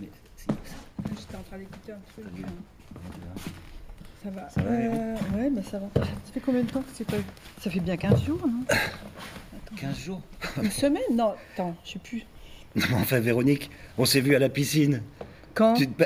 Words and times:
Mais 0.00 0.08
si, 0.36 0.46
J'étais 1.18 1.36
en 1.36 1.42
train 1.42 1.58
d'écouter 1.58 1.92
un 1.92 1.98
truc. 2.12 2.24
Salut. 2.24 2.44
euh, 2.44 3.40
Ça 4.24 4.30
va. 4.30 4.48
Ça 4.50 4.62
va, 4.62 4.70
Euh, 4.70 5.16
Ouais, 5.36 5.50
bah 5.50 5.62
ça 5.70 5.78
va. 5.78 5.88
Ça 5.94 6.32
fait 6.32 6.40
combien 6.40 6.62
de 6.62 6.70
temps 6.70 6.80
que 6.82 6.88
c'est 6.94 7.06
pas 7.06 7.16
Ça 7.60 7.70
fait 7.70 7.80
bien 7.80 7.96
15 7.96 8.24
jours, 8.24 8.40
non 8.46 8.64
15 9.76 9.98
jours? 9.98 10.22
Une 10.62 10.70
semaine? 10.70 11.02
Non, 11.12 11.34
attends, 11.54 11.76
je 11.84 11.92
sais 11.92 11.98
plus. 11.98 12.22
Non, 12.76 12.84
mais 12.90 12.96
enfin, 12.96 13.20
Véronique, 13.20 13.70
on 13.98 14.04
s'est 14.04 14.20
vu 14.20 14.34
à 14.34 14.38
la 14.38 14.48
piscine. 14.48 15.02
Quand? 15.54 15.74
Tu 15.74 15.88
te- 15.88 16.04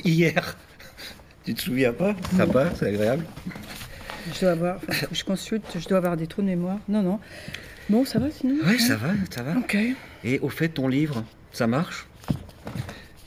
Hier. 0.04 0.56
Tu 1.44 1.54
te 1.54 1.60
souviens 1.60 1.92
pas? 1.92 2.14
Sympa, 2.36 2.70
c'est 2.76 2.86
agréable. 2.86 3.24
Je 4.32 4.40
dois 4.40 4.50
avoir. 4.52 4.76
enfin, 4.88 5.06
je 5.10 5.24
consulte, 5.24 5.64
je 5.78 5.88
dois 5.88 5.98
avoir 5.98 6.16
des 6.16 6.26
trous 6.28 6.42
de 6.42 6.46
mémoire. 6.46 6.78
Non, 6.88 7.02
non. 7.02 7.18
Bon, 7.90 8.04
ça 8.04 8.18
va 8.20 8.30
sinon? 8.30 8.54
Oui, 8.64 8.78
ça 8.78 8.94
va, 8.96 9.08
ça 9.30 9.42
va. 9.42 9.58
Ok. 9.58 9.76
Et 10.22 10.38
au 10.38 10.48
fait, 10.48 10.68
ton 10.68 10.86
livre, 10.86 11.24
ça 11.50 11.66
marche? 11.66 12.06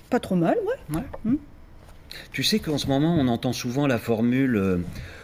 Pas 0.10 0.20
trop 0.20 0.36
mal, 0.36 0.56
ouais. 0.92 1.02
Ouais. 1.26 1.38
Tu 2.32 2.44
sais 2.44 2.60
qu'en 2.60 2.78
ce 2.78 2.88
moment, 2.88 3.16
on 3.20 3.28
entend 3.28 3.54
souvent 3.54 3.88
la 3.88 3.98
formule 3.98 4.56
euh, 4.56 4.78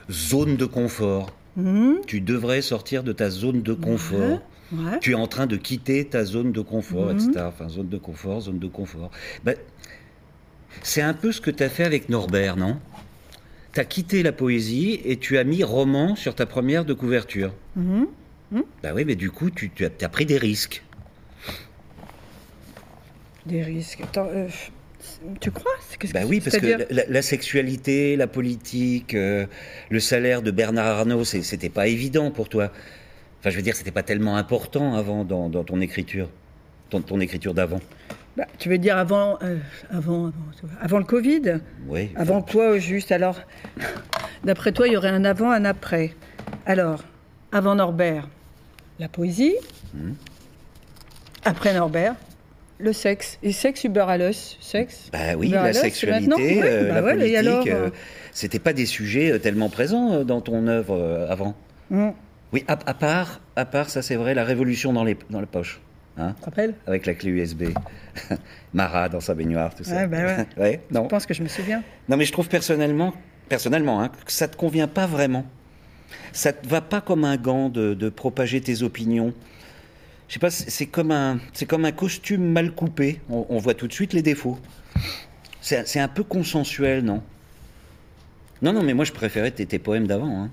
zone 0.10 0.58
de 0.58 0.66
confort. 0.66 1.32
Mhm. 1.56 2.00
Tu 2.08 2.22
devrais 2.22 2.62
sortir 2.62 3.04
de 3.04 3.12
ta 3.14 3.30
zone 3.30 3.62
de 3.62 3.74
confort. 3.74 4.42
Ouais. 4.74 5.00
Tu 5.02 5.12
es 5.12 5.16
en 5.16 5.28
train 5.28 5.48
de 5.48 5.58
quitter 5.58 6.06
ta 6.06 6.24
zone 6.26 6.52
de 6.52 6.62
confort, 6.62 7.08
Mhm. 7.14 7.18
etc. 7.18 7.46
Enfin, 7.48 7.70
zone 7.70 7.90
de 7.90 7.98
confort, 7.98 8.42
zone 8.42 8.60
de 8.60 8.68
confort. 8.68 9.12
Ben, 9.44 9.56
c'est 10.82 11.02
un 11.02 11.14
peu 11.14 11.32
ce 11.32 11.42
que 11.42 11.52
tu 11.52 11.62
as 11.64 11.70
fait 11.70 11.84
avec 11.84 12.10
Norbert, 12.10 12.56
non? 12.58 12.78
Tu 13.74 13.80
as 13.80 13.86
quitté 13.86 14.24
la 14.24 14.32
poésie 14.32 15.00
et 15.06 15.18
tu 15.18 15.38
as 15.38 15.44
mis 15.44 15.64
roman 15.64 16.16
sur 16.16 16.36
ta 16.36 16.46
première 16.46 16.84
de 16.86 16.94
couverture. 16.94 17.54
Bah 18.84 18.92
oui, 18.94 19.06
mais 19.06 19.16
du 19.16 19.32
coup, 19.32 19.50
tu, 19.50 19.70
tu 19.70 19.86
as, 19.86 20.10
pris 20.10 20.26
des 20.26 20.38
risques. 20.38 20.84
Des 23.46 23.62
risques. 23.64 24.02
Attends, 24.02 24.28
euh, 24.32 24.48
tu 25.40 25.52
crois? 25.52 25.72
Bah 26.14 26.22
que- 26.22 26.28
oui, 26.28 26.40
parce 26.42 26.58
que 26.58 26.86
la, 26.94 27.04
la 27.08 27.22
sexualité, 27.22 28.16
la 28.16 28.28
politique, 28.28 29.14
euh, 29.16 29.46
le 29.90 30.00
salaire 30.00 30.42
de 30.42 30.52
Bernard 30.52 30.86
Arnault, 31.00 31.24
c'était 31.24 31.70
pas 31.70 31.88
évident 31.88 32.32
pour 32.32 32.50
toi. 32.50 32.72
Enfin, 33.40 33.50
je 33.50 33.56
veux 33.56 33.64
dire, 33.64 33.76
c'était 33.76 33.92
pas 33.92 34.04
tellement 34.04 34.38
important 34.38 34.94
avant 34.96 35.24
dans, 35.26 35.50
dans 35.50 35.64
ton 35.64 35.82
écriture, 35.82 36.30
ton, 36.92 37.02
ton 37.02 37.20
écriture 37.20 37.54
d'avant. 37.56 37.80
Bah, 38.38 38.46
tu 38.60 38.70
veux 38.70 38.78
dire 38.78 38.96
avant, 38.98 39.38
euh, 39.42 39.58
avant, 39.90 40.28
avant, 40.28 40.34
avant 40.80 40.98
le 41.00 41.04
Covid? 41.04 41.60
Oui. 41.88 42.12
Avant 42.16 42.42
quoi 42.44 42.70
au 42.70 42.78
juste 42.78 43.12
Alors, 43.12 43.40
d'après 44.44 44.72
toi, 44.72 44.88
il 44.88 44.94
y 44.94 44.98
aurait 44.98 45.10
un 45.10 45.26
avant, 45.26 45.50
un 45.52 45.66
après. 45.66 46.14
Alors, 46.68 47.04
avant 47.52 47.74
Norbert, 47.76 48.30
la 49.00 49.10
poésie. 49.10 49.56
Mhm. 49.96 50.16
Après 51.44 51.74
Norbert, 51.74 52.16
le 52.82 52.94
sexe. 52.94 53.38
Et 53.44 53.52
sexe 53.52 53.84
über 53.84 54.02
alles 54.10 54.58
Sexe 54.60 55.10
Bah 55.14 55.36
oui, 55.38 55.50
la 55.50 55.74
sexualité, 55.74 56.62
euh, 56.64 56.88
bah 56.90 56.96
la 56.96 57.04
ouais, 57.04 57.14
politique, 57.14 57.38
alors, 57.38 57.66
euh, 57.68 57.88
euh, 57.88 57.90
c'était 58.32 58.60
pas 58.60 58.74
des 58.74 58.86
sujets 58.86 59.40
tellement 59.40 59.70
présents 59.70 60.24
dans 60.24 60.42
ton 60.42 60.68
œuvre 60.68 61.28
avant. 61.30 61.56
hum, 61.92 62.14
Oui, 62.54 62.64
à, 62.68 62.74
à 62.86 62.94
part, 62.94 63.42
à 63.56 63.66
part, 63.66 63.90
ça 63.90 64.02
c'est 64.02 64.16
vrai, 64.16 64.34
la 64.34 64.44
révolution 64.44 64.94
dans 64.94 65.04
les 65.04 65.18
dans 65.30 65.40
la 65.42 65.48
poche, 65.48 65.80
hein, 66.18 66.34
Tu 66.36 66.40
te 66.42 66.46
rappelles? 66.46 66.74
Avec 66.88 67.06
la 67.06 67.14
clé 67.14 67.30
USB, 67.32 67.64
Marat 68.74 69.10
dans 69.10 69.20
sa 69.22 69.34
baignoire, 69.36 69.74
tout 69.76 69.84
ça. 69.84 69.96
Ouais, 69.96 70.08
bah 70.08 70.18
ouais. 70.26 70.46
Ouais, 70.58 70.82
non. 70.92 71.04
Je 71.04 71.10
pense 71.10 71.26
que 71.26 71.34
je 71.34 71.44
me 71.44 71.48
souviens? 71.48 71.84
Non, 72.10 72.18
mais 72.18 72.26
je 72.26 72.32
trouve 72.32 72.48
personnellement, 72.50 73.14
personnellement, 73.50 74.02
hein, 74.02 74.10
que 74.26 74.32
ça 74.32 74.48
te 74.48 74.56
convient 74.58 74.88
pas 74.88 75.06
vraiment. 75.08 75.46
Ça 76.34 76.54
te 76.54 76.68
va 76.68 76.82
pas 76.82 77.02
comme 77.02 77.24
un 77.26 77.38
gant 77.38 77.70
de, 77.70 77.94
de 77.94 78.10
propager 78.10 78.62
tes 78.62 78.84
opinions. 78.84 79.34
Je 80.32 80.36
sais 80.36 80.40
pas, 80.40 80.50
c'est 80.50 80.86
comme 80.86 81.12
un, 81.12 81.40
c'est 81.52 81.66
comme 81.66 81.84
un 81.84 81.92
costume 81.92 82.54
mal 82.54 82.72
coupé. 82.72 83.20
On, 83.30 83.46
on 83.50 83.58
voit 83.58 83.74
tout 83.74 83.90
de 83.90 83.92
suite 83.92 84.14
les 84.14 84.22
défauts. 84.22 84.58
C'est 85.60 86.00
un 86.00 86.08
peu 86.08 86.24
consensuel, 86.24 87.04
non? 87.04 87.22
Non, 88.62 88.72
non, 88.72 88.82
mais 88.82 88.94
moi 88.94 89.04
je 89.04 89.12
préférais 89.12 89.52
tes, 89.52 89.66
tes 89.66 89.78
poèmes 89.78 90.08
d'avant. 90.08 90.44
hein. 90.44 90.50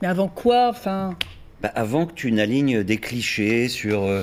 Mais 0.00 0.06
avant 0.06 0.28
quoi 0.28 0.68
Enfin, 0.68 1.16
Bah, 1.60 1.72
avant 1.74 2.06
que 2.06 2.12
tu 2.12 2.30
n'alignes 2.30 2.84
des 2.84 2.98
clichés 2.98 3.66
sur 3.66 4.04
euh, 4.04 4.22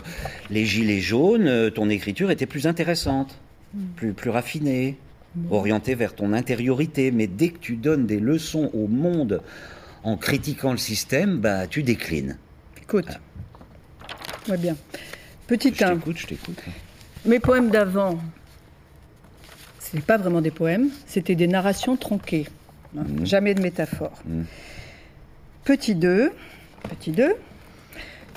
les 0.50 0.66
gilets 0.66 1.01
jaunes, 1.01 1.47
euh, 1.47 1.69
ton 1.69 1.90
écriture 1.90 2.31
était 2.31 2.45
plus 2.45 2.66
intéressante, 2.66 3.38
plus, 3.97 4.13
plus 4.13 4.29
raffinée, 4.29 4.95
orientée 5.51 5.95
vers 5.95 6.16
ton 6.16 6.31
intériorité. 6.31 7.11
Mais 7.11 7.28
dès 7.28 7.50
que 7.50 7.59
tu 7.59 7.75
donnes 7.75 8.06
des 8.07 8.22
leçons 8.22 8.72
au 8.73 8.88
monde 8.88 9.41
en 10.03 10.16
critiquant 10.16 10.72
le 10.72 10.78
système, 10.78 11.40
bah, 11.40 11.67
tu 11.67 11.84
déclines. 11.84 12.38
écoute. 12.81 13.19
Ouais, 14.50 14.58
bien. 14.58 14.75
Petit 15.47 15.74
Je 15.74 15.84
1. 15.84 15.96
t'écoute, 15.96 16.18
je 16.18 16.28
t'écoute. 16.28 16.62
Mes 17.25 17.40
poèmes 17.40 17.69
d'avant, 17.69 18.18
ce 19.80 19.96
n'est 19.96 20.02
pas 20.02 20.18
vraiment 20.18 20.41
des 20.41 20.52
poèmes, 20.52 20.90
c'était 21.08 21.35
des 21.35 21.47
narrations 21.47 21.96
tronquées. 21.97 22.47
hein, 22.97 23.03
Mhm. 23.08 23.25
Jamais 23.25 23.53
de 23.53 23.62
métaphore. 23.62 24.13
Mhm. 24.25 24.46
Petit 25.66 25.96
2, 25.96 26.31
petit 26.90 27.12
2, 27.12 27.34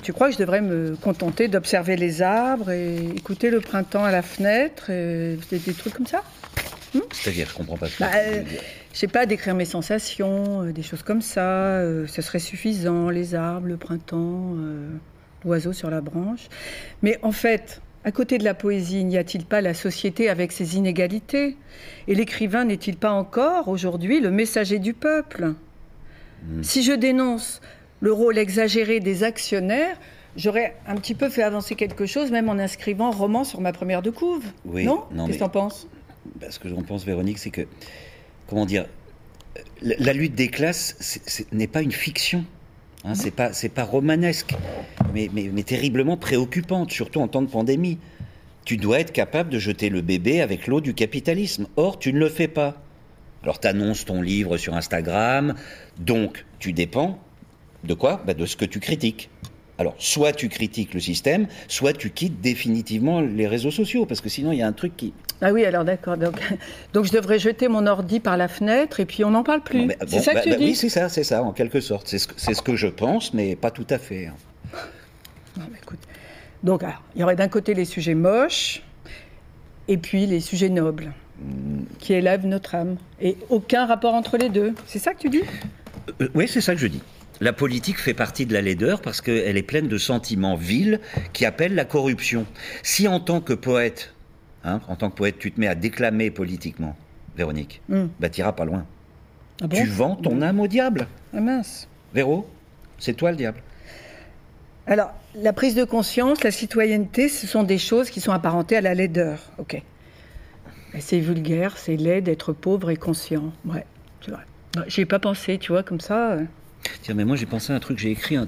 tu 0.03 0.12
crois 0.12 0.28
que 0.28 0.34
je 0.34 0.38
devrais 0.38 0.60
me 0.62 0.97
contenter 0.97 1.47
d'observer 1.48 1.97
les 1.97 2.22
arbres 2.22 2.71
et 2.71 2.97
écouter 3.16 3.50
le 3.50 3.60
printemps 3.60 4.04
à 4.04 4.10
la 4.10 4.22
fenêtre 4.22 4.91
et 4.91 5.38
des, 5.50 5.59
des 5.59 5.75
trucs 5.75 5.92
comme 5.94 6.06
ça 6.06 6.22
C'est-à-dire, 7.12 7.48
je 7.50 7.54
comprends 7.54 7.77
pas 7.77 7.87
ce 7.87 7.98
que 7.98 8.03
Bah, 8.03 8.10
euh. 8.16 8.42
Je 8.92 8.98
sais 8.98 9.06
pas, 9.06 9.25
décrire 9.27 9.54
mes 9.54 9.65
sensations, 9.66 10.62
euh, 10.65 10.72
des 10.72 10.82
choses 10.82 11.04
comme 11.04 11.22
ça, 11.22 11.42
euh, 11.77 12.09
ce 12.09 12.22
serait 12.22 12.41
suffisant, 12.41 13.09
les 13.10 13.37
arbres, 13.37 13.69
le 13.69 13.77
printemps, 13.77 14.54
euh, 14.56 14.88
l'oiseau 15.44 15.72
sur 15.72 15.90
la 15.90 16.00
branche. 16.00 16.48
Mais 17.02 17.18
en 17.22 17.32
fait, 17.32 17.80
à 18.04 18.12
côté 18.12 18.38
de 18.38 18.44
la 18.44 18.54
poésie, 18.54 19.04
n'y 19.04 19.18
a-t-il 19.18 19.44
pas 19.44 19.60
la 19.60 19.74
société 19.74 20.28
avec 20.28 20.52
ses 20.52 20.76
inégalités? 20.76 21.56
Et 22.08 22.14
l'écrivain 22.14 22.64
n'est-il 22.64 22.96
pas 22.96 23.12
encore, 23.12 23.68
aujourd'hui, 23.68 24.20
le 24.20 24.30
messager 24.30 24.78
du 24.78 24.94
peuple? 24.94 25.54
Mm. 26.44 26.62
Si 26.62 26.82
je 26.82 26.92
dénonce 26.92 27.60
le 28.00 28.12
rôle 28.12 28.38
exagéré 28.38 29.00
des 29.00 29.22
actionnaires, 29.22 29.98
j'aurais 30.36 30.76
un 30.86 30.96
petit 30.96 31.14
peu 31.14 31.28
fait 31.28 31.42
avancer 31.42 31.74
quelque 31.74 32.06
chose, 32.06 32.30
même 32.30 32.48
en 32.48 32.58
inscrivant 32.58 33.10
roman 33.10 33.44
sur 33.44 33.60
ma 33.60 33.72
première 33.72 34.00
de 34.00 34.10
couve. 34.10 34.44
Oui, 34.64 34.84
non, 34.84 35.04
non, 35.12 35.26
Qu'est-ce 35.26 35.38
que 35.38 35.44
t'en 35.44 35.50
penses? 35.50 35.86
Bah, 36.40 36.46
ce 36.50 36.58
que 36.58 36.68
j'en 36.68 36.82
pense, 36.82 37.04
Véronique, 37.04 37.38
c'est 37.38 37.50
que, 37.50 37.66
comment 38.48 38.64
dire, 38.64 38.86
la, 39.82 39.96
la 39.98 40.12
lutte 40.14 40.34
des 40.34 40.48
classes 40.48 40.96
n'est 41.52 41.66
pas 41.66 41.82
une 41.82 41.92
fiction. 41.92 42.44
Hein, 43.04 43.14
c'est 43.14 43.30
pas, 43.30 43.50
pas 43.74 43.84
romanesque, 43.84 44.54
mais, 45.14 45.30
mais, 45.32 45.50
mais 45.52 45.62
terriblement 45.62 46.16
préoccupante, 46.16 46.92
surtout 46.92 47.20
en 47.20 47.28
temps 47.28 47.42
de 47.42 47.50
pandémie. 47.50 47.98
Tu 48.64 48.76
dois 48.76 49.00
être 49.00 49.12
capable 49.12 49.50
de 49.50 49.58
jeter 49.58 49.88
le 49.88 50.02
bébé 50.02 50.42
avec 50.42 50.66
l'eau 50.66 50.80
du 50.80 50.92
capitalisme. 50.92 51.66
Or, 51.76 51.98
tu 51.98 52.12
ne 52.12 52.18
le 52.18 52.28
fais 52.28 52.48
pas. 52.48 52.82
Alors, 53.42 53.58
tu 53.58 53.66
annonces 53.66 54.04
ton 54.04 54.20
livre 54.20 54.58
sur 54.58 54.74
Instagram, 54.74 55.54
donc 55.98 56.44
tu 56.58 56.74
dépends 56.74 57.18
de 57.84 57.94
quoi? 57.94 58.22
Bah, 58.26 58.34
De 58.34 58.44
ce 58.44 58.56
que 58.56 58.66
tu 58.66 58.80
critiques. 58.80 59.30
Alors, 59.80 59.94
soit 59.96 60.32
tu 60.34 60.50
critiques 60.50 60.92
le 60.92 61.00
système, 61.00 61.46
soit 61.66 61.94
tu 61.94 62.10
quittes 62.10 62.42
définitivement 62.42 63.22
les 63.22 63.46
réseaux 63.48 63.70
sociaux, 63.70 64.04
parce 64.04 64.20
que 64.20 64.28
sinon, 64.28 64.52
il 64.52 64.58
y 64.58 64.62
a 64.62 64.66
un 64.66 64.72
truc 64.74 64.94
qui, 64.94 65.14
Ah 65.41 65.54
oui, 65.54 65.64
alors 65.64 65.84
d'accord. 65.86 66.18
Donc, 66.18 66.34
donc 66.92 67.06
je 67.06 67.12
devrais 67.12 67.38
jeter 67.38 67.66
mon 67.66 67.86
ordi 67.86 68.20
par 68.20 68.36
la 68.36 68.46
fenêtre 68.46 69.00
et 69.00 69.06
puis 69.06 69.24
on 69.24 69.30
n'en 69.30 69.42
parle 69.42 69.62
plus. 69.62 69.86
Mais, 69.86 69.96
c'est 70.00 70.10
bon, 70.10 70.20
ça 70.22 70.34
bah, 70.34 70.41
que 70.41 70.44
tu 70.44 70.50
bah 70.50 70.56
dis? 70.58 70.64
Oui, 70.66 70.74
c'est 70.74 70.91
ça, 70.91 71.08
c'est 71.08 71.24
ça, 71.24 71.42
en 71.42 71.52
quelque 71.52 71.80
sorte. 71.80 72.08
C'est 72.08 72.18
ce, 72.18 72.28
que- 72.28 72.34
c'est 72.36 72.52
ce 72.52 72.60
que 72.60 72.76
je 72.76 72.88
pense, 72.88 73.32
mais 73.32 73.56
pas 73.56 73.70
tout 73.70 73.86
à 73.88 73.96
fait. 73.98 74.26
hein. 74.26 74.34
Non, 75.56 75.64
mais 75.72 75.78
écoute. 75.82 75.98
Donc, 76.62 76.82
alors, 76.82 77.02
il 77.14 77.22
y 77.22 77.24
aurait 77.24 77.36
d'un 77.36 77.48
côté 77.48 77.72
les 77.72 77.86
sujets 77.86 78.14
moches 78.14 78.82
et 79.88 79.97
puis 79.97 80.26
les 80.26 80.41
sujets 80.41 80.68
nobles 80.68 81.10
qui 82.00 82.12
élèvent 82.12 82.44
notre 82.44 82.74
âme. 82.74 82.97
Et 83.18 83.38
aucun 83.48 83.86
rapport 83.86 84.12
entre 84.12 84.36
les 84.36 84.50
deux. 84.50 84.74
C'est 84.84 84.98
ça 84.98 85.14
que 85.14 85.20
tu 85.20 85.30
dis? 85.30 85.41
Euh, 86.20 86.28
oui, 86.34 86.47
c'est 86.47 86.60
ça 86.60 86.74
que 86.74 86.80
je 86.82 86.86
dis. 86.86 87.00
La 87.40 87.52
politique 87.54 87.98
fait 87.98 88.12
partie 88.14 88.44
de 88.44 88.52
la 88.52 88.60
laideur 88.60 89.00
parce 89.00 89.20
qu'elle 89.22 89.56
est 89.56 89.62
pleine 89.62 89.88
de 89.88 89.96
sentiments 89.98 90.56
vils 90.56 91.00
qui 91.32 91.46
appellent 91.46 91.74
la 91.74 91.86
corruption. 91.86 92.46
Si 92.82 93.08
en 93.08 93.18
tant 93.18 93.40
que 93.40 93.54
poète, 93.54 94.12
hein, 94.64 94.80
en 94.88 94.96
tant 94.96 95.08
que 95.10 95.16
poète, 95.16 95.38
tu 95.38 95.50
te 95.50 95.58
mets 95.58 95.66
à 95.68 95.74
déclamer 95.74 96.30
politiquement, 96.30 96.97
Véronique, 97.36 97.80
Hmm. 97.88 98.06
bah 98.18 98.28
t'iras 98.28 98.53
pas 98.53 98.65
loin. 98.66 98.84
Ah 99.62 99.66
bon 99.68 99.76
tu 99.76 99.86
vends 99.86 100.16
ton 100.16 100.42
âme 100.42 100.60
au 100.60 100.66
diable. 100.66 101.06
Ah 101.34 101.41
mince. 101.41 101.88
Véro, 102.12 102.47
c'est 102.98 103.15
toi 103.15 103.30
le 103.30 103.36
diable. 103.38 103.62
Alors, 104.86 105.12
la 105.36 105.53
prise 105.53 105.74
de 105.74 105.84
conscience, 105.84 106.42
la 106.42 106.50
citoyenneté, 106.50 107.28
ce 107.28 107.47
sont 107.47 107.62
des 107.62 107.78
choses 107.78 108.10
qui 108.10 108.20
sont 108.20 108.32
apparentées 108.32 108.76
à 108.76 108.80
la 108.80 108.94
laideur. 108.94 109.38
Ok. 109.59 109.80
C'est 110.98 111.20
vulgaire, 111.20 111.76
c'est 111.78 111.97
laid 111.97 112.20
d'être 112.20 112.53
pauvre 112.53 112.91
et 112.91 112.97
conscient. 112.97 113.53
Ouais, 113.65 113.86
c'est 114.24 114.32
vrai. 114.32 114.42
Ouais, 114.76 114.82
J'y 114.88 115.03
ai 115.03 115.06
pas 115.06 115.20
pensé, 115.20 115.56
tu 115.59 115.70
vois, 115.72 115.84
comme 115.84 116.00
ça. 116.00 116.36
Tiens, 117.02 117.14
mais 117.14 117.24
moi 117.24 117.36
j'ai 117.36 117.47
pensé 117.47 117.72
à 117.72 117.76
un 117.76 117.80
truc, 117.80 117.98
j'ai 117.98 118.10
écrit 118.10 118.36
un, 118.36 118.47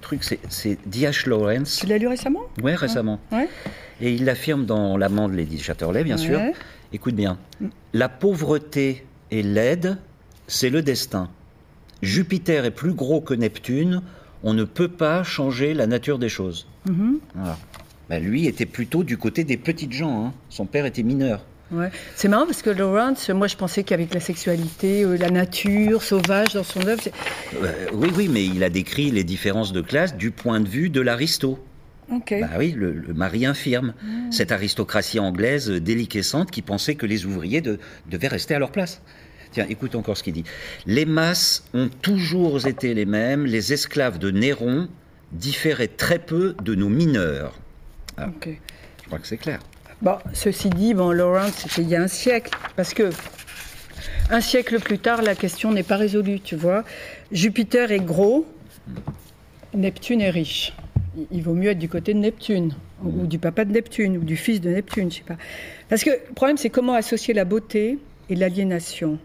truc, 0.00 0.24
c'est- 0.24 0.78
D.H. 0.88 1.28
Lawrence. 1.28 1.78
Tu 1.80 1.86
l'as 1.86 1.98
lu 1.98 2.08
récemment? 2.08 2.40
Ouais, 2.62 2.74
récemment. 2.74 3.20
Ouais. 3.30 3.48
Et 4.00 4.12
il 4.12 4.24
l'affirme 4.24 4.66
dans 4.66 4.96
L'amant 4.96 5.28
de 5.28 5.34
Lady 5.34 5.58
Chatterley, 5.60 6.02
bien 6.04 6.16
sûr. 6.16 6.40
Écoute 6.92 7.14
bien. 7.14 7.38
La 7.92 8.08
pauvreté 8.08 9.04
et 9.30 9.42
l'aide, 9.42 9.98
c'est 10.48 10.70
le 10.70 10.82
destin. 10.82 11.30
Jupiter 12.02 12.64
est 12.64 12.70
plus 12.70 12.92
gros 12.92 13.20
que 13.20 13.34
Neptune. 13.34 14.02
On 14.42 14.52
ne 14.52 14.64
peut 14.64 14.88
pas 14.88 15.22
changer 15.22 15.72
la 15.74 15.86
nature 15.86 16.18
des 16.18 16.28
choses. 16.28 16.66
Mhm. 16.86 17.18
Voilà. 17.34 17.56
Bah, 18.10 18.18
lui 18.18 18.46
était 18.46 18.66
plutôt 18.66 19.02
du 19.04 19.16
côté 19.16 19.44
des 19.44 19.56
petites 19.56 19.92
gens. 19.92 20.26
hein. 20.26 20.32
Son 20.50 20.66
père 20.66 20.84
était 20.86 21.02
mineur. 21.02 21.44
Ouais. 21.74 21.90
C'est 22.14 22.28
marrant 22.28 22.46
parce 22.46 22.62
que 22.62 22.70
Lawrence, 22.70 23.30
moi 23.30 23.46
je 23.48 23.56
pensais 23.56 23.82
qu'avec 23.84 24.14
la 24.14 24.20
sexualité, 24.20 25.02
euh, 25.02 25.16
la 25.16 25.30
nature 25.30 26.02
sauvage 26.02 26.54
dans 26.54 26.62
son 26.62 26.86
œuvre, 26.86 27.02
Euh, 27.62 27.86
oui, 27.92 28.10
oui, 28.16 28.28
mais 28.30 28.44
il 28.44 28.62
a 28.62 28.70
décrit 28.70 29.10
les 29.10 29.24
différences 29.24 29.72
de 29.72 29.80
classe 29.80 30.14
du 30.16 30.30
point 30.30 30.60
de 30.60 30.68
vue 30.68 30.90
de 30.90 31.00
l'aristo. 31.00 31.58
Ok. 32.12 32.34
Bah 32.40 32.50
oui, 32.58 32.72
le, 32.76 32.92
le 32.92 33.14
mari 33.14 33.46
infirme. 33.46 33.94
Cette 34.30 34.52
aristocratie 34.52 35.18
anglaise 35.18 35.70
euh, 35.70 35.80
déliquescente 35.80 36.50
qui 36.50 36.60
pensait 36.62 36.94
que 36.96 37.06
les 37.06 37.24
ouvriers 37.26 37.62
de- 37.62 37.78
devaient 38.10 38.28
rester 38.28 38.54
à 38.54 38.58
leur 38.58 38.70
place. 38.70 39.00
Tiens, 39.52 39.66
écoute 39.70 39.94
encore 39.94 40.16
ce 40.16 40.22
qu'il 40.22 40.34
dit. 40.34 40.44
Les 40.86 41.06
masses 41.06 41.64
ont 41.74 41.88
toujours 42.02 42.66
été 42.66 42.92
les 42.92 43.06
mêmes. 43.06 43.46
Les 43.46 43.72
esclaves 43.72 44.18
de 44.18 44.30
Néron 44.30 44.88
différaient 45.32 45.88
très 45.88 46.18
peu 46.18 46.54
de 46.62 46.74
nos 46.74 46.88
mineurs. 46.88 47.54
ok. 48.18 48.48
Je 49.02 49.06
crois 49.06 49.18
que 49.18 49.26
c'est 49.26 49.36
clair. 49.38 49.60
Bon, 50.02 50.18
ceci 50.32 50.68
dit, 50.70 50.92
bon, 50.94 51.10
Lawrence, 51.12 51.54
c'était 51.68 51.82
il 51.82 51.88
y 51.88 51.96
a 51.96 52.02
un 52.02 52.08
siècle, 52.08 52.50
parce 52.76 52.92
que 52.94 53.10
un 54.30 54.40
siècle 54.40 54.78
plus 54.80 54.98
tard, 54.98 55.22
la 55.22 55.34
question 55.34 55.72
n'est 55.72 55.82
pas 55.82 55.96
résolue, 55.96 56.40
tu 56.40 56.56
vois. 56.56 56.84
Jupiter 57.32 57.90
est 57.92 58.00
gros, 58.00 58.46
Neptune 59.74 60.20
est 60.20 60.30
riche. 60.30 60.72
Il- 61.30 61.42
vaut 61.42 61.54
mieux 61.54 61.70
être 61.70 61.78
du 61.78 61.88
côté 61.88 62.12
de 62.12 62.18
Neptune, 62.18 62.74
ou 63.04 63.26
du 63.26 63.38
papa 63.38 63.64
de 63.64 63.72
Neptune, 63.72 64.18
ou 64.18 64.24
du 64.24 64.36
fils 64.36 64.60
de 64.60 64.70
Neptune, 64.70 65.10
je 65.10 65.18
sais 65.18 65.22
pas. 65.24 65.36
Parce 65.88 66.02
que 66.02 66.10
le 66.10 66.34
problème, 66.34 66.56
c'est 66.56 66.70
comment 66.70 66.94
associer 66.94 67.32
la 67.34 67.44
beauté 67.44 67.98
et 68.28 68.34
l'aliénation. 68.34 69.18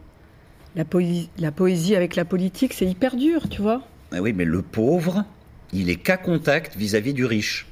La, 0.75 0.83
poésie- 0.85 1.29
la 1.39 1.51
poésie 1.51 1.95
avec 1.95 2.15
la 2.15 2.25
politique, 2.25 2.73
c'est 2.73 2.85
hyper 2.85 3.15
dur, 3.15 3.49
tu 3.49 3.61
vois. 3.61 3.81
Ah 4.11 4.21
oui, 4.21 4.33
mais 4.33 4.45
le 4.45 4.61
pauvre, 4.61 5.25
il 5.73 5.89
est 5.89 5.95
qu'à 5.95 6.17
contact 6.17 6.75
vis-à-vis 6.77 7.13
du 7.13 7.25
riche. 7.25 7.65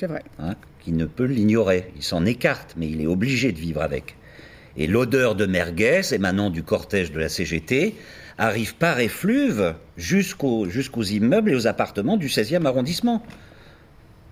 C'est 0.00 0.06
vrai. 0.06 0.22
hein, 0.40 0.54
qui 0.80 0.92
ne 0.92 1.06
peut 1.06 1.24
l'ignorer. 1.24 1.90
Il 1.96 2.02
s'en 2.02 2.24
écarte, 2.24 2.74
mais 2.76 2.88
il 2.88 3.00
est 3.00 3.06
obligé 3.06 3.52
de 3.52 3.58
vivre 3.58 3.82
avec. 3.82 4.16
Et 4.76 4.86
l'odeur 4.86 5.34
de 5.34 5.46
merguez 5.46 6.02
émanant 6.12 6.50
du 6.50 6.62
cortège 6.62 7.10
de 7.12 7.18
la 7.18 7.28
CGT 7.28 7.94
arrive 8.38 8.76
par 8.76 9.00
effluve 9.00 9.74
jusqu'aux 9.96 10.66
immeubles 10.66 11.50
et 11.50 11.54
aux 11.56 11.66
appartements 11.66 12.16
du 12.16 12.28
16e 12.28 12.64
arrondissement, 12.64 13.22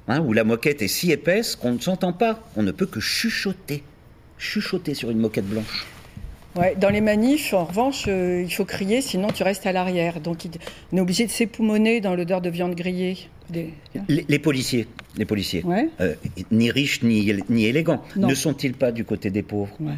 hein, 0.06 0.20
où 0.20 0.32
la 0.32 0.44
moquette 0.44 0.82
est 0.82 0.88
si 0.88 1.10
épaisse 1.10 1.56
qu'on 1.56 1.72
ne 1.72 1.80
s'entend 1.80 2.12
pas. 2.12 2.48
On 2.54 2.62
ne 2.62 2.70
peut 2.70 2.86
que 2.86 3.00
chuchoter, 3.00 3.82
chuchoter 4.38 4.94
sur 4.94 5.10
une 5.10 5.18
moquette 5.18 5.48
blanche. 5.48 5.86
Ouais, 6.56 6.74
dans 6.80 6.88
les 6.90 7.00
manifs, 7.00 7.52
en 7.52 7.64
revanche, 7.64 8.04
euh, 8.08 8.42
il 8.44 8.52
faut 8.52 8.64
crier, 8.64 9.00
sinon 9.00 9.28
tu 9.28 9.42
restes 9.42 9.66
à 9.66 9.72
l'arrière. 9.72 10.20
Donc 10.20 10.44
il- 10.44 10.52
on 10.92 10.96
est 10.96 11.00
obligé 11.00 11.26
de 11.26 11.30
s'époumoner 11.30 12.00
dans 12.00 12.14
l'odeur 12.14 12.40
de 12.40 12.48
viande 12.50 12.74
grillée. 12.74 13.18
Des- 13.50 13.70
Les, 14.08 14.24
les 14.28 14.38
policiers, 14.38 14.88
les 15.16 15.24
policiers, 15.24 15.62
Ouais. 15.64 15.88
euh, 16.00 16.14
ni 16.50 16.70
riches 16.70 17.02
ni, 17.02 17.32
ni 17.48 17.66
élégants, 17.66 18.02
Non. 18.16 18.28
ne 18.28 18.34
sont-ils 18.34 18.72
pas 18.74 18.90
du 18.90 19.04
côté 19.04 19.30
des 19.30 19.42
pauvres? 19.42 19.76
Ouais. 19.80 19.92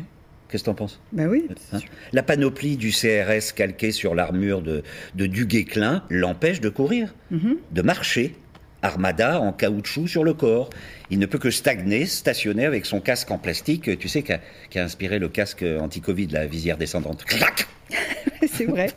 Qu'est-ce 0.51 0.65
que 0.65 0.71
t'en 0.71 0.75
penses? 0.75 0.99
Ben 1.13 1.29
oui. 1.29 1.45
Hein? 1.73 1.79
La 2.13 2.23
panoplie 2.23 2.77
du 2.77 2.91
CRS 2.91 3.53
calquée 3.55 3.91
sur 3.93 4.15
l'armure 4.15 4.61
de, 4.63 4.83
de 5.15 5.27
Duguay-Clin 5.27 6.03
l'empêche 6.11 6.61
de 6.61 6.69
courir, 6.71 7.15
Mhm. 7.31 7.57
de 7.73 7.83
marcher, 7.83 8.35
armada 8.83 9.41
en 9.41 9.53
caoutchouc 9.53 10.07
sur 10.09 10.25
le 10.25 10.35
corps. 10.35 10.71
Il 11.11 11.19
ne 11.19 11.27
peut 11.27 11.39
que 11.39 11.51
stagner, 11.51 12.07
stationner 12.07 12.65
avec 12.67 12.87
son 12.87 13.01
casque 13.01 13.31
en 13.31 13.39
plastique, 13.39 13.99
tu 13.99 14.09
sais, 14.09 14.23
qui 14.23 14.33
a, 14.33 14.41
qui 14.71 14.79
a 14.79 14.85
inspiré 14.85 15.19
le 15.19 15.29
casque 15.29 15.65
anti-Covid, 15.81 16.29
la 16.29 16.47
visière 16.47 16.77
descendante. 16.77 17.25
Clac 17.25 17.67
c'est 18.53 18.67
vrai. 18.67 18.89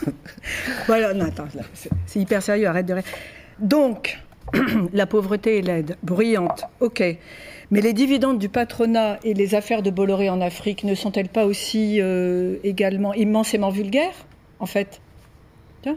voilà, 0.86 1.14
non, 1.14 1.26
attends, 1.26 1.46
c'est- 1.74 1.90
c'est 2.06 2.18
hyper 2.20 2.42
sérieux, 2.42 2.66
arrête 2.66 2.86
de 2.86 2.94
rire. 2.94 3.04
Donc, 3.58 4.18
la 4.92 5.06
pauvreté 5.06 5.58
et 5.58 5.62
l'aide, 5.62 5.96
bruyante, 6.02 6.64
ok. 6.80 7.02
Mais 7.70 7.80
les 7.80 7.92
dividendes 7.92 8.38
du 8.40 8.48
patronat 8.48 9.18
et 9.22 9.32
les 9.32 9.54
affaires 9.54 9.82
de 9.82 9.90
Bolloré 9.90 10.28
en 10.28 10.40
Afrique 10.40 10.82
ne 10.82 10.96
sont-elles 10.96 11.28
pas 11.28 11.44
aussi 11.44 12.00
euh, 12.00 12.56
également 12.64 13.14
immensément 13.14 13.70
vulgaires, 13.70 14.26
en 14.58 14.66
fait? 14.66 15.00
Tiens. 15.82 15.96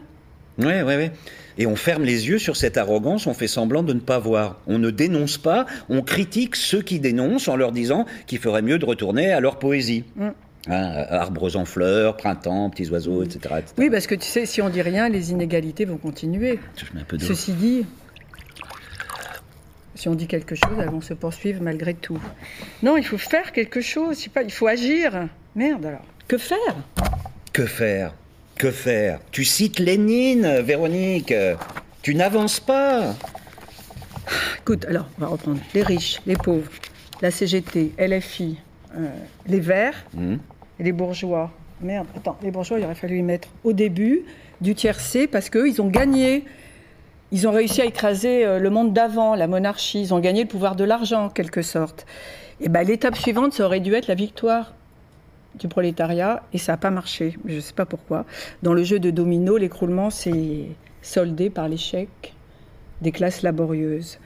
Ouais, 0.58 0.82
ouais, 0.82 0.96
ouais. 0.96 1.12
Et 1.56 1.66
on 1.66 1.76
ferme 1.76 2.04
les 2.04 2.28
yeux 2.28 2.38
sur 2.38 2.56
cette 2.56 2.76
arrogance, 2.76 3.26
on 3.26 3.34
fait 3.34 3.48
semblant 3.48 3.82
de 3.82 3.92
ne 3.92 4.00
pas 4.00 4.18
voir. 4.18 4.60
On 4.66 4.78
ne 4.78 4.90
dénonce 4.90 5.38
pas, 5.38 5.66
on 5.88 6.02
critique 6.02 6.56
ceux 6.56 6.82
qui 6.82 6.98
dénoncent 6.98 7.48
en 7.48 7.56
leur 7.56 7.72
disant 7.72 8.06
qu'il 8.26 8.38
ferait 8.38 8.62
mieux 8.62 8.78
de 8.78 8.84
retourner 8.84 9.32
à 9.32 9.40
leur 9.40 9.58
poésie. 9.58 10.04
Mm. 10.16 10.28
Hein, 10.66 11.04
arbres 11.10 11.56
en 11.56 11.66
fleurs, 11.66 12.16
printemps, 12.16 12.70
petits 12.70 12.88
oiseaux, 12.88 13.22
etc. 13.22 13.56
etc. 13.58 13.74
Oui, 13.76 13.90
parce 13.90 14.06
que 14.06 14.14
tu 14.14 14.26
sais, 14.26 14.46
si 14.46 14.62
on 14.62 14.70
dit 14.70 14.80
rien, 14.80 15.10
les 15.10 15.30
inégalités 15.30 15.84
vont 15.84 15.98
continuer. 15.98 16.58
Je 16.76 16.84
mets 16.94 17.02
un 17.02 17.04
peu. 17.04 17.18
Ceci 17.18 17.52
dit, 17.52 17.84
si 19.94 20.08
on 20.08 20.14
dit 20.14 20.26
quelque 20.26 20.54
chose, 20.54 20.76
elles 20.80 20.88
vont 20.88 21.02
se 21.02 21.12
poursuivre 21.12 21.62
malgré 21.62 21.92
tout. 21.92 22.18
Non, 22.82 22.96
il 22.96 23.04
faut 23.04 23.18
faire 23.18 23.52
quelque 23.52 23.82
chose, 23.82 24.16
je 24.16 24.24
sais 24.24 24.30
pas, 24.30 24.42
il 24.42 24.50
faut 24.50 24.66
agir. 24.66 25.28
Merde 25.54 25.84
alors. 25.84 26.04
Que 26.28 26.38
faire? 26.38 26.76
Que 27.52 27.66
faire? 27.66 28.14
Que 28.56 28.70
faire? 28.70 29.18
Tu 29.32 29.44
cites 29.44 29.78
Lénine, 29.78 30.60
Véronique. 30.60 31.34
Tu 32.02 32.14
n'avances 32.14 32.60
pas. 32.60 33.14
Écoute, 34.60 34.84
alors, 34.88 35.06
on 35.18 35.22
va 35.22 35.26
reprendre. 35.28 35.58
Les 35.74 35.82
riches, 35.82 36.20
les 36.26 36.36
pauvres, 36.36 36.70
la 37.20 37.30
CGT, 37.30 37.92
LFI, 37.98 38.58
euh, 38.96 39.08
les 39.46 39.60
Verts 39.60 40.04
Hmm. 40.14 40.36
et 40.78 40.82
les 40.82 40.92
bourgeois. 40.92 41.50
Merde, 41.80 42.06
attends, 42.16 42.38
les 42.42 42.50
bourgeois, 42.50 42.78
il 42.78 42.84
aurait 42.84 42.94
fallu 42.94 43.18
y 43.18 43.22
mettre 43.22 43.48
au 43.64 43.72
début 43.72 44.22
du 44.60 44.74
tiercé 44.74 45.26
parce 45.26 45.50
qu'eux, 45.50 45.68
ils 45.68 45.82
ont 45.82 45.88
gagné. 45.88 46.44
Ils 47.32 47.48
ont 47.48 47.52
réussi 47.52 47.82
à 47.82 47.84
écraser 47.84 48.44
euh, 48.46 48.58
le 48.60 48.70
monde 48.70 48.92
d'avant, 48.92 49.34
la 49.34 49.46
monarchie. 49.48 50.00
Ils 50.00 50.14
ont 50.14 50.20
gagné 50.20 50.42
le 50.42 50.48
pouvoir 50.48 50.76
de 50.76 50.84
l'argent, 50.84 51.24
en 51.24 51.28
quelque 51.30 51.62
sorte. 51.62 52.06
Et 52.60 52.68
ben, 52.68 52.84
l'étape 52.84 53.16
suivante, 53.16 53.52
ça 53.52 53.64
aurait 53.66 53.80
dû 53.80 53.92
être 53.94 54.06
la 54.06 54.14
victoire 54.14 54.74
du 55.58 55.68
prolétariat, 55.68 56.42
et 56.52 56.58
ça 56.58 56.72
n'a 56.72 56.76
pas 56.78 56.90
marché. 56.90 57.36
Je 57.46 57.56
ne 57.56 57.60
sais 57.60 57.74
pas 57.74 57.86
pourquoi. 57.86 58.24
Dans 58.62 58.72
le 58.72 58.82
jeu 58.84 58.98
de 58.98 59.10
domino, 59.10 59.56
l'écroulement 59.56 60.10
s'est 60.10 60.66
soldé 61.02 61.50
par 61.50 61.68
l'échec 61.68 62.08
des 63.00 63.12
classes 63.12 63.42
laborieuses. 63.42 64.18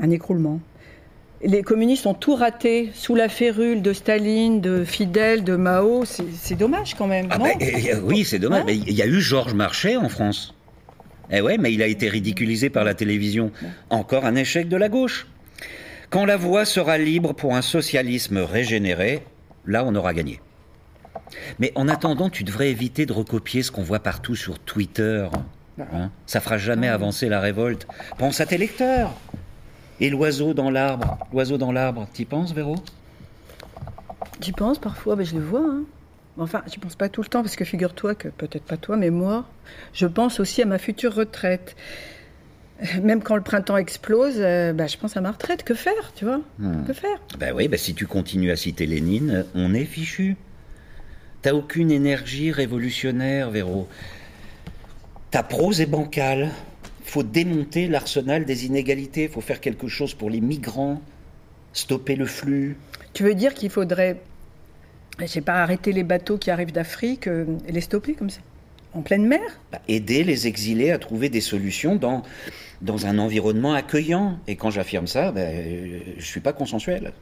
Un 0.00 0.10
écroulement. 0.10 0.60
Les 1.42 1.62
communistes 1.62 2.06
ont 2.06 2.14
tout 2.14 2.34
raté 2.34 2.90
sous 2.94 3.14
la 3.14 3.28
férule 3.28 3.82
de 3.82 3.92
Staline, 3.92 4.60
de 4.60 4.84
Fidel, 4.84 5.44
de 5.44 5.56
Mao. 5.56 6.04
C'est 6.04 6.54
dommage 6.54 6.94
quand 6.94 7.06
même, 7.06 7.28
Ah 7.30 7.38
non 7.38 7.44
ben, 7.44 7.56
eh, 7.60 7.90
eh, 7.90 7.94
oui, 7.96 8.24
c'est 8.24 8.38
dommage. 8.38 8.62
Hein 8.62 8.66
Mais 8.66 8.76
Il 8.76 8.94
y 8.94 9.02
a 9.02 9.06
eu 9.06 9.20
Georges 9.20 9.54
Marchais 9.54 9.96
en 9.96 10.08
France. 10.08 10.54
Eh 11.30 11.40
ouais, 11.40 11.58
mais 11.58 11.72
il 11.72 11.82
a 11.82 11.86
été 11.86 12.08
ridiculisé 12.08 12.70
par 12.70 12.84
la 12.84 12.94
télévision. 12.94 13.50
Encore 13.90 14.24
un 14.24 14.36
échec 14.36 14.68
de 14.68 14.76
la 14.76 14.88
gauche. 14.88 15.26
Quand 16.08 16.24
la 16.24 16.36
voie 16.36 16.64
sera 16.64 16.98
libre 16.98 17.34
pour 17.34 17.54
un 17.54 17.62
socialisme 17.62 18.38
régénéré, 18.38 19.22
là 19.66 19.84
on 19.84 19.94
aura 19.94 20.14
gagné. 20.14 20.40
Mais 21.58 21.72
en 21.74 21.88
attendant, 21.88 22.30
tu 22.30 22.44
devrais 22.44 22.70
éviter 22.70 23.06
de 23.06 23.12
recopier 23.12 23.62
ce 23.62 23.70
qu'on 23.70 23.82
voit 23.82 24.00
partout 24.00 24.36
sur 24.36 24.58
Twitter. 24.58 25.28
hein. 25.78 26.10
Ça 26.26 26.40
fera 26.40 26.58
jamais 26.58 26.88
avancer 26.88 27.28
la 27.28 27.40
révolte. 27.40 27.86
Pense 28.18 28.40
à 28.40 28.46
tes 28.46 28.58
lecteurs. 28.58 29.12
Et 30.00 30.10
l'oiseau 30.10 30.54
dans 30.54 30.70
l'arbre. 30.70 31.18
L'oiseau 31.32 31.56
dans 31.58 31.72
l'arbre, 31.72 32.06
t'y 32.12 32.24
penses, 32.24 32.52
Véro? 32.52 32.76
J'y 34.40 34.52
pense 34.52 34.78
parfois, 34.78 35.16
mais 35.16 35.24
je 35.24 35.34
le 35.36 35.42
vois. 35.42 35.60
hein. 35.66 35.82
Enfin, 36.38 36.62
j'y 36.66 36.76
pense 36.78 36.96
pas 36.96 37.08
tout 37.08 37.22
le 37.22 37.28
temps, 37.28 37.42
parce 37.42 37.56
que 37.56 37.64
figure-toi 37.64 38.14
que, 38.14 38.28
peut-être 38.28 38.64
pas 38.64 38.76
toi, 38.76 38.96
mais 38.98 39.08
moi, 39.08 39.46
je 39.94 40.06
pense 40.06 40.38
aussi 40.38 40.60
à 40.60 40.66
ma 40.66 40.76
future 40.78 41.14
retraite. 41.14 41.74
Même 43.02 43.22
quand 43.22 43.36
le 43.36 43.42
printemps 43.42 43.78
explose, 43.78 44.34
euh, 44.36 44.74
bah, 44.74 44.86
je 44.86 44.98
pense 44.98 45.16
à 45.16 45.22
ma 45.22 45.30
retraite. 45.30 45.62
Que 45.62 45.72
faire, 45.72 46.12
tu 46.14 46.26
vois? 46.26 46.40
Que 46.86 46.92
faire? 46.92 47.18
Ben 47.38 47.54
oui, 47.56 47.68
ben 47.68 47.78
si 47.78 47.94
tu 47.94 48.06
continues 48.06 48.50
à 48.50 48.56
citer 48.56 48.84
Lénine, 48.84 49.46
on 49.54 49.72
est 49.72 49.86
fichu. 49.86 50.36
T'as 51.46 51.54
aucune 51.54 51.92
énergie 51.92 52.50
révolutionnaire, 52.50 53.52
Véro. 53.52 53.86
Ta 55.30 55.44
prose 55.44 55.80
est 55.80 55.86
bancale. 55.86 56.50
Faut 57.04 57.22
démonter 57.22 57.86
l'arsenal 57.86 58.44
des 58.44 58.66
inégalités. 58.66 59.28
Faut 59.28 59.40
faire 59.40 59.60
quelque 59.60 59.86
chose 59.86 60.12
pour 60.12 60.28
les 60.28 60.40
migrants. 60.40 61.00
Stopper 61.72 62.16
le 62.16 62.26
flux. 62.26 62.76
Tu 63.12 63.22
veux 63.22 63.34
dire 63.36 63.54
qu'il 63.54 63.70
faudrait, 63.70 64.16
je 65.20 65.26
sais 65.26 65.40
pas, 65.40 65.62
arrêter 65.62 65.92
les 65.92 66.02
bateaux 66.02 66.36
qui 66.36 66.50
arrivent 66.50 66.72
d'Afrique 66.72 67.28
euh, 67.28 67.44
et 67.68 67.70
les 67.70 67.80
stopper 67.80 68.14
comme 68.14 68.30
ça 68.30 68.40
En 68.92 69.02
pleine 69.02 69.24
mer? 69.24 69.60
Bah, 69.70 69.78
aider 69.86 70.24
les 70.24 70.48
exilés 70.48 70.90
à 70.90 70.98
trouver 70.98 71.28
des 71.28 71.40
solutions 71.40 71.94
dans, 71.94 72.24
dans 72.82 73.06
un 73.06 73.20
environnement 73.20 73.72
accueillant. 73.72 74.40
Et 74.48 74.56
quand 74.56 74.70
j'affirme 74.70 75.06
ça, 75.06 75.30
ben, 75.30 75.48
euh, 75.54 76.00
je 76.18 76.26
suis 76.26 76.40
pas 76.40 76.52
consensuel. 76.52 77.12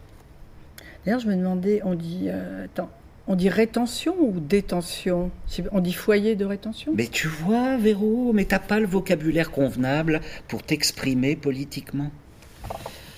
D'ailleurs, 1.04 1.20
je 1.20 1.28
me 1.28 1.36
demandais, 1.36 1.82
on 1.84 1.94
dit, 1.94 2.28
euh, 2.28 2.64
attends, 2.64 2.88
on 3.26 3.36
dit 3.36 3.48
rétention 3.48 4.14
ou 4.20 4.38
détention? 4.40 5.30
On 5.72 5.80
dit 5.80 5.92
foyer 5.92 6.34
de 6.36 6.44
rétention? 6.44 6.92
Mais 6.96 7.06
tu 7.06 7.28
vois, 7.28 7.76
Véro, 7.76 8.32
mais 8.34 8.44
t'as 8.44 8.58
pas 8.58 8.80
le 8.80 8.86
vocabulaire 8.86 9.50
convenable 9.50 10.20
pour 10.48 10.62
t'exprimer 10.62 11.36
politiquement. 11.36 12.10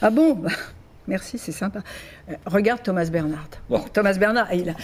Ah 0.02 0.10
bon? 0.10 0.42
Merci, 1.08 1.38
c'est 1.38 1.52
sympa. 1.52 1.80
Euh, 2.28 2.34
regarde 2.46 2.82
Thomas 2.82 3.06
Bernard. 3.06 3.48
Bon. 3.70 3.80
Thomas 3.92 4.14
Bernard, 4.14 4.52
il 4.52 4.68
a, 4.70 4.74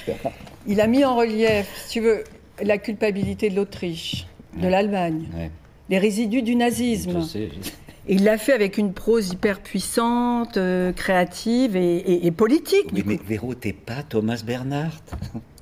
il 0.66 0.80
a 0.80 0.86
mis 0.86 1.04
en 1.04 1.16
relief, 1.16 1.66
si 1.86 1.94
tu 1.94 2.00
veux, 2.00 2.22
la 2.62 2.78
culpabilité 2.78 3.50
de 3.50 3.56
l'Autriche, 3.56 4.26
de 4.56 4.68
l'Allemagne, 4.68 5.28
Ouais. 5.36 5.50
les 5.88 5.98
résidus 5.98 6.42
du 6.42 6.54
nazisme. 6.54 7.20
Je 7.20 7.26
sais, 7.26 7.48
je 7.60 7.68
sais. 7.68 7.74
Et 8.08 8.14
il 8.14 8.24
l'a 8.24 8.36
fait 8.36 8.52
avec 8.52 8.78
une 8.78 8.92
prose 8.92 9.30
hyper 9.32 9.60
puissante, 9.60 10.56
euh, 10.56 10.92
créative 10.92 11.76
et, 11.76 11.96
et- 11.98 12.26
et 12.26 12.30
politique. 12.32 12.86
Mais, 12.92 13.02
du 13.02 13.08
mais 13.08 13.16
coup. 13.18 13.24
Véro, 13.26 13.54
t'es 13.54 13.72
pas 13.72 14.02
Thomas 14.02 14.42
Bernhardt 14.44 15.00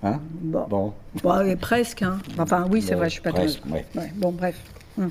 Hein? 0.02 0.20
Bon. 0.40 0.64
Bon. 0.68 0.94
Bon, 1.22 1.56
presque. 1.58 2.00
hein. 2.02 2.18
Enfin, 2.38 2.66
oui, 2.70 2.80
c'est 2.80 2.94
vrai, 2.94 3.08
je 3.10 3.12
suis 3.14 3.20
pas 3.20 3.32
presque, 3.32 3.60
très- 3.60 3.70
ouais. 3.70 3.86
Ouais, 3.94 4.10
bon, 4.16 4.32
bref. 4.32 4.56
Hum. 4.98 5.10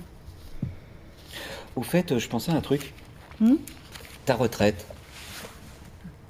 Au 1.75 1.83
fait, 1.83 2.11
euh, 2.11 2.17
je 2.19 2.27
pensais 2.27 2.51
à 2.51 2.55
un 2.55 2.61
truc. 2.61 2.93
Hmm 3.39 3.55
Ta 4.25 4.33
retraite. 4.33 4.85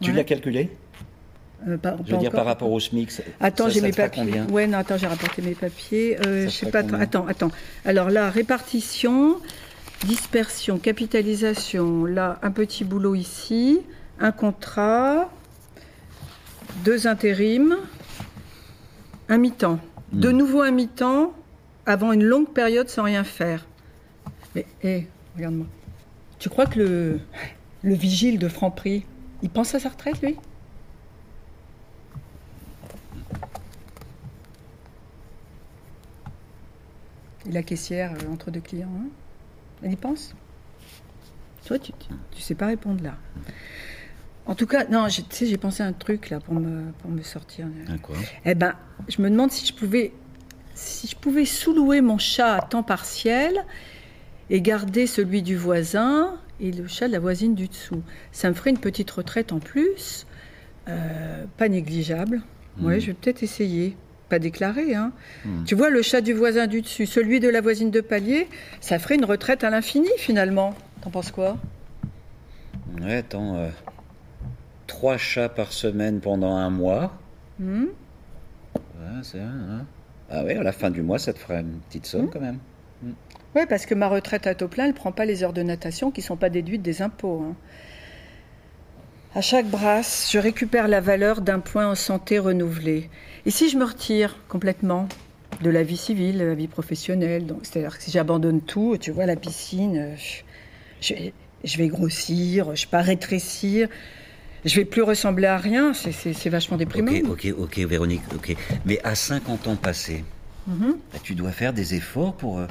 Tu 0.01 0.11
Ouais. 0.11 0.17
l'as 0.17 0.23
calculée? 0.25 0.69
Euh, 1.67 1.77
pas- 1.77 1.95
Je 2.05 2.11
veux 2.11 2.17
dire, 2.17 2.29
encore. 2.29 2.31
par 2.39 2.45
rapport 2.45 2.71
au 2.71 2.79
SMIC. 2.79 3.11
ça- 3.11 3.23
Attends, 3.39 3.69
j'ai 3.69 3.79
mes 3.81 3.91
papiers. 3.91 4.23
combien? 4.25 4.45
Ouais, 4.49 4.67
non, 4.67 4.77
attends, 4.77 4.97
j'ai 4.97 5.07
rapporté 5.07 5.41
mes 5.41 5.55
papiers. 5.55 6.17
Euh, 6.25 6.45
je 6.45 6.49
sais 6.49 6.69
pas. 6.69 6.79
Attends, 6.99 7.27
attends. 7.27 7.51
Alors 7.85 8.09
là, 8.09 8.29
répartition, 8.29 9.37
dispersion, 10.05 10.79
capitalisation. 10.79 12.05
Là, 12.05 12.39
un 12.41 12.51
petit 12.51 12.83
boulot 12.83 13.15
ici, 13.15 13.81
un 14.19 14.31
contrat, 14.31 15.29
deux 16.83 17.07
intérims, 17.07 17.77
un 19.27 19.37
mi-temps. 19.37 19.79
Hmm. 20.11 20.19
De 20.19 20.31
nouveau 20.31 20.61
un 20.61 20.71
mi-temps 20.71 21.33
avant 21.85 22.11
une 22.11 22.23
longue 22.23 22.49
période 22.49 22.89
sans 22.89 23.03
rien 23.03 23.23
faire. 23.23 23.65
Mais, 24.55 24.65
hé, 24.83 25.07
regarde-moi. 25.35 25.67
Tu 26.39 26.49
crois 26.49 26.65
que 26.65 26.79
le, 26.79 27.19
le 27.83 27.93
vigile 27.93 28.39
de 28.39 28.47
Franprix, 28.47 29.05
il 29.41 29.49
pense 29.49 29.75
à 29.75 29.79
sa 29.79 29.89
retraite, 29.89 30.21
lui? 30.21 30.35
Et 37.47 37.51
la 37.51 37.63
caissière 37.63 38.13
euh, 38.13 38.33
entre 38.33 38.51
deux 38.51 38.59
clients, 38.61 38.91
hein? 38.95 39.09
Elle 39.83 39.93
y 39.93 39.95
pense? 39.95 40.33
Toi, 41.65 41.77
tu, 41.79 41.91
sais 42.41 42.55
pas 42.55 42.67
répondre 42.67 43.03
là. 43.03 43.15
En 44.45 44.55
tout 44.55 44.65
cas, 44.65 44.85
non, 44.85 45.07
j'ai- 45.07 45.23
tu 45.23 45.35
sais, 45.35 45.45
j'ai 45.45 45.57
pensé 45.57 45.83
à 45.83 45.85
un 45.85 45.93
truc 45.93 46.29
là 46.31 46.39
pour 46.39 46.55
me, 46.55 46.91
pour 46.99 47.11
me 47.11 47.21
sortir. 47.21 47.67
Quoi? 48.01 48.15
Eh 48.45 48.55
ben, 48.55 48.73
je 49.07 49.21
me 49.21 49.29
demande 49.29 49.51
si 49.51 49.65
je 49.67 49.73
pouvais, 49.73 50.11
si 50.73 51.07
je 51.07 51.15
pouvais 51.15 51.45
sous-louer 51.45 52.01
mon 52.01 52.17
chat 52.17 52.55
à 52.55 52.61
temps 52.61 52.81
partiel 52.81 53.53
et 54.49 54.61
garder 54.61 55.05
celui 55.05 55.43
du 55.43 55.55
voisin 55.55 56.39
et 56.59 56.71
le 56.71 56.87
chat 56.87 57.07
de 57.07 57.13
la 57.13 57.19
voisine 57.19 57.53
du 57.53 57.67
dessous. 57.67 58.01
Ça 58.31 58.49
me 58.49 58.55
ferait 58.55 58.71
une 58.71 58.79
petite 58.79 59.11
retraite 59.11 59.51
en 59.51 59.59
plus, 59.59 60.25
euh, 60.87 61.45
pas 61.57 61.69
négligeable. 61.69 62.41
Ouais, 62.81 62.95
Mhm. 62.95 62.99
je 63.01 63.05
vais 63.07 63.13
peut-être 63.13 63.43
essayer. 63.43 63.95
Pas 64.29 64.39
déclaré, 64.39 64.93
hein. 64.95 65.11
Mhm. 65.43 65.63
Tu 65.65 65.75
vois, 65.75 65.89
le 65.89 66.01
chat 66.03 66.21
du 66.21 66.33
voisin 66.33 66.67
du 66.67 66.81
dessus, 66.81 67.05
celui 67.07 67.39
de 67.39 67.49
la 67.49 67.61
voisine 67.61 67.89
de 67.91 67.99
palier, 68.01 68.47
ça 68.79 68.99
ferait 68.99 69.15
une 69.15 69.25
retraite 69.25 69.63
à 69.63 69.69
l'infini 69.71 70.09
finalement. 70.17 70.75
T'en 71.01 71.09
penses 71.09 71.31
quoi? 71.31 71.57
Ouais, 73.01 73.17
attends. 73.17 73.55
euh, 73.55 73.69
trois 74.87 75.17
chats 75.17 75.49
par 75.49 75.71
semaine 75.71 76.19
pendant 76.19 76.55
un 76.55 76.69
mois. 76.69 77.13
Hmm 77.59 77.85
Ouais, 78.75 79.19
c'est 79.23 79.39
hein. 79.39 79.85
Ah 80.29 80.43
ouais, 80.43 80.55
à 80.57 80.63
la 80.63 80.71
fin 80.71 80.91
du 80.91 81.01
mois, 81.01 81.17
ça 81.17 81.33
te 81.33 81.39
fera 81.39 81.61
une 81.61 81.79
petite 81.87 82.05
somme 82.05 82.25
Hmm. 82.25 82.29
quand 82.31 82.39
même. 82.41 82.59
Oui, 83.55 83.61
parce 83.67 83.87
que 83.87 83.95
ma 83.95 84.07
retraite 84.07 84.45
à 84.45 84.53
taux 84.53 84.67
plein, 84.67 84.83
elle 84.83 84.91
ne 84.91 84.95
prend 84.95 85.11
pas 85.11 85.25
les 85.25 85.43
heures 85.43 85.53
de 85.53 85.63
natation 85.63 86.11
qui 86.11 86.21
ne 86.21 86.25
sont 86.25 86.35
pas 86.37 86.49
déduites 86.49 86.83
des 86.83 87.01
impôts. 87.01 87.43
hein. 87.49 87.55
À 89.35 89.41
chaque 89.41 89.67
brasse, 89.67 90.29
je 90.31 90.39
récupère 90.39 90.87
la 90.87 91.01
valeur 91.01 91.41
d'un 91.41 91.59
point 91.59 91.87
en 91.87 91.95
santé 91.95 92.39
renouvelé. 92.39 93.09
Et 93.49 93.51
si 93.51 93.67
je 93.67 93.77
me 93.77 93.83
retire 93.83 94.35
complètement 94.47 95.09
de 95.63 95.71
la 95.71 95.81
vie 95.81 95.97
civile, 95.97 96.37
de 96.37 96.43
la 96.43 96.53
vie 96.53 96.67
professionnelle, 96.67 97.47
c'est-à-dire 97.63 97.97
que 97.97 98.03
si 98.03 98.11
j'abandonne 98.11 98.61
tout, 98.61 98.95
tu 99.01 99.09
vois, 99.09 99.25
la 99.25 99.35
piscine, 99.35 99.97
euh, 99.97 100.15
je, 101.01 101.77
vais 101.79 101.87
grossir, 101.87 102.75
je 102.75 102.85
vais 102.85 102.91
pas 102.91 103.01
rétrécir, 103.01 103.89
je 104.65 104.75
vais 104.75 104.85
plus 104.85 105.01
ressembler 105.01 105.47
à 105.47 105.57
rien, 105.57 105.95
c'est- 105.95 106.47
vachement 106.49 106.77
déprimant. 106.77 107.11
Ok, 107.11 107.23
ok, 107.27 107.53
ok, 107.57 107.77
Véronique, 107.79 108.21
ok. 108.35 108.55
Mais 108.85 108.99
à 109.03 109.15
50 109.15 109.65
ans 109.67 109.75
passés, 109.75 110.23
Mhm. 110.67 110.97
bah, 111.11 111.17
tu 111.23 111.33
dois 111.33 111.51
faire 111.51 111.73
des 111.73 111.95
efforts 111.95 112.35
pour, 112.35 112.59
euh, 112.59 112.67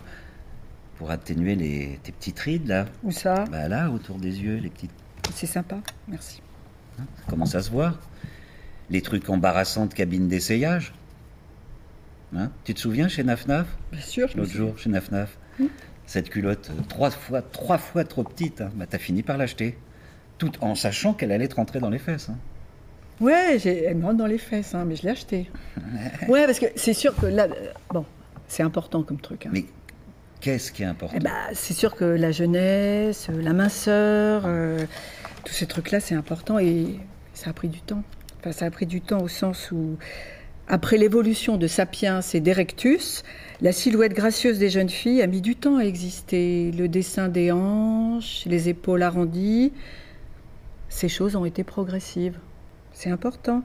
pour 0.96 1.10
atténuer 1.10 1.56
les, 1.56 1.98
tes 2.04 2.12
petites 2.12 2.38
rides 2.38 2.68
là. 2.68 2.86
Où 3.02 3.10
ça? 3.10 3.46
Bah 3.50 3.66
là, 3.66 3.90
autour 3.90 4.18
des 4.18 4.40
yeux, 4.42 4.58
les 4.58 4.70
petites. 4.70 4.92
C'est 5.34 5.46
sympa, 5.46 5.78
merci. 6.06 6.40
Ça 6.96 7.02
commence 7.28 7.56
à 7.56 7.62
se 7.62 7.70
voir. 7.72 7.98
Les 8.90 9.02
trucs 9.02 9.28
embarrassants 9.28 9.86
de 9.86 9.94
cabine 9.94 10.28
d'essayage. 10.28 10.94
Hein 12.36 12.50
tu 12.64 12.74
te 12.74 12.80
souviens 12.80 13.08
chez 13.08 13.22
Nafnaf 13.24 13.66
Bien 13.92 14.00
sûr. 14.02 14.28
L'autre 14.34 14.52
jour, 14.52 14.78
chez 14.78 14.90
Nafnaf 14.90 15.38
Cette 16.06 16.28
culotte, 16.30 16.70
euh, 16.70 16.82
trois 16.88 17.10
fois, 17.10 17.42
trois 17.42 17.78
fois 17.78 18.04
trop 18.04 18.22
petite, 18.24 18.60
hein. 18.60 18.70
bah, 18.74 18.86
t'as 18.88 18.98
fini 18.98 19.22
par 19.22 19.36
l'acheter. 19.38 19.78
Tout 20.38 20.52
en 20.62 20.74
sachant 20.74 21.14
qu'elle 21.14 21.32
allait 21.32 21.48
te 21.48 21.54
rentrer 21.56 21.80
dans 21.80 21.90
les 21.90 21.98
fesses. 21.98 22.28
hein. 22.28 22.36
Ouais, 23.20 23.58
j'ai- 23.58 23.82
elle 23.84 23.96
me 23.96 24.04
rentre 24.04 24.18
dans 24.18 24.26
les 24.26 24.38
fesses, 24.38 24.74
hein, 24.74 24.84
mais 24.86 24.94
je 24.94 25.02
l'ai 25.02 25.10
acheté. 25.10 25.50
ouais, 26.28 26.46
parce 26.46 26.58
que 26.60 26.66
c'est 26.76 26.92
sûr 26.94 27.14
que 27.16 27.26
là, 27.26 27.44
euh, 27.44 27.72
bon, 27.92 28.04
c'est 28.46 28.62
important 28.62 29.02
comme 29.02 29.20
truc. 29.20 29.46
hein. 29.46 29.50
Mais 29.52 29.64
qu'est-ce 30.40 30.70
qui 30.70 30.82
est 30.82 30.86
important? 30.86 31.16
Eh 31.18 31.22
ben, 31.24 31.34
c'est 31.54 31.74
sûr 31.74 31.96
que 31.96 32.04
la 32.04 32.30
jeunesse, 32.30 33.26
euh, 33.30 33.42
la 33.42 33.52
minceur, 33.54 34.42
euh, 34.46 34.84
tous 35.44 35.52
ces 35.54 35.66
trucs-là, 35.66 35.98
c'est 36.00 36.14
important 36.14 36.58
et 36.58 37.00
ça 37.34 37.50
a 37.50 37.52
pris 37.52 37.68
du 37.68 37.80
temps. 37.80 38.02
Enfin, 38.40 38.52
ça 38.52 38.66
a 38.66 38.70
pris 38.70 38.86
du 38.86 39.00
temps 39.00 39.20
au 39.20 39.28
sens 39.28 39.72
où, 39.72 39.96
après 40.68 40.96
l'évolution 40.96 41.56
de 41.56 41.66
Sapiens 41.66 42.20
et 42.34 42.40
d'Erectus, 42.40 43.24
la 43.60 43.72
silhouette 43.72 44.12
gracieuse 44.12 44.58
des 44.58 44.70
jeunes 44.70 44.88
filles 44.88 45.22
a 45.22 45.26
mis 45.26 45.40
du 45.40 45.56
temps 45.56 45.76
à 45.76 45.82
exister. 45.82 46.70
Le 46.70 46.88
dessin 46.88 47.28
des 47.28 47.50
hanches, 47.50 48.44
les 48.46 48.68
épaules 48.68 49.02
arrondies, 49.02 49.72
ces 50.88 51.08
choses 51.08 51.34
ont 51.34 51.44
été 51.44 51.64
progressives. 51.64 52.38
C'est 52.92 53.10
important. 53.10 53.62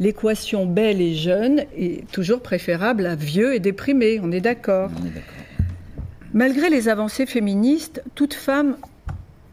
L'équation 0.00 0.66
belle 0.66 1.00
et 1.00 1.14
jeune 1.14 1.64
est 1.76 2.10
toujours 2.10 2.40
préférable 2.40 3.06
à 3.06 3.14
vieux 3.14 3.54
et 3.54 3.60
déprimé, 3.60 4.18
on 4.20 4.32
est 4.32 4.40
d'accord. 4.40 4.90
On 4.94 5.06
est 5.06 5.10
d'accord. 5.10 5.22
Malgré 6.34 6.70
les 6.70 6.88
avancées 6.88 7.26
féministes, 7.26 8.02
toute 8.14 8.34
femme 8.34 8.76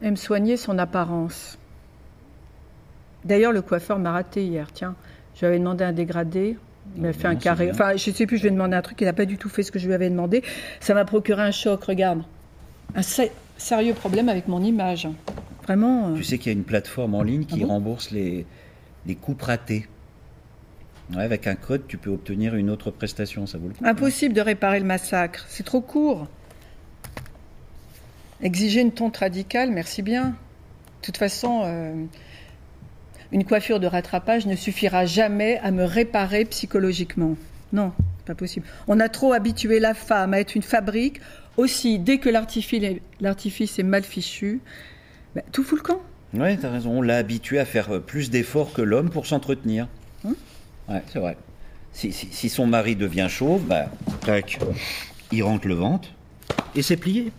aime 0.02 0.16
soigner 0.16 0.56
son 0.56 0.78
apparence. 0.78 1.59
D'ailleurs, 3.24 3.52
le 3.52 3.62
coiffeur 3.62 3.98
m'a 3.98 4.12
raté 4.12 4.44
hier. 4.44 4.68
Tiens, 4.72 4.94
je 5.34 5.40
lui 5.40 5.46
avais 5.46 5.58
demandé 5.58 5.84
un 5.84 5.92
dégradé. 5.92 6.56
Il 6.96 7.02
m'a 7.02 7.12
fait 7.12 7.28
un 7.28 7.36
carré. 7.36 7.66
bien. 7.66 7.74
Enfin, 7.74 7.96
je 7.96 8.10
sais 8.10 8.26
plus, 8.26 8.36
je 8.38 8.42
lui 8.42 8.48
ai 8.48 8.52
demandé 8.52 8.74
un 8.74 8.82
truc. 8.82 9.00
Il 9.00 9.04
n'a 9.04 9.12
pas 9.12 9.26
du 9.26 9.36
tout 9.38 9.48
fait 9.48 9.62
ce 9.62 9.70
que 9.70 9.78
je 9.78 9.86
lui 9.86 9.94
avais 9.94 10.10
demandé. 10.10 10.42
Ça 10.80 10.94
m'a 10.94 11.04
procuré 11.04 11.42
un 11.42 11.50
choc, 11.52 11.84
regarde. 11.84 12.22
Un 12.94 13.02
sé- 13.02 13.30
sérieux 13.58 13.94
problème 13.94 14.28
avec 14.28 14.48
mon 14.48 14.62
image. 14.62 15.06
Vraiment. 15.64 16.08
euh, 16.08 16.14
Tu 16.14 16.24
sais 16.24 16.38
qu'il 16.38 16.50
y 16.50 16.54
a 16.54 16.58
une 16.58 16.64
plateforme 16.64 17.14
en 17.14 17.22
ligne 17.22 17.44
qui 17.44 17.60
Ah 17.62 17.66
bon? 17.66 17.74
rembourse 17.74 18.10
les, 18.10 18.44
les 19.06 19.14
coupes 19.14 19.42
ratées. 19.42 19.86
Ouais, 21.14 21.22
avec 21.22 21.46
un 21.46 21.54
code, 21.56 21.82
tu 21.86 21.96
peux 21.98 22.10
obtenir 22.10 22.54
une 22.54 22.70
autre 22.70 22.90
prestation, 22.90 23.46
ça 23.46 23.58
vaut 23.58 23.68
le 23.68 23.74
coup. 23.74 23.84
Impossible 23.84 24.34
de 24.34 24.40
réparer 24.40 24.80
le 24.80 24.86
massacre. 24.86 25.44
C'est 25.48 25.64
trop 25.64 25.80
court. 25.80 26.26
Exiger 28.42 28.80
une 28.80 28.92
tonte 28.92 29.18
radicale, 29.18 29.70
merci 29.70 30.02
bien. 30.02 30.28
De 30.30 30.34
toute 31.06 31.16
façon, 31.18 31.62
euh, 31.64 32.04
une 33.32 33.44
coiffure 33.44 33.80
de 33.80 33.86
rattrapage 33.86 34.46
ne 34.46 34.56
suffira 34.56 35.06
jamais 35.06 35.58
à 35.62 35.70
me 35.70 35.84
réparer 35.84 36.44
psychologiquement. 36.44 37.36
Non, 37.72 37.92
pas 38.26 38.34
possible. 38.34 38.66
On 38.88 38.98
a 39.00 39.08
trop 39.08 39.32
habitué 39.32 39.78
la 39.80 39.94
femme 39.94 40.34
à 40.34 40.40
être 40.40 40.54
une 40.56 40.62
fabrique. 40.62 41.20
Aussi, 41.56 41.98
dès 41.98 42.18
que 42.18 42.28
l'artifice 42.28 43.78
est, 43.78 43.82
mal 43.82 44.02
fichu, 44.02 44.60
ben, 45.34 45.42
tout 45.52 45.62
fout 45.62 45.78
le 45.78 45.84
camp. 45.84 46.00
Ouais, 46.34 46.56
t'as 46.56 46.70
raison. 46.70 46.98
On 46.98 47.02
l'a 47.02 47.16
habitué 47.16 47.58
à 47.58 47.64
faire 47.64 47.90
euh, 47.94 47.98
plus 48.00 48.30
d'efforts 48.30 48.72
que 48.72 48.82
l'homme 48.82 49.10
pour 49.10 49.26
s'entretenir. 49.26 49.88
Hum 50.24 50.34
ouais, 50.88 51.02
c'est 51.12 51.18
vrai. 51.18 51.36
Si, 51.92 52.12
si- 52.12 52.28
si 52.30 52.48
son 52.48 52.66
mari 52.66 52.94
devient 52.96 53.26
chauve, 53.28 53.62
bah, 53.64 53.86
tac, 54.24 54.58
il 55.32 55.42
rentre 55.42 55.66
le 55.68 55.74
ventre 55.74 56.08
et 56.74 56.82
c'est 56.82 56.96
plié. 56.96 57.32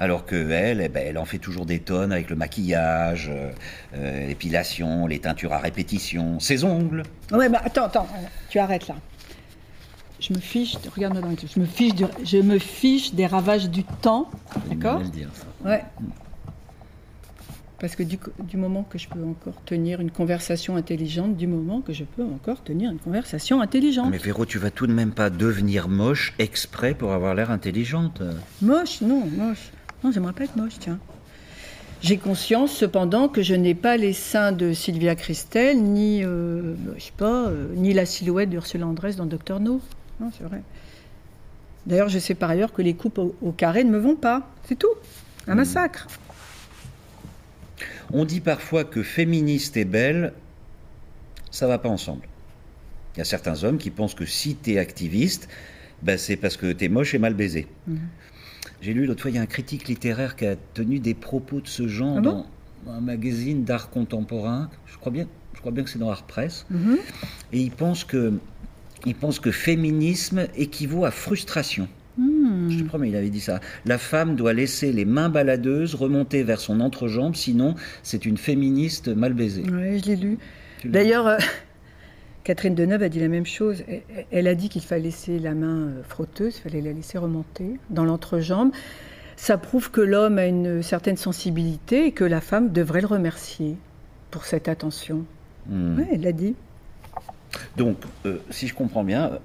Alors 0.00 0.24
que 0.26 0.50
elle, 0.50 0.80
eh 0.80 0.88
ben, 0.88 1.04
elle 1.08 1.18
en 1.18 1.24
fait 1.24 1.38
toujours 1.38 1.66
des 1.66 1.80
tonnes 1.80 2.12
avec 2.12 2.30
le 2.30 2.36
maquillage, 2.36 3.28
euh, 3.30 3.50
euh, 3.96 4.26
l'épilation, 4.28 5.06
les 5.06 5.18
teintures 5.18 5.52
à 5.52 5.58
répétition, 5.58 6.38
ses 6.38 6.62
ongles. 6.64 7.02
Ouais, 7.32 7.48
mais 7.48 7.58
attends, 7.58 7.84
attends, 7.86 8.08
tu 8.48 8.58
arrêtes 8.60 8.86
là. 8.88 8.94
Je 10.20 10.32
me 10.32 10.38
fiche, 10.38 10.76
regarde-moi 10.94 11.22
dans 11.22 11.28
les 11.30 11.36
yeux, 11.36 11.48
je 11.54 11.60
me 11.60 11.66
fiche, 11.66 11.94
du- 11.94 12.04
je 12.24 12.38
me 12.38 12.58
fiche 12.58 13.14
des 13.14 13.26
ravages 13.26 13.68
du 13.70 13.84
temps, 13.84 14.30
d'accord 14.68 15.00
dire, 15.00 15.30
ça. 15.34 15.68
Ouais. 15.68 15.82
Parce 17.80 17.94
que 17.94 18.02
du, 18.02 18.18
du 18.40 18.56
moment 18.56 18.82
que 18.82 18.98
je 18.98 19.08
peux 19.08 19.22
encore 19.22 19.54
tenir 19.64 20.00
une 20.00 20.10
conversation 20.10 20.74
intelligente, 20.76 21.36
du 21.36 21.46
moment 21.46 21.80
que 21.80 21.92
je 21.92 22.02
peux 22.02 22.24
encore 22.24 22.64
tenir 22.64 22.90
une 22.90 22.98
conversation 22.98 23.60
intelligente. 23.60 24.08
Mais 24.10 24.18
Véro, 24.18 24.44
tu 24.46 24.58
vas 24.58 24.72
tout 24.72 24.88
de 24.88 24.92
même 24.92 25.12
pas 25.12 25.30
devenir 25.30 25.88
moche 25.88 26.34
exprès 26.40 26.94
pour 26.94 27.12
avoir 27.12 27.36
l'air 27.36 27.52
intelligente. 27.52 28.20
Moche, 28.62 29.00
non, 29.00 29.24
moche. 29.26 29.70
Non, 30.04 30.12
j'aimerais 30.12 30.32
pas 30.32 30.44
être 30.44 30.56
moche, 30.56 30.78
tiens. 30.78 30.98
J'ai 32.00 32.16
conscience 32.16 32.72
cependant 32.72 33.28
que 33.28 33.42
je 33.42 33.54
n'ai 33.54 33.74
pas 33.74 33.96
les 33.96 34.12
seins 34.12 34.52
de 34.52 34.72
Sylvia 34.72 35.16
Christel, 35.16 35.82
ni, 35.82 36.22
euh, 36.22 36.74
je 36.96 37.02
sais 37.04 37.12
pas, 37.16 37.48
euh, 37.48 37.74
ni 37.74 37.92
la 37.92 38.06
silhouette 38.06 38.50
d'Ursula 38.50 38.86
Andress 38.86 39.16
dans 39.16 39.26
Docteur 39.26 39.58
No. 39.58 39.80
Non, 40.20 40.30
c'est 40.36 40.44
vrai. 40.44 40.62
D'ailleurs, 41.86 42.08
je 42.08 42.18
sais 42.18 42.34
par 42.34 42.50
ailleurs 42.50 42.72
que 42.72 42.82
les 42.82 42.94
coupes 42.94 43.18
au, 43.18 43.34
au 43.42 43.50
carré 43.50 43.82
ne 43.82 43.90
me 43.90 43.98
vont 43.98 44.14
pas. 44.14 44.48
C'est 44.68 44.78
tout. 44.78 44.94
Un 45.48 45.56
massacre. 45.56 46.06
On 48.12 48.24
dit 48.24 48.40
parfois 48.40 48.84
que 48.84 49.02
féministe 49.02 49.76
et 49.76 49.84
belle, 49.84 50.32
ça 51.50 51.66
va 51.66 51.78
pas 51.78 51.88
ensemble. 51.88 52.26
Il 53.14 53.18
y 53.18 53.22
a 53.22 53.24
certains 53.24 53.64
hommes 53.64 53.78
qui 53.78 53.90
pensent 53.90 54.14
que 54.14 54.26
si 54.26 54.56
tu 54.56 54.72
es 54.72 54.78
activiste, 54.78 55.48
ben 56.02 56.16
c'est 56.16 56.36
parce 56.36 56.56
que 56.56 56.70
tu 56.72 56.84
es 56.84 56.88
moche 56.88 57.14
et 57.14 57.18
mal 57.18 57.34
baisé. 57.34 57.66
Mhm. 57.86 57.98
J'ai 58.80 58.94
lu 58.94 59.06
l'autre 59.06 59.22
fois, 59.22 59.30
il 59.30 59.34
y 59.34 59.38
a 59.38 59.42
un 59.42 59.46
critique 59.46 59.88
littéraire 59.88 60.36
qui 60.36 60.46
a 60.46 60.56
tenu 60.74 61.00
des 61.00 61.14
propos 61.14 61.60
de 61.60 61.66
ce 61.66 61.88
genre 61.88 62.16
Ah 62.18 62.20
bon? 62.20 62.44
dans 62.86 62.92
un 62.92 63.00
magazine 63.00 63.64
d'art 63.64 63.90
contemporain. 63.90 64.70
Je 64.86 64.96
crois 64.98 65.10
bien, 65.12 65.26
je 65.54 65.60
crois 65.60 65.72
bien 65.72 65.82
que 65.82 65.90
c'est 65.90 65.98
dans 65.98 66.10
Art 66.10 66.22
Press. 66.24 66.64
Mhm. 66.70 66.96
Et 67.52 67.60
il 67.60 67.70
pense 67.72 68.04
que, 68.04 68.34
il 69.04 69.14
pense 69.14 69.40
que 69.40 69.50
féminisme 69.50 70.46
équivaut 70.56 71.04
à 71.04 71.10
frustration. 71.10 71.88
Hmm. 72.16 72.68
Je 72.70 72.78
te 72.80 72.84
promets, 72.84 73.08
il 73.10 73.16
avait 73.16 73.30
dit 73.30 73.40
ça. 73.40 73.60
La 73.84 73.96
femme 73.98 74.34
doit 74.34 74.52
laisser 74.52 74.92
les 74.92 75.04
mains 75.04 75.28
baladeuses 75.28 75.94
remonter 75.94 76.42
vers 76.42 76.60
son 76.60 76.80
entrejambe, 76.80 77.36
sinon 77.36 77.74
c'est 78.02 78.26
une 78.26 78.36
féministe 78.36 79.08
mal 79.08 79.34
baisée. 79.34 79.62
Ouais, 79.70 80.00
je 80.02 80.10
l'ai 80.10 80.16
lu? 80.16 80.38
D'ailleurs, 80.84 81.26
euh, 81.28 81.38
Catherine 82.48 82.74
Deneuve 82.74 83.02
a 83.02 83.10
dit 83.10 83.20
la 83.20 83.28
même 83.28 83.44
chose. 83.44 83.84
Elle, 84.30 84.48
a 84.48 84.54
dit 84.54 84.70
qu'il 84.70 84.80
fallait 84.80 85.02
laisser 85.02 85.38
la 85.38 85.52
main 85.52 85.88
euh, 85.88 86.02
frotteuse, 86.02 86.56
il 86.56 86.62
fallait 86.62 86.80
la 86.80 86.94
laisser 86.94 87.18
remonter 87.18 87.78
dans 87.90 88.06
l'entrejambe. 88.06 88.72
Ça 89.36 89.58
prouve 89.58 89.90
que 89.90 90.00
l'homme 90.00 90.38
a 90.38 90.46
une 90.46 90.82
certaine 90.82 91.18
sensibilité 91.18 92.06
et 92.06 92.12
que 92.12 92.24
la 92.24 92.40
femme 92.40 92.72
devrait 92.72 93.02
le 93.02 93.06
remercier 93.06 93.76
pour 94.30 94.46
cette 94.46 94.66
attention. 94.66 95.26
Hmm. 95.66 95.98
Oui, 95.98 96.04
elle 96.10 96.22
l'a 96.22 96.32
dit. 96.32 96.54
Donc, 97.76 97.98
euh, 98.24 98.38
si 98.48 98.66
je 98.66 98.74
comprends 98.74 99.04
bien, 99.04 99.40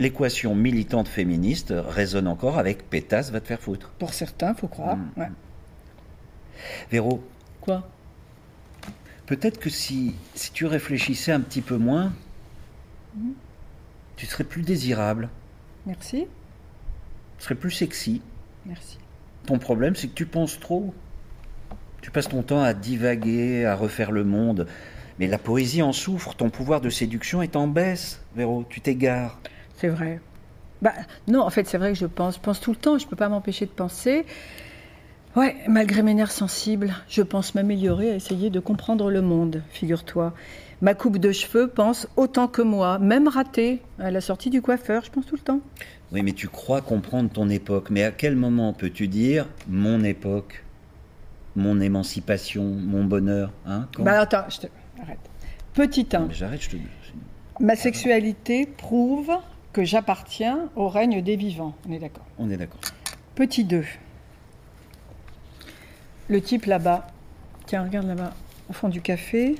l'équation 0.00 0.56
militante 0.56 1.06
féministe 1.06 1.72
résonne 1.72 2.26
encore 2.26 2.58
avec 2.58 2.90
pétasse 2.90 3.30
va 3.30 3.38
te 3.40 3.46
faire 3.46 3.60
foutre. 3.60 3.92
Pour 4.00 4.12
certains, 4.12 4.54
faut 4.54 4.66
croire. 4.66 4.96
Mm. 4.96 5.10
Ouais. 5.18 5.28
Véro, 6.90 7.22
Quoi? 7.60 7.88
Peut-être 9.26 9.58
que 9.58 9.70
si, 9.70 10.14
si 10.34 10.52
tu 10.52 10.66
réfléchissais 10.66 11.32
un 11.32 11.40
petit 11.40 11.60
peu 11.60 11.76
moins, 11.76 12.12
tu 14.16 14.26
serais 14.26 14.44
plus 14.44 14.62
désirable, 14.62 15.28
Merci. 15.86 16.26
tu 17.38 17.44
serais 17.44 17.54
plus 17.54 17.70
sexy. 17.70 18.22
Merci. 18.66 18.98
Ton 19.46 19.58
problème, 19.58 19.94
c'est 19.94 20.08
que 20.08 20.14
tu 20.14 20.26
penses 20.26 20.58
trop. 20.58 20.94
Tu 22.00 22.10
passes 22.10 22.28
ton 22.28 22.42
temps 22.42 22.62
à 22.62 22.74
divaguer, 22.74 23.64
à 23.64 23.74
refaire 23.74 24.10
le 24.10 24.24
monde. 24.24 24.66
Mais 25.18 25.26
la 25.26 25.38
poésie 25.38 25.82
en 25.82 25.92
souffre, 25.92 26.34
ton 26.34 26.50
pouvoir 26.50 26.80
de 26.80 26.90
séduction 26.90 27.40
est 27.40 27.56
en 27.56 27.68
baisse, 27.68 28.20
Véro, 28.34 28.64
tu 28.68 28.80
t'égares. 28.80 29.38
C'est 29.76 29.88
vrai. 29.88 30.20
Bah, 30.82 30.92
non, 31.28 31.42
en 31.42 31.50
fait, 31.50 31.66
c'est 31.66 31.78
vrai 31.78 31.92
que 31.92 31.98
je 31.98 32.06
pense, 32.06 32.34
je 32.34 32.40
pense 32.40 32.60
tout 32.60 32.70
le 32.72 32.76
temps, 32.76 32.98
je 32.98 33.04
ne 33.04 33.10
peux 33.10 33.16
pas 33.16 33.28
m'empêcher 33.28 33.64
de 33.66 33.70
penser. 33.70 34.26
Ouais, 35.36 35.56
malgré 35.68 36.02
mes 36.02 36.14
nerfs 36.14 36.30
sensibles, 36.30 36.94
je 37.08 37.20
pense 37.22 37.54
m'améliorer 37.56 38.10
à 38.10 38.14
essayer 38.14 38.50
de 38.50 38.60
comprendre 38.60 39.10
le 39.10 39.20
monde, 39.20 39.62
figure-toi. 39.70 40.32
Ma 40.80 40.94
coupe 40.94 41.18
de 41.18 41.32
cheveux 41.32 41.66
pense 41.68 42.06
autant 42.16 42.46
que 42.46 42.62
moi, 42.62 42.98
même 43.00 43.26
ratée, 43.26 43.82
à 43.98 44.10
la 44.12 44.20
sortie 44.20 44.50
du 44.50 44.62
coiffeur, 44.62 45.02
je 45.04 45.10
pense 45.10 45.26
tout 45.26 45.34
le 45.34 45.40
temps. 45.40 45.60
Oui, 46.12 46.22
mais 46.22 46.32
tu 46.32 46.46
crois 46.48 46.82
comprendre 46.82 47.30
ton 47.30 47.48
époque. 47.48 47.90
Mais 47.90 48.04
à 48.04 48.12
quel 48.12 48.36
moment 48.36 48.72
peux-tu 48.72 49.08
dire 49.08 49.48
mon 49.66 50.04
époque, 50.04 50.62
mon 51.56 51.80
émancipation, 51.80 52.62
mon 52.64 53.02
bonheur 53.04 53.50
hein, 53.66 53.88
quand- 53.96 54.04
Bah 54.04 54.20
attends, 54.20 54.44
je 54.48 54.58
te... 54.60 54.66
Arrête. 55.02 55.18
Petit 55.72 56.06
1. 56.12 56.26
Mais 56.28 56.34
J'arrête, 56.34 56.62
je 56.62 56.70
te. 56.70 56.76
Ma 57.58 57.74
sexualité 57.74 58.66
prouve 58.66 59.30
que 59.72 59.82
j'appartiens 59.84 60.68
au 60.76 60.88
règne 60.88 61.22
des 61.22 61.34
vivants. 61.34 61.74
On 61.88 61.92
est 61.92 61.98
d'accord. 61.98 62.26
On 62.38 62.48
est 62.50 62.56
d'accord. 62.56 62.80
Petit 63.34 63.64
2. 63.64 63.82
Le 66.28 66.40
type 66.40 66.66
là-bas. 66.66 67.06
Tiens, 67.66 67.84
regarde 67.84 68.06
là-bas, 68.06 68.32
au 68.68 68.72
fond 68.72 68.88
du 68.88 69.00
café. 69.00 69.56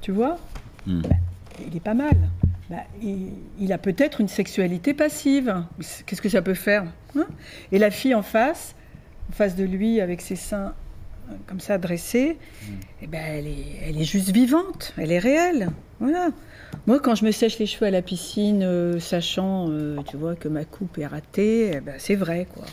Tu 0.00 0.12
vois 0.12 0.38
Hmm. 0.86 1.02
Il 1.64 1.76
est 1.76 1.80
pas 1.80 1.94
mal. 1.94 2.16
Bah, 2.68 2.78
il, 3.00 3.28
il 3.60 3.72
a 3.72 3.78
peut-être 3.78 4.20
une 4.20 4.28
sexualité 4.28 4.94
passive. 4.94 5.62
Qu'est-ce 6.06 6.22
que 6.22 6.28
ça 6.28 6.42
peut 6.42 6.54
faire 6.54 6.84
hein? 7.16 7.26
Et 7.70 7.78
la 7.78 7.90
fille 7.90 8.14
en 8.14 8.22
face, 8.22 8.74
en 9.30 9.32
face 9.32 9.54
de 9.54 9.64
lui, 9.64 10.00
avec 10.00 10.20
ses 10.22 10.34
seins 10.34 10.74
euh, 11.30 11.34
comme 11.46 11.60
ça 11.60 11.78
dressés, 11.78 12.36
eh 13.00 13.06
ben, 13.06 13.22
elle, 13.24 13.46
est, 13.46 13.66
elle 13.86 14.00
est 14.00 14.04
juste 14.04 14.30
vivante. 14.30 14.92
Elle 14.98 15.12
est 15.12 15.18
réelle. 15.20 15.68
Voilà. 16.00 16.30
Moi, 16.86 16.98
quand 16.98 17.14
je 17.14 17.24
me 17.24 17.30
sèche 17.30 17.58
les 17.60 17.66
cheveux 17.66 17.86
à 17.86 17.90
la 17.90 18.02
piscine, 18.02 18.62
euh, 18.64 18.98
sachant, 18.98 19.66
euh, 19.68 19.98
tu 20.08 20.16
vois, 20.16 20.34
que 20.34 20.48
ma 20.48 20.64
coupe 20.64 20.98
est 20.98 21.06
ratée, 21.06 21.70
eh 21.74 21.80
ben, 21.80 21.94
c'est 21.98 22.16
vrai, 22.16 22.46
quoi. 22.52 22.64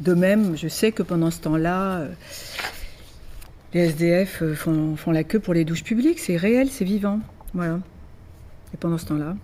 De 0.00 0.14
même, 0.14 0.56
je 0.56 0.68
sais 0.68 0.92
que 0.92 1.02
pendant 1.02 1.30
ce 1.30 1.40
temps-là, 1.40 1.98
euh, 2.00 2.08
les 3.74 3.80
SDF 3.90 4.42
euh, 4.42 4.54
font, 4.54 4.96
font 4.96 5.10
la 5.10 5.24
queue 5.24 5.40
pour 5.40 5.52
les 5.54 5.64
douches 5.64 5.84
publiques. 5.84 6.18
C'est 6.18 6.36
réel, 6.36 6.70
c'est 6.70 6.84
vivant. 6.84 7.20
Voilà. 7.54 7.80
Et 8.72 8.76
pendant 8.78 8.96
ce 8.98 9.06
temps-là, 9.06 9.36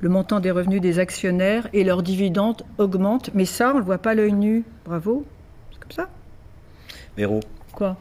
le 0.00 0.08
montant 0.08 0.40
des 0.40 0.50
revenus 0.50 0.80
des 0.80 0.98
actionnaires 0.98 1.68
et 1.72 1.84
leurs 1.84 2.02
dividendes 2.02 2.62
augmente. 2.78 3.30
Mais 3.34 3.44
ça, 3.44 3.70
on 3.70 3.74
ne 3.74 3.78
le 3.80 3.84
voit 3.84 3.98
pas 3.98 4.12
à 4.12 4.14
l'œil 4.14 4.32
nu. 4.32 4.64
Bravo. 4.84 5.26
C'est 5.72 5.80
comme 5.80 5.92
ça. 5.92 6.08
Véro, 7.16 7.40
Quoi? 7.72 7.96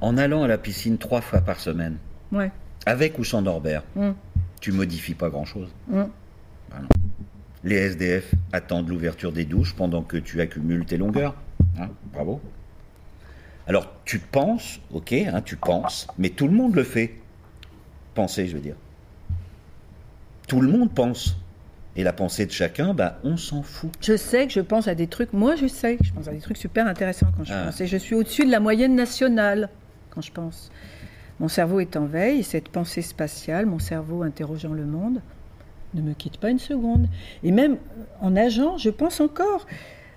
En 0.00 0.16
allant 0.18 0.42
à 0.42 0.48
la 0.48 0.58
piscine 0.58 0.98
trois 0.98 1.20
fois 1.20 1.40
par 1.40 1.58
semaine, 1.58 1.96
Ouais. 2.32 2.50
avec 2.86 3.18
ou 3.18 3.24
sans 3.24 3.40
Norbert, 3.42 3.82
Hum, 3.96 4.14
tu 4.60 4.72
modifies 4.72 5.14
pas 5.14 5.30
grand-chose. 5.30 5.68
hum. 5.92 6.08
Les 7.64 7.76
SDF 7.76 8.34
attendent 8.52 8.88
l'ouverture 8.88 9.32
des 9.32 9.44
douches 9.44 9.74
pendant 9.74 10.02
que 10.02 10.16
tu 10.18 10.40
accumules 10.40 10.84
tes 10.84 10.96
longueurs. 10.98 11.34
Hein, 11.78 11.88
bravo. 12.12 12.40
Alors, 13.66 13.90
tu 14.04 14.18
penses, 14.18 14.80
ok, 14.92 15.12
hein, 15.12 15.40
tu 15.42 15.56
penses, 15.56 16.06
mais 16.18 16.28
tout 16.28 16.46
le 16.46 16.52
monde 16.54 16.74
le 16.74 16.82
fait. 16.84 17.14
Penser, 18.14 18.46
je 18.46 18.54
veux 18.54 18.60
dire. 18.62 18.76
Tout 20.46 20.60
le 20.60 20.68
monde 20.68 20.92
pense. 20.92 21.36
Et 21.96 22.02
la 22.04 22.12
pensée 22.12 22.44
de 22.44 22.50
chacun, 22.50 22.92
bah, 22.92 23.18
on 23.24 23.36
s'en 23.36 23.62
fout. 23.62 23.90
Je 24.00 24.16
sais 24.16 24.46
que 24.46 24.52
je 24.52 24.60
pense 24.60 24.88
à 24.88 24.94
des 24.94 25.06
trucs. 25.06 25.32
Moi, 25.32 25.54
je 25.56 25.66
sais 25.66 25.96
que 25.96 26.04
je 26.04 26.12
pense 26.12 26.28
à 26.28 26.32
des 26.32 26.40
trucs 26.40 26.56
super 26.58 26.86
intéressants 26.86 27.28
quand 27.36 27.44
je 27.44 27.52
Ah. 27.54 27.64
pense. 27.66 27.80
Et 27.80 27.86
je 27.86 27.96
suis 27.96 28.14
au-dessus 28.14 28.44
de 28.44 28.50
la 28.50 28.60
moyenne 28.60 28.94
nationale 28.96 29.70
quand 30.10 30.20
je 30.20 30.32
pense. 30.32 30.70
Mon 31.40 31.48
cerveau 31.48 31.80
est 31.80 31.96
en 31.96 32.04
veille. 32.04 32.40
Et 32.40 32.42
cette 32.42 32.68
pensée 32.68 33.00
spatiale, 33.00 33.64
mon 33.66 33.78
cerveau 33.78 34.22
interrogeant 34.22 34.72
le 34.74 34.84
monde, 34.84 35.20
ne 35.94 36.02
me 36.02 36.12
quitte 36.12 36.38
pas 36.38 36.50
une 36.50 36.58
seconde. 36.58 37.06
Et 37.42 37.50
même 37.50 37.78
en 38.20 38.30
nageant, 38.30 38.78
je 38.78 38.90
pense 38.90 39.20
encore. 39.20 39.66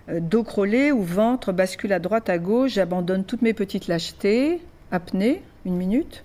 Euh, 0.10 0.20
dos 0.20 0.44
crawlé 0.44 0.92
ou 0.92 1.04
ventre, 1.04 1.52
bascule 1.52 1.94
à 1.94 2.00
droite, 2.00 2.30
à 2.30 2.38
gauche, 2.38 2.74
j'abandonne 2.74 3.24
toutes 3.24 3.42
mes 3.42 3.54
petites 3.54 3.88
lâchetés. 3.88 4.62
Apnée, 4.92 5.42
une 5.66 5.76
minute. 5.76 6.24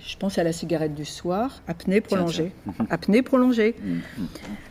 Je 0.00 0.16
pense 0.16 0.38
à 0.38 0.44
la 0.44 0.52
cigarette 0.52 0.94
du 0.94 1.04
soir. 1.04 1.62
Apnée 1.66 2.00
prolongée. 2.00 2.52
Apnée 2.90 3.22
prolongée. 3.22 3.74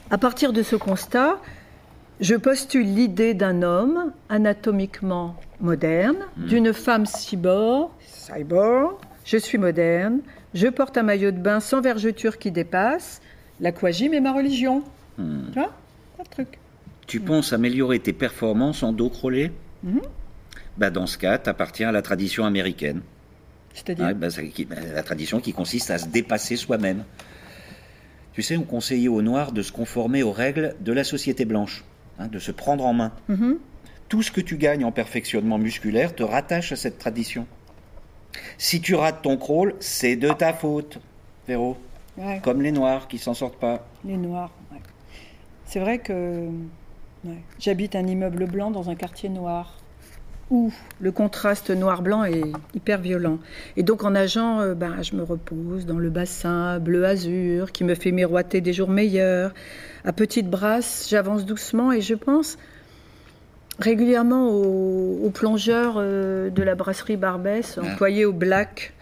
À 0.09 0.17
partir 0.17 0.53
de 0.53 0.63
ce 0.63 0.75
constat, 0.75 1.39
je 2.19 2.35
postule 2.35 2.93
l'idée 2.93 3.33
d'un 3.33 3.61
homme 3.61 4.11
anatomiquement 4.29 5.35
moderne, 5.59 6.17
d'une 6.37 6.73
femme 6.73 7.05
cyborg, 7.05 7.91
cyborg. 8.05 8.97
Je 9.25 9.37
suis 9.37 9.57
moderne. 9.57 10.21
Je 10.53 10.67
porte 10.67 10.97
un 10.97 11.03
maillot 11.03 11.31
de 11.31 11.37
bain 11.37 11.59
sans 11.59 11.81
vergeture 11.81 12.37
qui 12.37 12.51
dépasse. 12.51 13.21
L'aquagym 13.59 14.13
est 14.13 14.19
ma 14.19 14.33
religion. 14.33 14.83
Hmm. 15.17 15.47
Tu 15.51 15.59
vois 15.59 15.73
Pas 16.17 16.23
de 16.23 16.29
truc. 16.29 16.59
Tu 17.07 17.19
penses 17.19 17.53
améliorer 17.53 17.99
tes 17.99 18.13
performances 18.13 18.83
en 18.83 18.91
dos 18.91 19.09
crawlé? 19.09 19.51
Mhm. 19.83 20.01
bah, 20.77 20.89
Dans 20.89 21.07
ce 21.07 21.17
cas, 21.17 21.37
tu 21.37 21.49
appartiens 21.49 21.89
à 21.89 21.91
la 21.91 22.01
tradition 22.01 22.45
américaine. 22.45 23.01
C'est-à-dire 23.73 24.13
bah, 24.15 24.27
bah, 24.29 24.75
la 24.93 25.03
tradition 25.03 25.39
qui 25.39 25.53
consiste 25.53 25.91
à 25.91 25.97
se 25.97 26.07
dépasser 26.07 26.55
soi-même. 26.55 27.03
Tu 28.33 28.41
sais, 28.41 28.57
on 28.57 28.63
conseillait 28.63 29.07
aux 29.07 29.21
Noirs 29.21 29.51
de 29.51 29.61
se 29.61 29.71
conformer 29.71 30.21
aux 30.23 30.31
règles 30.31 30.75
de 30.81 30.91
la 30.91 31.03
société 31.03 31.45
blanche, 31.45 31.83
hein, 32.19 32.27
de 32.27 32.39
se 32.39 32.51
prendre 32.51 32.85
en 32.85 32.93
main. 32.93 33.11
Mhm. 33.29 33.57
Tout 34.09 34.21
ce 34.21 34.31
que 34.31 34.41
tu 34.41 34.57
gagnes 34.57 34.85
en 34.85 34.91
perfectionnement 34.91 35.57
musculaire 35.57 36.13
te 36.15 36.23
rattache 36.23 36.71
à 36.71 36.75
cette 36.75 36.97
tradition. 36.97 37.47
Si 38.57 38.81
tu 38.81 38.95
rates 38.95 39.21
ton 39.21 39.37
crawl, 39.37 39.75
c'est 39.79 40.15
de 40.15 40.29
ta 40.29 40.53
faute, 40.53 40.99
Véro. 41.47 41.77
Ouais, 42.17 42.41
Comme 42.43 42.61
les 42.61 42.71
Noirs 42.71 43.07
qui 43.07 43.17
s'en 43.17 43.33
sortent 43.33 43.59
pas. 43.59 43.85
les 44.05 44.17
noirs. 44.17 44.51
ouais. 44.71 44.79
C'est 45.65 45.79
vrai 45.79 45.99
que 45.99 46.47
ouais, 47.25 47.37
j'habite 47.59 47.95
un 47.95 48.07
immeuble 48.07 48.45
blanc 48.45 48.71
dans 48.71 48.89
un 48.89 48.95
quartier 48.95 49.29
noir 49.29 49.73
où 50.49 50.71
le 51.01 51.11
contraste 51.11 51.71
noir-blanc 51.71 52.23
est 52.23 52.41
hyper 52.73 52.99
violent. 53.01 53.37
Et 53.75 53.83
donc 53.83 54.05
en 54.05 54.11
nageant, 54.11 54.61
euh, 54.61 54.75
ben, 54.75 55.03
je 55.03 55.13
me 55.15 55.23
repose 55.23 55.85
dans 55.85 55.97
le 55.99 56.09
bassin 56.09 56.79
bleu-azur 56.79 57.73
qui 57.73 57.83
me 57.83 57.95
fait 57.95 58.11
miroiter 58.13 58.61
des 58.61 58.71
jours 58.71 58.87
meilleurs. 58.89 59.53
À 60.05 60.13
petite 60.13 60.49
brasse, 60.49 61.07
j'avance 61.09 61.45
doucement 61.45 61.91
et 61.91 61.99
je 61.99 62.13
pense 62.15 62.57
régulièrement 63.79 64.49
aux, 64.49 65.19
aux 65.25 65.29
plongeurs 65.29 65.95
euh, 65.97 66.49
de 66.49 66.63
la 66.63 66.75
brasserie 66.75 67.17
Barbès, 67.17 67.77
Ah. 67.77 67.85
employés 67.91 68.23
au 68.25 68.33
black, 68.33 68.93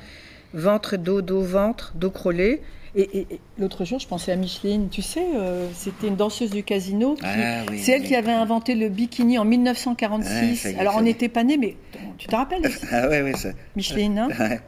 ventre, 0.54 0.98
dos, 0.98 1.22
dos, 1.22 1.42
ventre, 1.42 1.94
dos 1.96 2.10
crôlé. 2.10 2.62
Et, 2.98 3.02
et- 3.20 3.28
et 3.32 3.40
l'autre 3.60 3.84
jour, 3.84 4.00
je 4.00 4.08
pensais 4.08 4.32
à 4.32 4.36
Micheline. 4.38 4.88
Tu 4.90 5.02
sais, 5.02 5.26
euh, 5.36 5.68
c'était 5.74 6.08
une 6.08 6.16
danseuse 6.16 6.50
du 6.52 6.64
casino. 6.64 7.16
qui- 7.16 7.22
Ah 7.26 7.64
oui, 7.70 7.80
c'est 7.80 7.92
elle 7.94 8.02
oui. 8.02 8.08
qui 8.08 8.16
avait 8.16 8.32
inventé 8.32 8.74
le 8.76 8.88
bikini 8.90 9.38
en 9.38 9.44
1946. 9.46 10.30
Ouais, 10.50 10.56
ça 10.56 10.70
y 10.70 10.74
est, 10.74 10.80
Alors, 10.80 10.96
on 10.98 11.02
n'était 11.02 11.28
pas 11.30 11.44
nés, 11.44 11.58
mais 11.58 11.76
tu 12.18 12.28
te 12.28 12.36
rappelles, 12.36 12.62
Ah 12.92 13.10
ouais, 13.10 13.22
ouais, 13.22 13.34
ça. 13.34 13.50
Micheline 13.76 14.18
hein? 14.18 14.30
Ouais. 14.40 14.60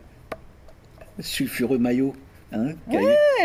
Sulfureux 1.20 1.78
maillot. 1.78 2.14
Hein, 2.54 2.74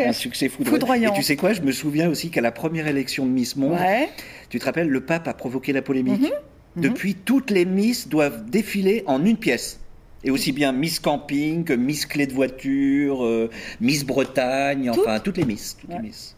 un 0.07 0.12
succès 0.12 0.49
foudroyant. 0.49 0.79
Foudroyant. 0.79 1.12
Et 1.12 1.16
tu 1.16 1.23
sais 1.25 1.35
quoi, 1.37 1.53
je 1.55 1.62
me 1.62 1.73
souviens 1.73 2.09
aussi 2.09 2.31
qu'à 2.31 2.40
la 2.40 2.53
première 2.53 2.87
élection 2.87 3.27
de 3.27 3.31
Miss 3.33 3.57
Monde, 3.57 3.73
Ouais. 3.73 4.09
tu 4.49 4.61
te 4.61 4.64
rappelles, 4.64 4.88
le 4.88 5.01
pape 5.01 5.27
a 5.27 5.35
provoqué 5.35 5.73
la 5.73 5.83
polémique. 5.83 6.21
Mhm. 6.21 6.83
Depuis, 6.83 7.14
toutes 7.16 7.51
les 7.51 7.64
Miss 7.64 8.09
doivent 8.09 8.49
défiler 8.49 9.03
en 9.07 9.25
une 9.25 9.37
pièce. 9.37 9.81
Et 10.24 10.30
aussi 10.30 10.52
bien 10.52 10.72
Miss 10.72 11.00
Camping 11.00 11.64
que 11.64 11.72
Miss 11.72 12.06
Clé 12.06 12.26
de 12.26 12.32
voiture, 12.32 13.24
euh, 13.24 13.50
Miss 13.80 14.04
Bretagne, 14.04 14.88
enfin 14.90 15.18
toutes 15.20 15.37
les 15.38 15.44
Miss. 15.44 15.76
Toutes 15.80 15.90
Ouais. 15.90 15.96
les 15.96 16.02
Miss. 16.08 16.37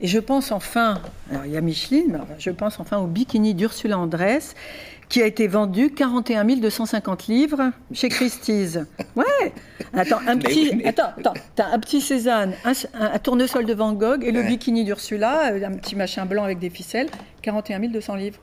Et 0.00 0.08
je 0.08 0.18
pense 0.18 0.50
enfin, 0.50 1.00
alors 1.30 1.46
il 1.46 1.52
y 1.52 1.56
a 1.56 1.60
Micheline, 1.60 2.08
mais 2.10 2.18
je 2.38 2.50
pense 2.50 2.80
enfin 2.80 2.98
au 2.98 3.06
bikini 3.06 3.54
d'Ursula 3.54 3.96
Andress, 3.96 4.54
qui 5.08 5.22
a 5.22 5.26
été 5.26 5.46
vendu 5.46 5.90
41 5.90 6.44
250 6.56 7.26
livres 7.28 7.70
chez 7.92 8.08
Christie's. 8.08 8.78
Ouais. 9.16 9.52
Attends, 9.92 10.20
un 10.26 10.36
petit, 10.38 10.74
mais- 10.74 10.86
attends, 10.86 11.10
attends, 11.18 11.34
t'as 11.54 11.68
un 11.72 11.78
petit 11.78 12.00
Cézanne, 12.00 12.54
un, 12.64 13.18
tournesol 13.18 13.64
de 13.66 13.74
Van 13.74 13.92
Gogh 13.92 14.24
et 14.24 14.32
le 14.32 14.40
Ouais. 14.40 14.46
bikini 14.48 14.84
d'Ursula, 14.84 15.52
euh, 15.52 15.64
un 15.64 15.72
petit 15.72 15.94
machin 15.96 16.26
blanc 16.26 16.44
avec 16.44 16.58
des 16.58 16.70
ficelles, 16.70 17.08
41 17.42 17.80
200 17.88 18.14
livres. 18.16 18.40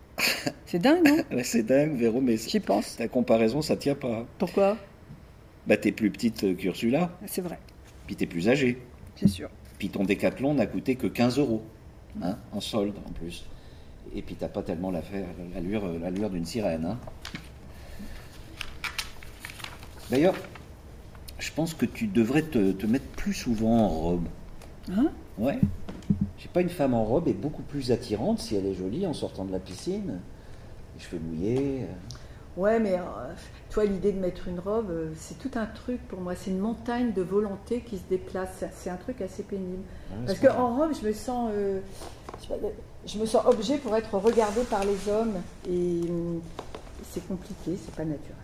C'est 0.66 0.80
dingue, 0.80 1.06
non? 1.08 1.18
C'est 1.44 1.64
dingue, 1.64 1.96
Véro, 1.98 2.22
mais 2.22 2.38
J'y 2.38 2.60
pense. 2.60 2.96
ta 2.98 3.08
comparaison, 3.08 3.62
ça 3.62 3.76
tient 3.76 3.96
pas. 3.96 4.26
Pourquoi? 4.38 4.78
Bah, 5.68 5.78
t'es 5.78 5.92
plus 5.92 6.10
petite 6.12 6.58
qu'Ursula, 6.58 7.10
C'est 7.28 7.42
vrai, 7.42 7.60
puis 8.08 8.16
t'es 8.16 8.26
plus 8.26 8.50
âgée. 8.50 8.82
c'est 9.16 9.28
sûr. 9.28 9.50
Puis 9.80 9.90
ton 9.90 10.04
décathlon 10.04 10.54
n'a 10.54 10.68
coûté 10.68 10.96
que 10.96 11.08
15 11.08 11.40
euros, 11.40 11.64
hein, 12.22 12.38
en 12.52 12.60
solde 12.62 12.94
en 13.08 13.12
plus. 13.12 13.46
Et 14.14 14.22
puis 14.22 14.36
t'as 14.36 14.50
pas 14.50 14.62
tellement 14.62 14.92
l'allure 14.92 15.86
euh, 15.86 15.98
l'allure 16.00 16.30
d'une 16.30 16.46
sirène. 16.46 16.86
hein. 16.86 16.98
D'ailleurs, 20.10 20.36
je 21.40 21.52
pense 21.52 21.74
que 21.74 21.86
tu 21.86 22.08
devrais 22.08 22.42
te, 22.42 22.72
te 22.72 22.86
mettre 22.86 23.06
plus 23.16 23.34
souvent 23.34 23.78
en 23.86 23.88
robe. 23.90 24.26
Hein? 24.92 25.08
Ouais. 25.38 25.60
Je 26.38 26.44
sais 26.44 26.50
pas, 26.50 26.62
une 26.62 26.70
femme 26.70 26.94
en 26.94 27.04
robe 27.06 27.28
est 27.28 27.34
beaucoup 27.34 27.62
plus 27.62 27.92
attirante 27.92 28.40
si 28.40 28.56
elle 28.56 28.66
est 28.66 28.74
jolie 28.74 29.08
en 29.08 29.14
sortant 29.14 29.46
de 29.46 29.52
la 29.52 29.60
piscine. 29.60 30.20
Les 30.98 31.02
cheveux 31.04 31.22
mouillés. 31.22 31.84
euh. 31.84 31.94
Ouais, 32.58 32.80
mais 32.82 32.96
euh, 32.96 33.04
toi, 33.70 33.86
l'idée 33.86 34.12
de 34.12 34.20
mettre 34.20 34.50
une 34.50 34.60
robe, 34.60 34.90
euh, 34.90 35.12
c'est 35.16 35.40
tout 35.40 35.58
un 35.58 35.66
truc 35.68 36.06
pour 36.10 36.20
moi. 36.20 36.36
C'est 36.36 36.52
une 36.52 36.60
montagne 36.60 37.14
de 37.14 37.22
volonté 37.22 37.80
qui 37.80 37.98
se 37.98 38.04
déplace. 38.10 38.66
C'est- 38.76 38.90
un 38.90 38.98
truc 38.98 39.22
assez 39.22 39.44
pénible. 39.44 39.84
Ah 40.12 40.16
Parce 40.28 40.40
qu'en 40.40 40.76
robe, 40.76 40.92
je 41.02 41.08
me 41.08 41.14
sens, 41.14 41.50
euh, 41.54 41.80
je, 42.38 42.42
sais 42.48 42.50
pas, 42.50 42.68
je 43.06 43.18
me 43.18 43.26
sens 43.26 43.46
objet 43.46 43.78
pour 43.78 43.96
être 43.96 44.14
regardée 44.16 44.64
par 44.64 44.84
les 44.84 45.10
hommes. 45.12 45.36
Et 45.70 46.10
hum, 46.10 46.42
c'est 47.12 47.28
compliqué, 47.28 47.78
c'est 47.84 47.96
pas 47.96 48.06
naturel. 48.06 48.36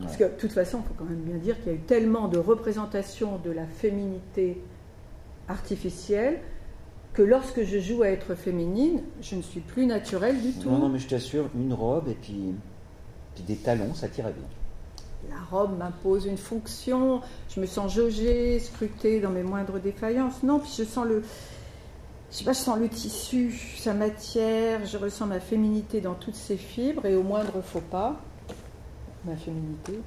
Parce 0.00 0.16
que 0.16 0.24
de 0.24 0.30
toute 0.30 0.52
façon, 0.52 0.80
il 0.82 0.88
faut 0.88 0.94
quand 0.96 1.04
même 1.04 1.20
bien 1.20 1.36
dire 1.36 1.58
qu'il 1.58 1.66
y 1.66 1.74
a 1.74 1.78
eu 1.78 1.80
tellement 1.80 2.28
de 2.28 2.38
représentations 2.38 3.38
de 3.44 3.50
la 3.50 3.66
féminité 3.66 4.62
artificielle 5.48 6.40
que 7.12 7.22
lorsque 7.22 7.62
je 7.62 7.78
joue 7.78 8.02
à 8.02 8.08
être 8.08 8.34
féminine, 8.34 9.02
je 9.20 9.36
ne 9.36 9.42
suis 9.42 9.60
plus 9.60 9.84
naturelle 9.84 10.40
du 10.40 10.52
tout. 10.52 10.70
Non, 10.70 10.78
non, 10.78 10.88
mais 10.88 10.98
je 10.98 11.08
t'assure, 11.08 11.50
une 11.54 11.74
robe 11.74 12.08
et 12.08 12.14
puis, 12.14 12.54
puis 13.34 13.44
des 13.44 13.56
talons, 13.56 13.92
ça 13.94 14.08
t'irait 14.08 14.32
bien. 14.32 14.48
La 15.30 15.40
robe 15.50 15.78
m'impose 15.78 16.24
une 16.24 16.38
fonction, 16.38 17.20
je 17.54 17.60
me 17.60 17.66
sens 17.66 17.94
jaugée, 17.94 18.58
scrutée 18.60 19.20
dans 19.20 19.30
mes 19.30 19.42
moindres 19.42 19.78
défaillances. 19.78 20.42
Non, 20.42 20.58
puis 20.58 20.72
je 20.76 20.84
sens 20.84 21.06
le, 21.06 21.22
je 22.32 22.36
sais 22.38 22.44
pas, 22.44 22.52
je 22.54 22.58
sens 22.58 22.78
le 22.78 22.88
tissu, 22.88 23.52
sa 23.78 23.92
matière, 23.94 24.84
je 24.86 24.96
ressens 24.96 25.26
ma 25.26 25.38
féminité 25.38 26.00
dans 26.00 26.14
toutes 26.14 26.34
ses 26.34 26.56
fibres 26.56 27.04
et 27.06 27.14
au 27.14 27.22
moindre 27.22 27.60
faux 27.62 27.82
pas, 27.82 28.16
ma 29.26 29.36
féminité 29.36 30.00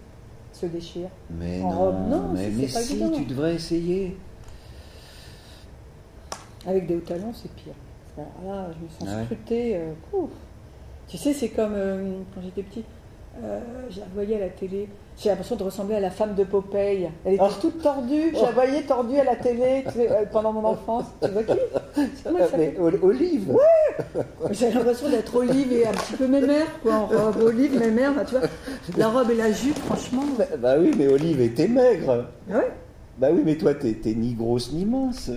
se 0.51 0.65
déchire. 0.65 1.09
Mais 1.29 1.61
En 1.61 1.69
non, 1.71 1.77
robe, 1.79 1.95
non, 2.09 2.29
mais, 2.33 2.49
pas 2.67 2.81
si, 2.81 2.93
évident. 2.93 3.11
tu 3.11 3.25
devrais 3.25 3.55
essayer. 3.55 4.17
Avec 6.65 6.87
des 6.87 6.95
hauts 6.95 7.01
talons, 7.01 7.33
c'est 7.33 7.51
pire. 7.51 7.73
Là, 8.17 8.69
je 8.73 8.83
me 8.83 8.89
sens 8.89 9.07
Ah 9.07 9.17
ouais. 9.19 9.25
scrutée. 9.25 9.75
euh. 9.77 9.93
Tu 11.07 11.17
sais, 11.17 11.33
c'est 11.33 11.49
comme 11.49 11.73
euh, 11.75 12.17
quand 12.33 12.41
j'étais 12.41 12.63
petite, 12.63 12.85
euh, 13.43 13.59
je 13.89 13.99
la 13.99 14.05
voyais 14.13 14.35
à 14.35 14.39
la 14.39 14.49
télé. 14.49 14.87
J'ai 15.17 15.29
l'impression 15.29 15.55
de 15.55 15.63
ressembler 15.63 15.95
à 15.95 15.99
la 16.01 16.09
femme 16.11 16.35
de 16.35 16.43
Popeye. 16.43 17.09
Elle 17.23 17.33
était 17.35 17.43
Oh. 17.45 17.51
toute 17.61 17.81
tordue. 17.81 18.31
Je 18.35 18.41
la 18.41 18.51
voyais 18.51 18.81
tordue 18.83 19.17
à 19.17 19.23
la 19.23 19.35
télé 19.35 19.83
euh, 19.97 20.25
pendant 20.31 20.51
mon 20.51 20.63
enfance. 20.65 21.05
Tu 21.21 21.29
vois 21.29 21.43
qui? 21.43 21.53
Mais 22.57 22.77
Ol- 22.79 22.99
Olive 23.01 23.55
J'ai 24.51 24.71
l'impression 24.71 25.09
d'être 25.09 25.33
olive 25.35 25.71
et 25.71 25.87
un 25.87 25.93
petit 25.93 26.13
peu 26.17 26.27
mémère, 26.27 26.67
quoi, 26.81 26.93
en 26.95 27.05
robe 27.07 27.37
olive, 27.43 27.79
mémère. 27.79 28.13
bah, 28.13 28.25
tu 28.25 28.35
vois, 28.35 28.47
la 28.97 29.07
robe 29.09 29.31
et 29.31 29.35
la 29.35 29.51
jupe, 29.53 29.77
franchement. 29.79 30.23
bah, 30.37 30.45
bah 30.59 30.75
oui, 30.79 30.91
mais 30.97 31.07
Olive 31.07 31.39
était 31.41 31.67
maigre. 31.69 32.25
Ah 32.51 32.57
Ouais? 32.57 32.71
Bah 33.17 33.27
oui, 33.31 33.41
mais 33.45 33.55
toi, 33.57 33.73
t'es 33.73 33.95
ni 34.13 34.33
grosse 34.33 34.73
ni 34.73 34.83
mince. 34.85 35.31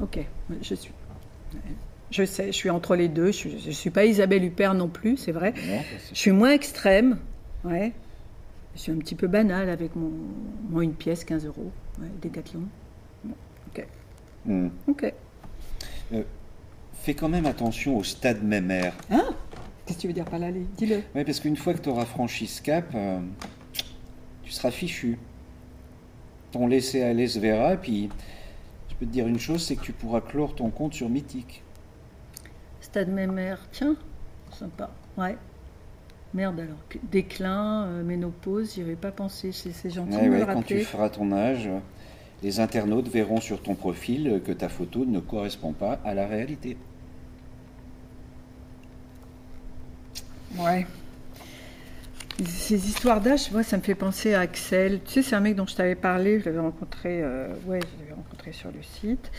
Ok, 0.00 0.20
je 0.62 0.74
suis. 0.76 0.92
Je 2.14 2.24
sais, 2.24 2.46
je 2.46 2.52
suis 2.52 2.70
entre 2.70 2.94
les 2.94 3.08
deux. 3.08 3.32
Je 3.32 3.48
ne 3.48 3.72
suis 3.72 3.90
pas 3.90 4.04
Isabelle 4.04 4.44
Huppert 4.44 4.74
non 4.74 4.86
plus, 4.88 5.16
c'est 5.16 5.32
vrai. 5.32 5.52
Non, 5.66 5.80
Je 6.12 6.16
suis 6.16 6.30
moins 6.30 6.52
extrême, 6.52 7.18
ouais. 7.64 7.92
Je 8.76 8.80
suis 8.82 8.92
un 8.92 8.98
petit 8.98 9.16
peu 9.16 9.26
banale 9.26 9.68
avec 9.68 9.96
mon, 9.96 10.12
mon 10.70 10.80
une 10.80 10.94
pièce, 10.94 11.24
15 11.24 11.44
euros, 11.46 11.72
ouais, 12.00 12.06
Décathlon. 12.22 12.62
Bon, 13.24 13.34
ok, 13.68 13.86
Hmm. 14.46 14.68
ok. 14.86 15.12
Fais 17.02 17.14
quand 17.14 17.28
même 17.28 17.46
attention 17.46 17.96
au 17.98 18.04
stade 18.04 18.44
mémère. 18.44 18.94
Hein? 19.10 19.34
Qu'est-ce 19.84 19.96
que 19.98 20.02
tu 20.02 20.06
veux 20.06 20.12
dire 20.14 20.24
par 20.24 20.38
là, 20.38 20.50
dis-le. 20.52 21.02
Oui, 21.16 21.24
parce 21.24 21.40
qu'une 21.40 21.56
fois 21.56 21.74
que 21.74 21.80
tu 21.80 21.88
auras 21.88 22.04
franchi 22.06 22.46
ce 22.46 22.62
cap, 22.62 22.86
euh, 22.94 23.18
tu 24.44 24.52
seras 24.52 24.70
fichu. 24.70 25.18
Ton 26.52 26.68
laisser-aller 26.68 27.26
se 27.26 27.40
verra, 27.40 27.76
puis 27.76 28.08
je 28.88 28.94
peux 28.94 29.04
te 29.04 29.10
dire 29.10 29.26
une 29.26 29.40
chose, 29.40 29.64
c'est 29.66 29.74
que 29.74 29.82
tu 29.82 29.92
pourras 29.92 30.20
clore 30.20 30.54
ton 30.54 30.70
compte 30.70 30.94
sur 30.94 31.08
Mythique. 31.08 31.63
Mémère, 33.02 33.58
tiens, 33.72 33.96
sympa, 34.52 34.90
ouais. 35.18 35.36
Merde 36.32 36.60
alors, 36.60 36.78
déclin, 37.10 37.84
euh, 37.84 38.02
ménopause, 38.02 38.74
j'y 38.74 38.80
avais 38.80 38.96
pas 38.96 39.12
pensé, 39.12 39.52
c'est 39.52 39.90
gentil 39.90 40.16
Ouais, 40.16 40.24
de 40.24 40.28
me 40.28 40.32
ouais, 40.32 40.46
le 40.46 40.52
quand 40.52 40.62
tu 40.62 40.80
feras 40.80 41.08
ton 41.08 41.32
âge, 41.32 41.68
les 42.42 42.60
internautes 42.60 43.08
verront 43.08 43.40
sur 43.40 43.62
ton 43.62 43.74
profil 43.74 44.40
que 44.44 44.52
ta 44.52 44.68
photo 44.68 45.04
ne 45.04 45.20
correspond 45.20 45.72
pas 45.72 46.00
à 46.04 46.14
la 46.14 46.26
réalité. 46.26 46.76
Ouais. 50.58 50.86
Ces 52.44 52.88
histoires 52.88 53.20
d'âge, 53.20 53.52
moi, 53.52 53.62
ça 53.62 53.76
me 53.76 53.82
fait 53.82 53.94
penser 53.94 54.34
à 54.34 54.40
Axel. 54.40 55.00
Tu 55.04 55.12
sais, 55.12 55.22
c'est 55.22 55.36
un 55.36 55.40
mec 55.40 55.54
dont 55.54 55.66
je 55.66 55.76
t'avais 55.76 55.94
parlé, 55.94 56.40
je 56.40 56.46
l'avais 56.46 56.58
rencontré, 56.58 57.22
euh, 57.22 57.48
ouais, 57.66 57.78
je 57.80 58.00
l'avais 58.02 58.14
rencontré 58.14 58.52
sur 58.52 58.70
le 58.72 58.82
site. 58.82 59.30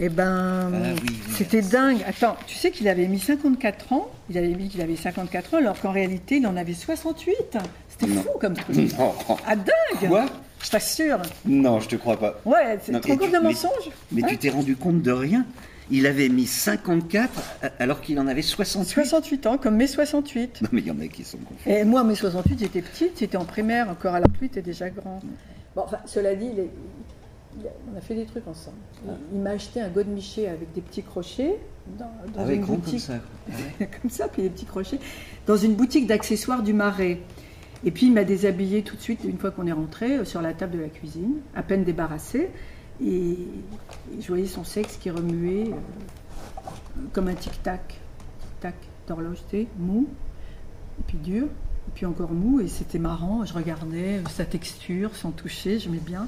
Et 0.00 0.08
ben, 0.08 0.70
Ah 0.72 0.78
oui, 1.02 1.08
oui. 1.08 1.16
c'était 1.34 1.62
dingue. 1.62 1.98
Attends, 2.06 2.36
tu 2.46 2.54
sais 2.56 2.70
qu'il 2.70 2.86
avait 2.88 3.06
mis 3.08 3.18
54 3.18 3.92
ans, 3.92 4.08
il 4.30 4.38
avait 4.38 4.48
mis 4.54 4.68
qu'il 4.68 4.80
avait 4.80 4.96
54 4.96 5.54
ans, 5.54 5.56
alors 5.58 5.80
qu'en 5.80 5.90
réalité, 5.92 6.36
il 6.36 6.46
en 6.46 6.56
avait 6.56 6.74
68. 6.74 7.58
C'était 7.88 8.12
fou 8.12 8.28
comme 8.40 8.54
truc. 8.54 8.76
Non. 8.98 9.12
Ah, 9.46 9.56
dingue 9.56 10.08
Quoi? 10.08 10.26
Je 10.62 10.70
t'assure. 10.70 11.18
Non, 11.46 11.80
je 11.80 11.88
te 11.88 11.96
crois 11.96 12.16
pas. 12.18 12.40
Ouais, 12.44 12.78
c'est 12.82 13.00
trop 13.00 13.16
compte 13.16 13.32
de 13.32 13.38
mensonge. 13.38 13.90
Mais 14.12 14.22
Hein 14.24 14.26
tu 14.30 14.38
t'es 14.38 14.50
rendu 14.50 14.76
compte 14.76 15.02
de 15.02 15.12
rien? 15.12 15.44
Il 15.90 16.06
avait 16.06 16.28
mis 16.28 16.46
54 16.46 17.30
euh, 17.64 17.68
alors 17.78 18.00
qu'il 18.02 18.18
en 18.20 18.26
avait 18.26 18.42
68. 18.42 18.92
68 19.04 19.46
ans, 19.46 19.56
comme 19.58 19.76
mes 19.76 19.86
68. 19.86 20.62
Non, 20.62 20.68
mais 20.72 20.80
il 20.82 20.86
y 20.86 20.90
en 20.90 21.00
a 21.00 21.06
qui 21.06 21.24
sont 21.24 21.38
confus. 21.38 21.68
Et 21.70 21.82
moi, 21.84 22.04
mes 22.04 22.14
68, 22.14 22.58
j'étais 22.58 22.82
petite, 22.82 23.12
j'étais 23.18 23.36
en 23.38 23.44
primaire 23.46 23.88
encore, 23.88 24.14
alors 24.14 24.28
que 24.32 24.38
lui 24.38 24.46
était 24.46 24.60
déjà 24.62 24.90
grand. 24.90 25.20
Bon, 25.74 25.82
enfin, 25.86 25.98
cela 26.06 26.34
dit, 26.34 26.46
il 26.52 26.58
est- 26.60 26.62
il 26.62 26.68
a- 26.68 27.17
on 27.92 27.96
a 27.96 28.00
fait 28.00 28.14
des 28.14 28.24
trucs 28.24 28.46
ensemble. 28.46 28.76
Il, 29.04 29.12
il 29.34 29.40
m'a 29.40 29.50
acheté 29.50 29.80
un 29.80 29.88
godemiché 29.88 30.48
avec 30.48 30.72
des 30.72 30.80
petits 30.80 31.02
crochets 31.02 31.58
dans, 31.98 32.04
dans 32.34 32.42
Ah 32.42 32.44
ouais, 32.44 32.56
une 32.56 32.62
gros 32.62 32.74
comme 32.74 32.82
boutique. 32.82 33.00
ça. 33.00 33.14
comme 34.00 34.10
ça, 34.10 34.28
puis 34.28 34.42
des 34.42 34.50
petits 34.50 34.66
crochets, 34.66 34.98
dans 35.46 35.56
une 35.56 35.74
boutique 35.74 36.06
d'accessoires 36.06 36.62
du 36.62 36.72
Marais. 36.72 37.20
Et 37.84 37.90
puis 37.90 38.06
il 38.06 38.12
m'a 38.12 38.24
déshabillé 38.24 38.82
tout 38.82 38.96
de 38.96 39.00
suite, 39.00 39.20
une 39.24 39.38
fois 39.38 39.50
qu'on 39.50 39.66
est 39.66 39.72
rentré, 39.72 40.18
euh, 40.18 40.24
sur 40.24 40.42
la 40.42 40.52
table 40.52 40.76
de 40.76 40.82
la 40.82 40.88
cuisine, 40.88 41.36
à 41.54 41.62
peine 41.62 41.84
débarrassé. 41.84 42.50
Et, 43.00 43.30
et 43.32 44.20
je 44.20 44.26
voyais 44.26 44.46
son 44.46 44.64
sexe 44.64 44.96
qui 44.96 45.10
remuait 45.10 45.70
euh, 45.70 47.00
comme 47.12 47.28
un 47.28 47.34
tic-tac, 47.34 48.00
tic-tac 48.40 48.74
d'horloge, 49.06 49.38
mou, 49.78 50.08
et 50.98 51.02
puis 51.06 51.18
dur, 51.18 51.44
et 51.44 51.90
puis 51.94 52.04
encore 52.06 52.32
mou. 52.32 52.60
Et 52.60 52.66
c'était 52.66 52.98
marrant, 52.98 53.44
je 53.44 53.54
regardais 53.54 54.18
euh, 54.18 54.28
sa 54.28 54.44
texture, 54.44 55.14
son 55.14 55.30
toucher, 55.30 55.78
j'aimais 55.78 56.00
bien. 56.04 56.26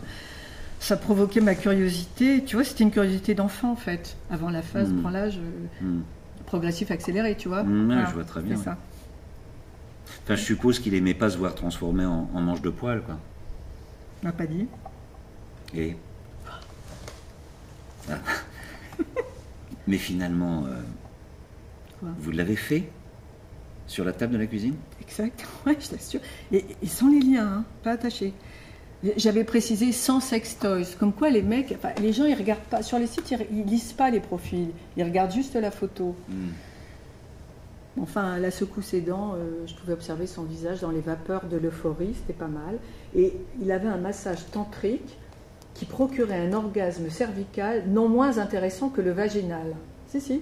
Ça 0.80 0.96
provoquait 0.96 1.40
ma 1.40 1.54
curiosité. 1.54 2.42
Tu 2.44 2.56
vois, 2.56 2.64
c'était 2.64 2.82
une 2.84 2.90
curiosité 2.90 3.34
d'enfant 3.34 3.70
en 3.72 3.76
fait, 3.76 4.16
avant 4.30 4.50
la 4.50 4.62
phase 4.62 4.90
Mm. 4.92 5.00
branlage 5.02 5.38
euh, 5.38 5.84
Hmm. 5.84 6.00
progressif 6.46 6.90
accéléré, 6.90 7.36
tu 7.36 7.48
vois. 7.48 7.62
Mm, 7.62 7.80
ouais, 7.90 7.94
Voilà, 7.94 8.08
je 8.08 8.14
vois 8.14 8.24
très 8.24 8.40
c'est 8.40 8.46
bien. 8.46 8.56
ça. 8.56 8.76
Enfin, 10.24 10.34
je 10.34 10.42
suppose 10.42 10.78
qu'il 10.80 10.94
aimait 10.94 11.14
pas 11.14 11.30
se 11.30 11.36
voir 11.38 11.54
transformé 11.54 12.04
en, 12.04 12.28
en 12.34 12.40
manche 12.40 12.62
de 12.62 12.70
poil, 12.70 13.02
quoi. 13.02 13.18
On 14.22 14.26
n'a 14.26 14.32
pas 14.32 14.46
dit. 14.46 14.66
Et. 15.74 15.96
Ah. 18.10 18.14
Mais 19.86 19.98
finalement, 19.98 20.64
euh, 20.66 20.80
Quoi 22.00 22.08
vous 22.18 22.30
l'avez 22.32 22.56
fait 22.56 22.88
Sur 23.86 24.04
la 24.04 24.12
table 24.12 24.32
de 24.32 24.38
la 24.38 24.46
cuisine? 24.46 24.74
Exact, 25.00 25.46
ouais, 25.66 25.76
je 25.78 25.88
t'assure. 25.88 26.20
Et, 26.52 26.64
et 26.82 26.86
sans 26.86 27.08
les 27.08 27.20
liens, 27.20 27.46
hein, 27.58 27.64
pas 27.82 27.92
attachés. 27.92 28.32
J'avais 29.16 29.44
précisé 29.44 29.92
sans 29.92 30.20
sex 30.20 30.58
toys. 30.58 30.94
Comme 30.98 31.12
quoi, 31.12 31.30
les 31.30 31.42
mecs, 31.42 31.72
enfin, 31.72 31.90
les 32.02 32.12
gens, 32.12 32.26
ils 32.26 32.34
regardent 32.34 32.60
pas. 32.60 32.82
Sur 32.82 32.98
les 32.98 33.06
sites, 33.06 33.30
ils, 33.30 33.46
ils 33.50 33.64
lisent 33.64 33.94
pas 33.94 34.10
les 34.10 34.20
profils. 34.20 34.68
Ils 34.96 35.04
regardent 35.04 35.32
juste 35.32 35.54
la 35.54 35.70
photo. 35.70 36.14
Hmm. 36.28 36.50
Enfin, 38.00 38.38
la 38.38 38.50
secousse 38.50 38.94
aidant, 38.94 39.34
euh, 39.34 39.66
je 39.66 39.74
pouvais 39.74 39.92
observer 39.92 40.26
son 40.26 40.44
visage 40.44 40.80
dans 40.80 40.90
les 40.90 41.00
vapeurs 41.00 41.46
de 41.46 41.56
l'euphorie, 41.56 42.14
c'était 42.14 42.38
pas 42.38 42.46
mal. 42.46 42.78
Et 43.14 43.34
il 43.60 43.70
avait 43.72 43.88
un 43.88 43.96
massage 43.96 44.48
tantrique 44.50 45.18
qui 45.74 45.86
procurait 45.86 46.46
un 46.46 46.52
orgasme 46.52 47.10
cervical 47.10 47.84
non 47.88 48.08
moins 48.08 48.38
intéressant 48.38 48.90
que 48.90 49.00
le 49.00 49.10
vaginal. 49.12 49.74
Si, 50.08 50.20
si. 50.20 50.40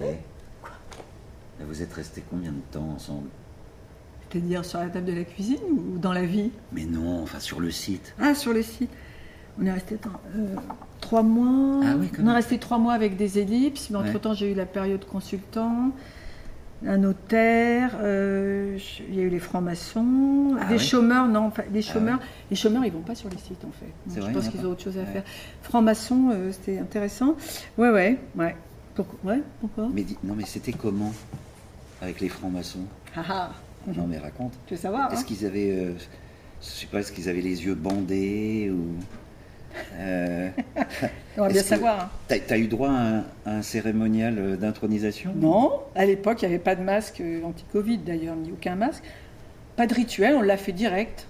Et 0.00 0.14
Vous 1.60 1.82
êtes 1.82 1.92
restés 1.92 2.22
combien 2.30 2.52
de 2.52 2.60
temps 2.70 2.88
ensemble? 2.94 3.28
C'est-à-dire 4.30 4.64
sur 4.64 4.78
la 4.80 4.86
table 4.88 5.06
de 5.06 5.12
la 5.12 5.24
cuisine 5.24 5.58
ou 5.94 5.98
dans 5.98 6.12
la 6.12 6.24
vie 6.24 6.50
Mais 6.72 6.84
non, 6.84 7.22
enfin 7.22 7.40
sur 7.40 7.60
le 7.60 7.70
site. 7.70 8.14
Ah, 8.20 8.34
sur 8.34 8.52
le 8.52 8.62
site. 8.62 8.90
On 9.60 9.66
est 9.66 9.72
resté 9.72 9.96
euh, 10.36 10.54
trois 11.00 11.22
mois. 11.22 11.80
Ah 11.84 11.96
oui, 11.98 12.10
on 12.22 12.28
est 12.28 12.34
resté 12.34 12.58
trois 12.58 12.78
mois 12.78 12.92
avec 12.92 13.16
des 13.16 13.38
ellipses, 13.38 13.90
mais 13.90 13.98
Ouais. 13.98 14.08
entre-temps, 14.10 14.34
j'ai 14.34 14.52
eu 14.52 14.54
la 14.54 14.66
période 14.66 15.04
consultant, 15.04 15.90
un 16.86 16.98
notaire, 16.98 17.96
euh, 18.00 18.78
il 19.08 19.14
y 19.16 19.20
a 19.20 19.22
eu 19.22 19.28
les 19.30 19.40
francs-maçons, 19.40 20.56
Ah 20.60 20.66
des 20.66 20.74
ouais 20.74 20.78
chômeurs, 20.78 21.26
non, 21.26 21.46
enfin, 21.46 21.64
les 21.72 21.80
Ah 21.88 21.92
chômeurs, 21.92 22.20
les 22.50 22.56
chômeurs, 22.56 22.84
ils 22.84 22.92
vont 22.92 23.00
pas 23.00 23.16
sur 23.16 23.28
les 23.30 23.38
sites 23.38 23.64
en 23.64 23.72
fait. 23.72 23.90
C'est 24.08 24.16
je 24.16 24.20
vrai, 24.20 24.32
pense 24.32 24.48
qu'ils 24.48 24.64
ont 24.64 24.70
autre 24.70 24.82
chose 24.84 24.98
à 24.98 25.04
faire. 25.06 25.24
Francs-maçons, 25.62 26.28
euh, 26.30 26.52
c'était 26.52 26.78
intéressant. 26.78 27.34
Ouais, 27.78 27.90
ouais, 27.90 28.18
ouais. 28.36 28.54
Pourquoi 28.94 29.88
Mais 29.92 30.04
non, 30.22 30.34
mais 30.36 30.44
c'était 30.44 30.72
comment 30.72 31.12
avec 32.00 32.20
les 32.20 32.28
francs-maçons? 32.28 32.84
Ah 33.16 33.22
ah, 33.28 33.50
Non, 33.86 34.06
mais 34.06 34.18
raconte. 34.18 34.52
tu 34.66 34.74
veux 34.74 34.80
savoir 34.80 35.12
Est-ce 35.12 35.20
hein 35.20 35.24
qu'ils 35.26 35.46
avaient, 35.46 35.70
euh, 35.70 35.92
je 36.60 36.66
sais 36.66 36.86
pas, 36.86 37.00
est-ce 37.00 37.12
qu'ils 37.12 37.28
avaient 37.28 37.40
les 37.40 37.64
yeux 37.64 37.74
bandés 37.74 38.70
ou 38.70 38.94
euh, 39.98 40.48
On 41.38 41.42
va 41.42 41.48
bien 41.48 41.62
savoir. 41.62 42.00
hein. 42.04 42.08
T'as 42.28 42.36
as 42.54 42.58
eu 42.58 42.66
droit 42.66 42.90
à 42.90 42.92
un, 42.92 43.18
à 43.46 43.50
un 43.56 43.62
cérémonial 43.62 44.36
euh, 44.38 44.56
d'intronisation 44.56 45.32
Non, 45.36 45.80
à 45.94 46.04
l'époque, 46.04 46.42
il 46.42 46.48
n'y 46.48 46.54
avait 46.54 46.62
pas 46.62 46.74
de 46.74 46.82
masque 46.82 47.22
anti-Covid 47.44 47.98
d'ailleurs, 47.98 48.36
ni 48.36 48.50
aucun 48.52 48.74
masque. 48.74 49.04
Pas 49.76 49.86
de 49.86 49.94
rituel, 49.94 50.34
on 50.34 50.42
l'a 50.42 50.56
fait 50.56 50.72
direct, 50.72 51.26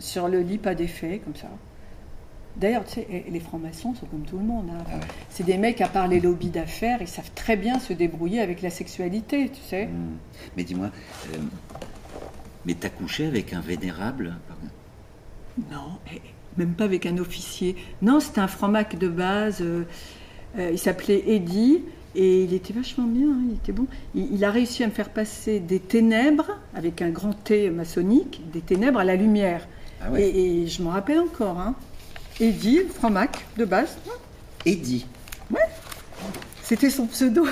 sur 0.00 0.28
le 0.28 0.40
lit, 0.40 0.58
pas 0.58 0.74
d'effet, 0.74 1.20
comme 1.24 1.36
ça. 1.36 1.48
D'ailleurs, 2.56 2.84
tu 2.84 2.94
sais, 2.96 3.24
les 3.30 3.40
francs-maçons 3.40 3.94
sont 3.94 4.06
comme 4.06 4.22
tout 4.22 4.36
le 4.38 4.44
monde. 4.44 4.66
hein. 4.70 4.84
Ah 4.86 4.94
ouais. 4.96 5.00
C'est 5.30 5.44
des 5.44 5.56
mecs, 5.56 5.80
à 5.80 5.88
part 5.88 6.06
les 6.06 6.20
lobbies 6.20 6.50
d'affaires, 6.50 6.98
ils 7.00 7.08
savent 7.08 7.30
très 7.34 7.56
bien 7.56 7.78
se 7.78 7.92
débrouiller 7.94 8.40
avec 8.40 8.60
la 8.62 8.70
sexualité, 8.70 9.48
tu 9.48 9.60
sais. 9.62 9.86
Hmm. 9.86 10.16
Mais 10.56 10.64
dis-moi, 10.64 10.90
euh, 11.32 11.38
mais 12.66 12.74
t'as 12.74 12.90
couché 12.90 13.26
avec 13.26 13.52
un 13.54 13.60
vénérable 13.60 14.36
pardon. 14.48 15.70
Non, 15.70 15.98
même 16.56 16.74
pas 16.74 16.84
avec 16.84 17.06
un 17.06 17.16
officier. 17.18 17.74
Non, 18.02 18.20
c'était 18.20 18.40
un 18.40 18.48
franc-mac 18.48 18.98
de 18.98 19.08
base. 19.08 19.58
euh, 19.62 19.84
euh, 20.58 20.70
il 20.72 20.78
s'appelait 20.78 21.24
Eddie 21.34 21.82
et 22.14 22.44
il 22.44 22.52
était 22.52 22.74
vachement 22.74 23.06
bien, 23.06 23.28
hein, 23.30 23.40
il 23.48 23.54
était 23.56 23.72
bon. 23.72 23.86
Il, 24.14 24.34
il 24.34 24.44
a 24.44 24.50
réussi 24.50 24.84
à 24.84 24.86
me 24.86 24.92
faire 24.92 25.08
passer 25.08 25.58
des 25.60 25.80
ténèbres, 25.80 26.50
avec 26.74 27.00
un 27.00 27.08
grand 27.08 27.32
T 27.32 27.70
maçonnique, 27.70 28.42
des 28.52 28.60
ténèbres 28.60 28.98
à 29.00 29.04
la 29.04 29.16
lumière. 29.16 29.66
Ah 30.02 30.10
ouais. 30.10 30.22
et, 30.28 30.62
et 30.62 30.66
je 30.66 30.82
m'en 30.82 30.90
rappelle 30.90 31.20
encore. 31.20 31.58
Hein. 31.58 31.74
Eddie, 32.40 32.80
franc-mac 32.94 33.44
de 33.56 33.64
base, 33.64 33.96
Eddie. 34.66 35.06
c'était 36.62 36.90
son 36.90 37.06
pseudo. 37.06 37.46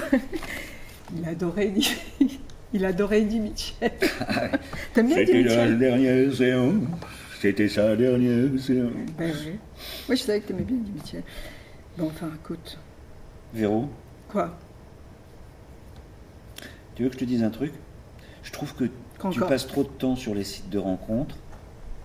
il 1.17 1.29
adorait 1.29 1.67
Eddie. 1.67 1.97
Il 2.73 2.85
adorait 2.85 3.23
Eddie 3.23 3.41
Mitchell. 3.41 3.91
T'aimes 4.95 5.09
bien 5.09 5.17
Eddie 5.17 5.33
C'était 5.33 5.43
la 5.43 5.63
Mitchell? 5.65 5.79
dernière 5.81 6.33
séance. 6.33 6.75
C'était 7.41 7.69
sa 7.69 7.97
dernière 7.97 8.49
séance. 8.61 8.93
Ben 9.19 9.33
oui. 9.45 9.59
Moi, 10.07 10.15
je 10.15 10.23
savais 10.23 10.41
que 10.41 10.47
t'aimais 10.47 10.63
bien 10.63 10.77
Eddie 10.77 10.93
Mitchell. 10.93 11.23
Bon, 11.99 12.07
enfin, 12.07 12.31
écoute. 12.33 12.79
Véro, 13.53 13.89
Quoi? 14.29 14.57
Tu 16.95 17.03
veux 17.03 17.09
que 17.09 17.15
je 17.17 17.19
te 17.19 17.25
dise 17.25 17.43
un 17.43 17.51
truc? 17.51 17.73
Je 18.45 18.53
trouve 18.53 18.73
que 18.77 18.85
tu 19.33 19.41
passes 19.41 19.67
trop 19.67 19.83
de 19.83 19.89
temps 19.89 20.15
sur 20.15 20.33
les 20.37 20.45
sites 20.45 20.71
de 20.71 20.79
rencontres 20.79 21.35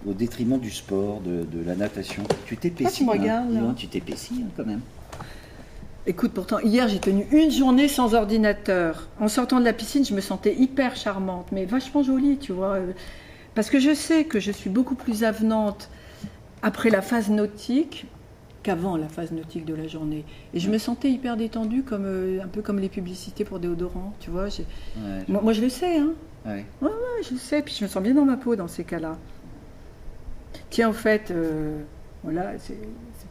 au 0.08 0.14
détriment 0.14 0.60
du 0.60 0.72
sport, 0.72 1.22
de, 1.22 1.44
de 1.44 1.64
la 1.66 1.76
natation. 1.76 2.24
Tu 2.46 2.58
t'épaissis. 2.58 3.06
Ah, 3.08 3.14
tu 3.14 3.20
me 3.20 3.30
hein, 3.30 3.46
donc, 3.50 3.76
tu 3.76 3.88
t'épaissis 3.88 4.44
hein, 4.44 4.50
quand 4.56 4.66
même. 4.66 4.82
Écoute, 6.08 6.34
pourtant, 6.34 6.60
hier, 6.60 6.88
j'ai 6.88 7.00
tenu 7.00 7.26
une 7.32 7.50
journée 7.50 7.88
sans 7.88 8.14
ordinateur. 8.14 9.08
En 9.20 9.28
sortant 9.28 9.60
de 9.60 9.66
la 9.66 9.74
piscine, 9.74 10.06
je 10.06 10.14
me 10.14 10.22
sentais 10.22 10.56
hyper 10.56 10.96
charmante, 10.96 11.48
mais 11.52 11.66
vachement 11.66 12.04
jolie, 12.04 12.38
tu 12.38 12.52
vois. 12.52 12.78
Parce 13.56 13.72
que 13.72 13.80
je 13.80 13.94
sais 13.94 14.26
que 14.26 14.40
je 14.40 14.52
suis 14.52 14.70
beaucoup 14.70 14.94
plus 14.94 15.24
avenante 15.24 15.90
après 16.62 16.92
la 16.92 17.02
phase 17.02 17.30
nautique 17.30 18.06
qu'avant 18.62 18.98
la 18.98 19.08
phase 19.08 19.32
nautique 19.32 19.66
de 19.66 19.74
la 19.74 19.88
journée. 19.88 20.26
Et 20.54 20.60
je 20.60 20.70
me 20.70 20.78
sentais 20.78 21.10
hyper 21.10 21.38
détendue, 21.38 21.84
comme, 21.84 22.06
euh, 22.06 22.44
un 22.44 22.48
peu 22.48 22.62
comme 22.62 22.80
les 22.80 22.90
publicités 22.90 23.44
pour 23.44 23.60
déodorants, 23.60 24.14
tu 24.20 24.30
vois. 24.30 24.46
Ouais, 24.46 25.26
moi, 25.28 25.54
je 25.54 25.62
le 25.62 25.70
sais, 25.70 25.98
hein. 25.98 26.14
ouais. 26.46 26.66
Ouais, 26.82 26.90
je 27.24 27.34
le 27.34 27.40
sais, 27.40 27.62
puis 27.62 27.76
je 27.78 27.84
me 27.84 27.90
sens 27.90 28.02
bien 28.04 28.14
dans 28.14 28.26
ma 28.26 28.38
peau 28.38 28.56
dans 28.56 28.68
ces 28.68 28.84
cas-là. 28.84 29.18
Tiens, 30.70 30.90
au 30.90 30.94
fait, 30.94 31.32
euh, 31.32 31.78
voilà, 32.24 32.54
c'est 32.60 32.78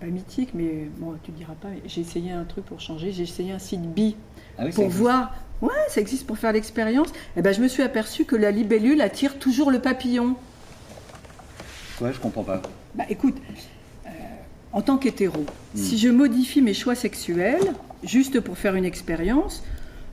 pas 0.00 0.06
mythique, 0.06 0.50
mais 0.54 0.88
bon, 0.98 1.14
tu 1.22 1.30
ne 1.32 1.36
diras 1.36 1.54
pas, 1.54 1.68
j'ai 1.86 2.00
essayé 2.00 2.32
un 2.32 2.44
truc 2.44 2.64
pour 2.64 2.80
changer, 2.80 3.12
j'ai 3.12 3.22
essayé 3.24 3.52
un 3.52 3.58
site 3.58 3.82
bi 3.82 4.16
Ah 4.58 4.64
oui, 4.66 4.72
pour 4.72 4.88
voir, 4.88 5.34
ouais, 5.62 5.70
ça 5.88 6.00
existe 6.00 6.26
pour 6.26 6.38
faire 6.38 6.52
l'expérience, 6.52 7.08
et 7.36 7.42
ben 7.42 7.52
je 7.52 7.60
me 7.60 7.68
suis 7.68 7.82
aperçue 7.82 8.24
que 8.24 8.36
la 8.36 8.50
libellule 8.50 9.00
attire 9.00 9.38
toujours 9.38 9.70
le 9.70 9.78
papillon. 9.80 10.36
Quoi, 11.98 12.12
je 12.12 12.18
comprends 12.20 12.42
pas. 12.44 12.60
Bah 12.94 13.04
écoute, 13.08 13.36
euh, 14.06 14.10
en 14.72 14.82
tant 14.82 14.96
qu'hétéro, 14.98 15.40
Hmm. 15.74 15.78
si 15.78 15.98
je 15.98 16.08
modifie 16.08 16.62
mes 16.62 16.74
choix 16.74 16.94
sexuels, 16.94 17.72
juste 18.04 18.40
pour 18.40 18.58
faire 18.58 18.74
une 18.74 18.84
expérience, 18.84 19.62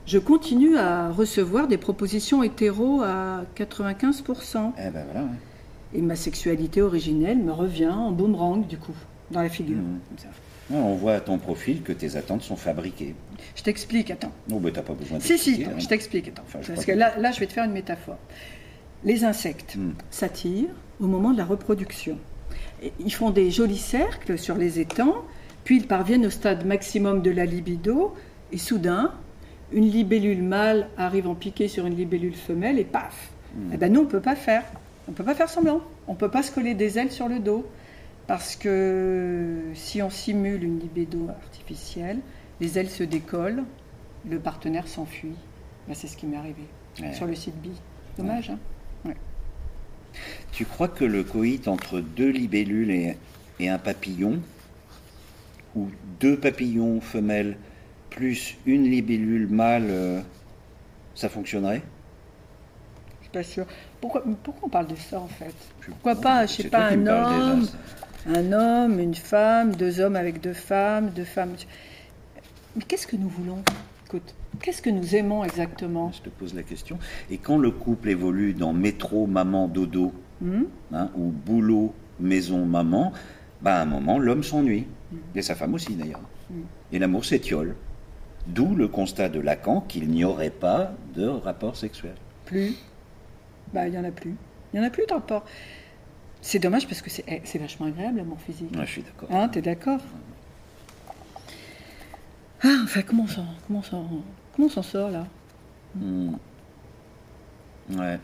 je 0.06 0.18
continue 0.18 0.76
à 0.76 1.10
recevoir 1.10 1.68
des 1.68 1.76
propositions 1.78 2.42
hétéro 2.42 3.02
à 3.02 3.42
95%. 3.56 4.72
Eh 4.78 4.90
ben 4.90 5.04
voilà. 5.04 5.20
ouais. 5.26 5.36
Et 5.94 6.00
ma 6.00 6.16
sexualité 6.16 6.80
originelle 6.82 7.38
me 7.38 7.52
revient 7.52 7.88
en 7.90 8.12
boomerang, 8.12 8.66
du 8.66 8.78
coup, 8.78 8.94
dans 9.30 9.42
la 9.42 9.48
figure. 9.48 9.76
Comme 9.76 10.18
ça. 10.18 10.28
Ouais, 10.70 10.78
on 10.80 10.94
voit 10.94 11.14
à 11.14 11.20
ton 11.20 11.38
profil 11.38 11.82
que 11.82 11.92
tes 11.92 12.16
attentes 12.16 12.42
sont 12.42 12.56
fabriquées. 12.56 13.14
Je 13.56 13.62
t'explique, 13.62 14.10
attends. 14.10 14.32
Non, 14.48 14.58
ben 14.58 14.72
t'as 14.72 14.82
pas 14.82 14.94
besoin 14.94 15.18
de 15.18 15.22
Si, 15.22 15.36
si, 15.36 15.66
je 15.78 15.86
t'explique, 15.86 16.28
attends. 16.28 16.42
Enfin, 16.46 16.60
je 16.62 16.68
Parce 16.72 16.86
que 16.86 16.92
que- 16.92 16.96
là, 16.96 17.18
là, 17.18 17.30
je 17.32 17.40
vais 17.40 17.46
te 17.46 17.52
faire 17.52 17.64
une 17.64 17.72
métaphore. 17.72 18.18
Les 19.04 19.24
insectes 19.24 19.74
Hmm. 19.76 19.92
s'attirent 20.10 20.70
au 21.00 21.06
moment 21.06 21.32
de 21.32 21.38
la 21.38 21.44
reproduction. 21.44 22.16
Et 22.82 22.92
ils 23.00 23.12
font 23.12 23.30
des 23.30 23.50
jolis 23.50 23.76
cercles 23.78 24.38
sur 24.38 24.56
les 24.56 24.78
étangs, 24.80 25.16
puis 25.64 25.76
ils 25.78 25.86
parviennent 25.86 26.24
au 26.26 26.30
stade 26.30 26.64
maximum 26.64 27.20
de 27.22 27.30
la 27.30 27.44
libido, 27.44 28.14
et 28.52 28.58
soudain, 28.58 29.12
une 29.72 29.88
libellule 29.90 30.42
mâle 30.42 30.88
arrive 30.96 31.28
en 31.28 31.34
piqué 31.34 31.66
sur 31.68 31.86
une 31.86 31.96
libellule 31.96 32.34
femelle, 32.34 32.78
et 32.78 32.84
paf 32.84 33.30
Eh 33.72 33.76
ben 33.76 33.92
nous, 33.92 34.00
on 34.00 34.04
ne 34.04 34.08
peut 34.08 34.20
pas 34.20 34.36
faire. 34.36 34.64
On 35.08 35.10
ne 35.12 35.16
peut 35.16 35.24
pas 35.24 35.34
faire 35.34 35.48
semblant. 35.48 35.80
On 36.06 36.12
ne 36.12 36.16
peut 36.18 36.30
pas 36.30 36.42
se 36.42 36.52
coller 36.52 36.74
des 36.74 36.98
ailes 36.98 37.10
sur 37.12 37.28
le 37.28 37.38
dos. 37.38 37.66
Parce 38.26 38.54
que 38.54 39.60
si 39.74 40.00
on 40.00 40.10
simule 40.10 40.62
une 40.62 40.78
libido 40.78 41.28
artificielle, 41.28 42.18
les 42.60 42.78
ailes 42.78 42.88
se 42.90 43.02
décollent, 43.02 43.64
le 44.28 44.38
partenaire 44.38 44.86
s'enfuit. 44.86 45.34
Ben, 45.88 45.94
c'est 45.94 46.06
ce 46.06 46.16
qui 46.16 46.26
m'est 46.26 46.36
arrivé 46.36 46.62
Ouais. 47.00 47.12
sur 47.14 47.26
le 47.26 47.34
site 47.34 47.56
B. 47.62 47.68
Dommage, 48.18 48.50
hein 48.50 48.58
Tu 50.52 50.66
crois 50.66 50.88
que 50.88 51.04
le 51.04 51.24
coït 51.24 51.66
entre 51.68 52.00
deux 52.00 52.28
libellules 52.28 52.90
et, 52.90 53.16
et 53.58 53.68
un 53.70 53.78
papillon, 53.78 54.40
ou 55.74 55.88
deux 56.20 56.36
papillons 56.38 57.00
femelles 57.00 57.56
plus 58.10 58.56
une 58.66 58.84
libellule 58.84 59.48
mâle, 59.48 59.86
euh, 59.88 60.20
ça 61.14 61.30
fonctionnerait? 61.30 61.82
Pas 63.32 63.42
sûre. 63.42 63.66
Pourquoi, 64.00 64.22
pourquoi 64.42 64.66
on 64.66 64.70
parle 64.70 64.86
de 64.88 64.96
ça 64.96 65.18
en 65.20 65.28
fait? 65.28 65.54
Pourquoi 65.86 66.14
pas, 66.16 66.46
je 66.46 66.52
sais 66.62 66.68
pas, 66.68 66.86
un 66.88 67.06
homme, 67.06 67.66
un 68.26 68.52
homme, 68.52 69.00
une 69.00 69.14
femme, 69.14 69.74
deux 69.74 70.00
hommes 70.00 70.16
avec 70.16 70.40
deux 70.40 70.52
femmes, 70.52 71.10
deux 71.10 71.24
femmes. 71.24 71.54
Mais 72.76 72.82
qu'est-ce 72.86 73.06
que 73.06 73.16
nous 73.16 73.28
voulons? 73.28 73.62
Écoute, 74.06 74.34
qu'est-ce 74.60 74.82
que 74.82 74.90
nous 74.90 75.14
aimons 75.14 75.44
exactement? 75.44 76.12
Je 76.12 76.22
te 76.22 76.28
pose 76.28 76.54
la 76.54 76.62
question. 76.62 76.98
Et 77.30 77.38
quand 77.38 77.58
le 77.58 77.70
couple 77.70 78.10
évolue 78.10 78.52
dans 78.54 78.72
métro, 78.72 79.26
maman, 79.26 79.68
dodo, 79.68 80.12
Hmm? 80.40 80.64
hein, 80.92 81.08
ou 81.16 81.30
boulot, 81.30 81.94
maison, 82.18 82.66
maman, 82.66 83.12
bah, 83.60 83.76
à 83.76 83.82
un 83.82 83.84
moment, 83.84 84.18
l'homme 84.18 84.42
s'ennuie. 84.42 84.86
Mm. 85.12 85.16
Et 85.36 85.42
sa 85.42 85.54
femme 85.54 85.72
aussi, 85.74 85.94
d'ailleurs. 85.94 86.20
Mm. 86.50 86.54
Et 86.92 86.98
l'amour 86.98 87.24
s'étiole. 87.24 87.76
D'où 88.48 88.74
le 88.74 88.88
constat 88.88 89.28
de 89.28 89.38
Lacan 89.38 89.82
qu'il 89.82 90.08
n'y 90.08 90.24
aurait 90.24 90.50
pas 90.50 90.94
de 91.14 91.28
rapport 91.28 91.76
sexuel. 91.76 92.14
Plus? 92.46 92.74
Bah, 93.72 93.86
il 93.86 93.92
n'y 93.92 93.98
en 93.98 94.04
a 94.04 94.10
plus. 94.10 94.34
Il 94.72 94.78
n'y 94.80 94.84
en 94.84 94.88
a 94.88 94.90
plus 94.90 95.06
de 95.06 95.12
rapport. 95.12 95.44
C'est 96.40 96.58
dommage 96.58 96.86
parce 96.88 97.02
que 97.02 97.10
c'est 97.10 97.24
eh, 97.28 97.40
c'est 97.44 97.58
vachement 97.58 97.86
agréable 97.86 98.18
l'amour 98.18 98.38
physique. 98.40 98.74
Ouais, 98.76 98.84
je 98.86 98.90
suis 98.90 99.02
d'accord. 99.02 99.28
Hein, 99.32 99.48
t'es 99.48 99.62
d'accord? 99.62 100.00
Ah, 102.64 102.80
enfin, 102.84 103.02
comment 103.02 103.24
on 103.24 103.28
s'en, 103.28 103.46
comment 103.66 103.82
s'en- 103.82 104.08
comment 104.54 104.68
s'en 104.68 104.82
sort 104.82 105.10
là? 105.10 105.26
Hmm. 105.96 106.34
Ouais. 107.96 108.18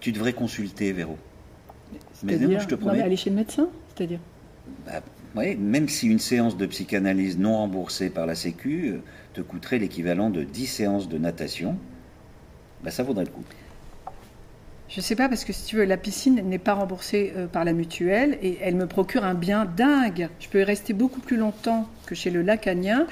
Tu 0.00 0.12
devrais 0.12 0.32
consulter, 0.34 0.92
Véro. 0.92 1.16
Mais 2.22 2.38
non, 2.38 2.58
je 2.58 2.66
te 2.66 2.74
non, 2.74 2.80
mais 2.80 2.86
promets. 2.86 3.02
aller 3.02 3.16
chez 3.16 3.30
le 3.30 3.36
médecin, 3.36 3.68
c'est-à-dire? 3.94 4.20
Bah, 4.86 5.00
ouais, 5.34 5.54
même 5.56 5.88
si 5.88 6.08
une 6.08 6.18
séance 6.18 6.56
de 6.56 6.66
psychanalyse 6.66 7.38
non 7.38 7.56
remboursée 7.56 8.10
par 8.10 8.26
la 8.26 8.34
Sécu 8.34 8.90
euh, 8.92 8.98
te 9.32 9.40
coûterait 9.40 9.78
l'équivalent 9.78 10.30
de 10.30 10.42
10 10.42 10.66
séances 10.66 11.08
de 11.08 11.18
natation, 11.18 11.76
bah, 12.82 12.90
ça 12.90 13.02
vaudrait 13.02 13.24
le 13.24 13.30
coup. 13.30 13.44
Je 14.94 15.00
sais 15.00 15.16
pas 15.16 15.28
parce 15.28 15.44
que 15.44 15.52
si 15.52 15.64
tu 15.66 15.76
veux, 15.76 15.84
la 15.84 15.96
piscine 15.96 16.40
n'est 16.44 16.58
pas 16.58 16.74
remboursée 16.74 17.32
euh, 17.36 17.46
par 17.48 17.64
la 17.64 17.72
mutuelle 17.72 18.38
et 18.42 18.58
elle 18.62 18.76
me 18.76 18.86
procure 18.86 19.24
un 19.24 19.34
bien 19.34 19.64
dingue. 19.64 20.28
Je 20.38 20.48
peux 20.48 20.60
y 20.60 20.64
rester 20.64 20.92
beaucoup 20.92 21.20
plus 21.20 21.36
longtemps 21.36 21.88
que 22.06 22.14
chez 22.14 22.30
le 22.30 22.42
lacanien 22.42 23.06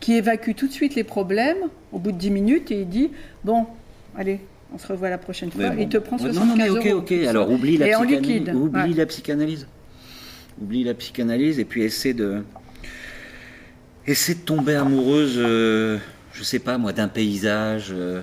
qui 0.00 0.14
évacue 0.14 0.52
tout 0.56 0.66
de 0.66 0.72
suite 0.72 0.94
les 0.96 1.04
problèmes 1.04 1.58
au 1.92 1.98
bout 2.00 2.10
de 2.12 2.16
10 2.18 2.30
minutes 2.30 2.70
et 2.72 2.80
il 2.80 2.88
dit 2.88 3.10
bon, 3.44 3.66
allez, 4.16 4.40
on 4.74 4.78
se 4.78 4.86
revoit 4.88 5.10
la 5.10 5.18
prochaine 5.18 5.52
fois. 5.52 5.70
Bon. 5.70 5.76
Il 5.78 5.88
te 5.88 5.98
prend 5.98 6.16
Ouais, 6.16 6.32
75 6.32 6.44
Non, 6.44 6.46
non, 6.46 6.56
mais 6.56 6.70
ok, 6.70 6.86
euros. 6.86 6.98
ok. 7.00 7.12
Alors 7.28 7.50
oublie 7.50 7.76
la 7.76 7.86
psychanalyse. 7.86 8.18
liquide, 8.20 8.54
Oublie 8.54 8.80
ouais. 8.90 8.96
la 8.96 9.06
psychanalyse. 9.06 9.66
Oublie 10.60 10.82
la 10.84 10.94
psychanalyse 10.94 11.58
et 11.60 11.64
puis 11.64 11.82
essaie 11.84 12.14
de. 12.14 12.42
Essaie 14.08 14.34
de 14.34 14.40
tomber 14.40 14.74
amoureuse, 14.74 15.34
euh, 15.36 15.98
je 16.32 16.42
sais 16.42 16.58
pas 16.58 16.78
moi, 16.78 16.92
d'un 16.92 17.08
paysage, 17.08 17.88
euh, 17.92 18.22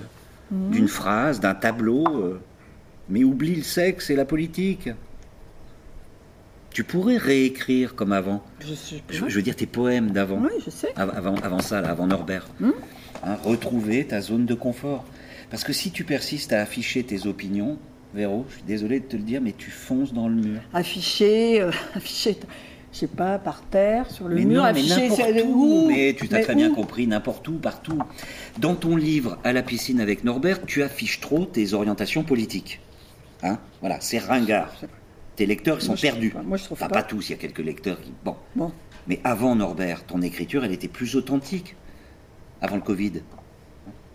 Mhm. 0.50 0.70
d'une 0.72 0.88
phrase, 0.88 1.40
d'un 1.40 1.54
tableau. 1.54 2.04
Mais 3.08 3.24
oublie 3.24 3.54
le 3.56 3.62
sexe 3.62 4.10
et 4.10 4.16
la 4.16 4.24
politique. 4.24 4.88
Tu 6.70 6.84
pourrais 6.84 7.16
réécrire 7.16 7.94
comme 7.94 8.12
avant. 8.12 8.42
Je. 8.60 8.74
Je, 9.10 9.28
je 9.28 9.34
veux 9.34 9.42
dire 9.42 9.56
tes 9.56 9.66
poèmes 9.66 10.10
d'avant. 10.10 10.40
Oui, 10.42 10.50
je 10.64 10.70
sais. 10.70 10.92
Av- 10.96 11.12
Avant, 11.16 11.34
avant 11.36 11.60
ça, 11.60 11.80
là, 11.80 11.88
avant 11.90 12.06
Norbert. 12.06 12.46
Hmm. 12.60 12.72
Hein, 13.24 13.36
retrouver 13.44 14.06
ta 14.06 14.20
zone 14.20 14.44
de 14.44 14.54
confort. 14.54 15.04
Parce 15.50 15.64
que 15.64 15.72
si 15.72 15.90
tu 15.90 16.04
persistes 16.04 16.52
à 16.52 16.60
afficher 16.60 17.02
tes 17.02 17.26
opinions, 17.26 17.78
Véro, 18.14 18.44
je 18.50 18.54
suis 18.56 18.62
désolé 18.64 19.00
de 19.00 19.06
te 19.06 19.16
le 19.16 19.22
dire, 19.22 19.40
mais 19.40 19.54
tu 19.56 19.70
fonces 19.70 20.12
dans 20.12 20.28
le 20.28 20.34
mur. 20.34 20.60
Affiché, 20.74 21.62
euh, 21.62 21.70
affiché, 21.94 22.36
je 22.92 22.98
sais 22.98 23.06
pas, 23.06 23.38
par 23.38 23.62
terre, 23.62 24.10
sur 24.10 24.28
le 24.28 24.34
mais 24.34 24.44
mur, 24.44 24.62
non, 24.62 24.72
mais 24.74 24.82
n'importe 24.82 25.20
c'est- 25.22 25.42
où. 25.42 25.86
Mais 25.88 26.14
tu 26.18 26.28
t'as 26.28 26.38
Mais 26.38 26.42
très 26.42 26.54
bien 26.54 26.74
compris, 26.74 27.06
n'importe 27.06 27.46
où, 27.48 27.54
partout. 27.54 27.98
Dans 28.58 28.74
ton 28.74 28.96
livre 28.96 29.38
À 29.44 29.52
la 29.54 29.62
piscine 29.62 30.00
avec 30.00 30.24
Norbert, 30.24 30.66
tu 30.66 30.82
affiches 30.82 31.20
trop 31.20 31.46
tes 31.46 31.72
orientations 31.72 32.22
politiques. 32.22 32.80
Hein 33.42 33.58
voilà, 33.80 34.00
c'est 34.00 34.18
ringard. 34.18 34.72
Tes 35.36 35.46
lecteurs, 35.46 35.78
ils 35.78 35.82
sont 35.82 35.92
Moi, 35.92 36.00
perdus. 36.00 36.30
pas. 36.30 36.42
Moi, 36.42 36.56
je 36.56 36.64
trouve 36.64 36.78
Enfin, 36.78 36.88
pas. 36.88 36.96
pas 36.96 37.02
tous, 37.02 37.28
il 37.28 37.32
y 37.32 37.34
a 37.34 37.38
quelques 37.38 37.58
lecteurs 37.58 38.00
qui... 38.00 38.12
Bon. 38.24 38.36
Bon. 38.54 38.72
Mais 39.06 39.20
avant 39.22 39.54
Norbert, 39.54 40.04
ton 40.04 40.22
écriture, 40.22 40.64
elle 40.64 40.72
était 40.72 40.88
plus 40.88 41.14
authentique. 41.16 41.76
Avant 42.62 42.76
le 42.76 42.82
Covid. 42.82 43.12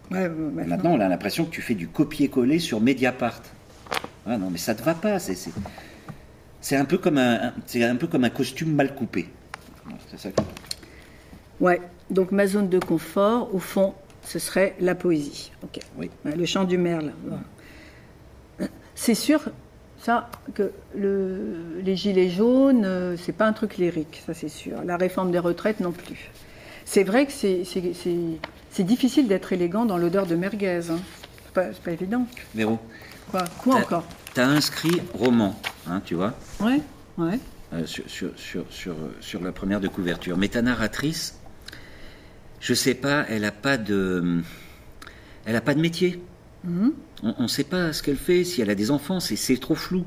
Ouais, 0.10 0.28
ouais. 0.28 0.66
Maintenant, 0.66 0.92
on 0.94 1.00
a 1.00 1.08
l'impression 1.08 1.46
que 1.46 1.52
tu 1.52 1.62
fais 1.62 1.76
du 1.76 1.88
copier-coller 1.88 2.58
sur 2.60 2.82
Mediapart. 2.82 3.42
Ah 4.26 4.38
non, 4.38 4.50
mais 4.50 4.58
ça 4.58 4.74
te 4.76 4.82
va 4.82 4.96
pas. 4.96 5.20
C'est, 5.20 6.76
un 6.76 6.86
peu 6.86 6.98
comme 6.98 7.18
un, 7.20 7.48
un- 7.50 7.54
c'est 7.68 7.84
un 7.84 7.96
peu 7.96 8.08
comme 8.08 8.24
un 8.24 8.30
costume 8.32 8.74
mal 8.74 8.96
coupé. 8.96 9.30
C'est 10.10 10.20
ça. 10.20 10.32
que- 10.32 10.42
Ouais, 11.60 11.80
donc 12.10 12.32
ma 12.32 12.48
zone 12.48 12.68
de 12.70 12.80
confort, 12.80 13.54
au 13.54 13.60
fond, 13.60 13.94
ce 14.24 14.40
serait 14.40 14.76
la 14.80 14.96
poésie. 14.96 15.52
Ok. 15.64 15.80
Oui. 15.98 16.10
Le 16.26 16.46
chant 16.46 16.64
du 16.64 16.78
merle. 16.80 17.14
voilà. 17.24 17.44
C'est 18.96 19.16
sûr, 19.16 19.42
ça, 20.00 20.30
que 20.54 20.72
le- 20.96 21.80
les 21.84 21.96
gilets 21.96 22.30
jaunes, 22.30 22.84
euh, 22.86 23.16
c'est 23.18 23.32
pas 23.32 23.46
un 23.48 23.54
truc 23.54 23.78
lyrique, 23.78 24.22
ça 24.26 24.34
c'est 24.34 24.50
sûr. 24.50 24.84
La 24.84 24.98
réforme 24.98 25.32
des 25.32 25.40
retraites 25.40 25.80
non 25.80 25.92
plus. 25.92 26.30
C'est 26.86 27.04
vrai 27.04 27.26
que 27.26 27.32
c'est, 27.32 27.64
difficile 28.84 29.28
d'être 29.28 29.54
élégant 29.54 29.86
dans 29.86 29.98
l'odeur 29.98 30.26
de 30.26 30.36
merguez. 30.36 30.82
hein. 30.90 31.00
C'est 31.46 31.54
pas, 31.54 31.66
pas 31.84 31.92
évident. 31.92 32.26
Véro, 32.56 32.80
Quoi, 33.30 33.44
Quoi 33.60 33.76
encore? 33.76 34.06
T'as 34.34 34.46
inscrit 34.48 35.02
roman, 35.14 35.60
hein, 35.88 36.02
tu 36.06 36.16
vois, 36.16 36.34
Ouais, 36.60 36.82
ouais. 37.18 37.40
euh, 37.74 37.86
sur, 37.86 38.04
sur, 38.10 38.32
sur, 38.38 38.66
sur, 38.70 38.96
sur 39.20 39.42
la 39.44 39.52
première 39.52 39.80
de 39.82 39.88
couverture. 39.88 40.38
Mais 40.38 40.48
ta 40.48 40.62
narratrice, 40.62 41.38
je 42.60 42.74
sais 42.74 42.94
pas, 42.94 43.26
elle 43.30 43.46
a 43.46 43.52
pas 43.52 43.78
de, 43.78 44.42
elle 45.46 45.56
a 45.56 45.62
pas 45.62 45.74
de 45.76 45.82
métier. 45.82 46.22
Mhm. 46.64 46.94
On 47.24 47.44
ne 47.44 47.48
sait 47.48 47.64
pas 47.64 47.94
ce 47.94 48.04
qu'elle 48.04 48.18
fait, 48.18 48.44
si 48.44 48.62
elle 48.62 48.70
a 48.70 48.76
des 48.76 48.92
enfants, 48.92 49.20
c'est, 49.20 49.60
trop 49.60 49.76
flou. 49.76 50.06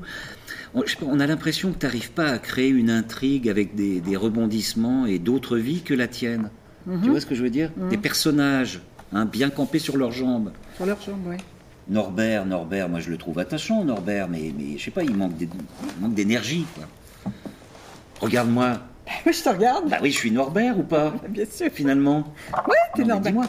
On, 0.73 0.83
je 0.85 0.91
sais 0.91 0.97
pas, 0.97 1.05
on 1.09 1.19
a 1.19 1.27
l'impression 1.27 1.71
que 1.71 1.77
tu 1.77 1.85
n'arrives 1.85 2.11
pas 2.11 2.27
à 2.27 2.39
créer 2.39 2.69
une 2.69 2.89
intrigue 2.89 3.49
avec 3.49 3.75
des, 3.75 4.01
des 4.01 4.15
rebondissements 4.15 5.05
et 5.05 5.19
d'autres 5.19 5.57
vies 5.57 5.81
que 5.81 5.93
la 5.93 6.07
tienne. 6.07 6.49
Mhm. 6.87 7.01
Tu 7.01 7.09
vois 7.09 7.19
ce 7.19 7.25
que 7.25 7.35
je 7.35 7.43
veux 7.43 7.49
dire? 7.49 7.71
Des 7.89 7.97
personnages, 7.97 8.81
hein, 9.13 9.25
bien 9.25 9.49
campés 9.49 9.79
sur 9.79 9.97
leurs 9.97 10.11
jambes. 10.11 10.51
Sur 10.75 10.85
leurs 10.85 11.01
jambes, 11.01 11.27
ouais. 11.27 11.37
Norbert, 11.87 12.45
Norbert, 12.45 12.89
moi 12.89 12.99
je 12.99 13.11
le 13.11 13.17
trouve 13.17 13.37
attachant, 13.37 13.83
Norbert, 13.83 14.27
mais, 14.27 14.51
mais 14.57 14.77
je 14.77 14.83
sais 14.83 14.91
pas, 14.91 15.03
il 15.03 15.15
manque, 15.15 15.33
d'énergie. 16.13 16.65
Regarde-moi. 18.19 18.79
Oui, 19.27 19.33
je 19.33 19.43
te 19.43 19.49
regarde. 19.49 19.87
Bah 19.87 19.97
oui, 20.01 20.09
je 20.09 20.17
suis 20.17 20.31
Norbert 20.31 20.79
ou 20.79 20.83
pas? 20.83 21.13
Bien 21.29 21.45
sûr. 21.45 21.69
Finalement. 21.71 22.33
Ouais, 22.67 22.75
t'es 22.95 23.03
normal. 23.03 23.21
Dis-moi. 23.31 23.45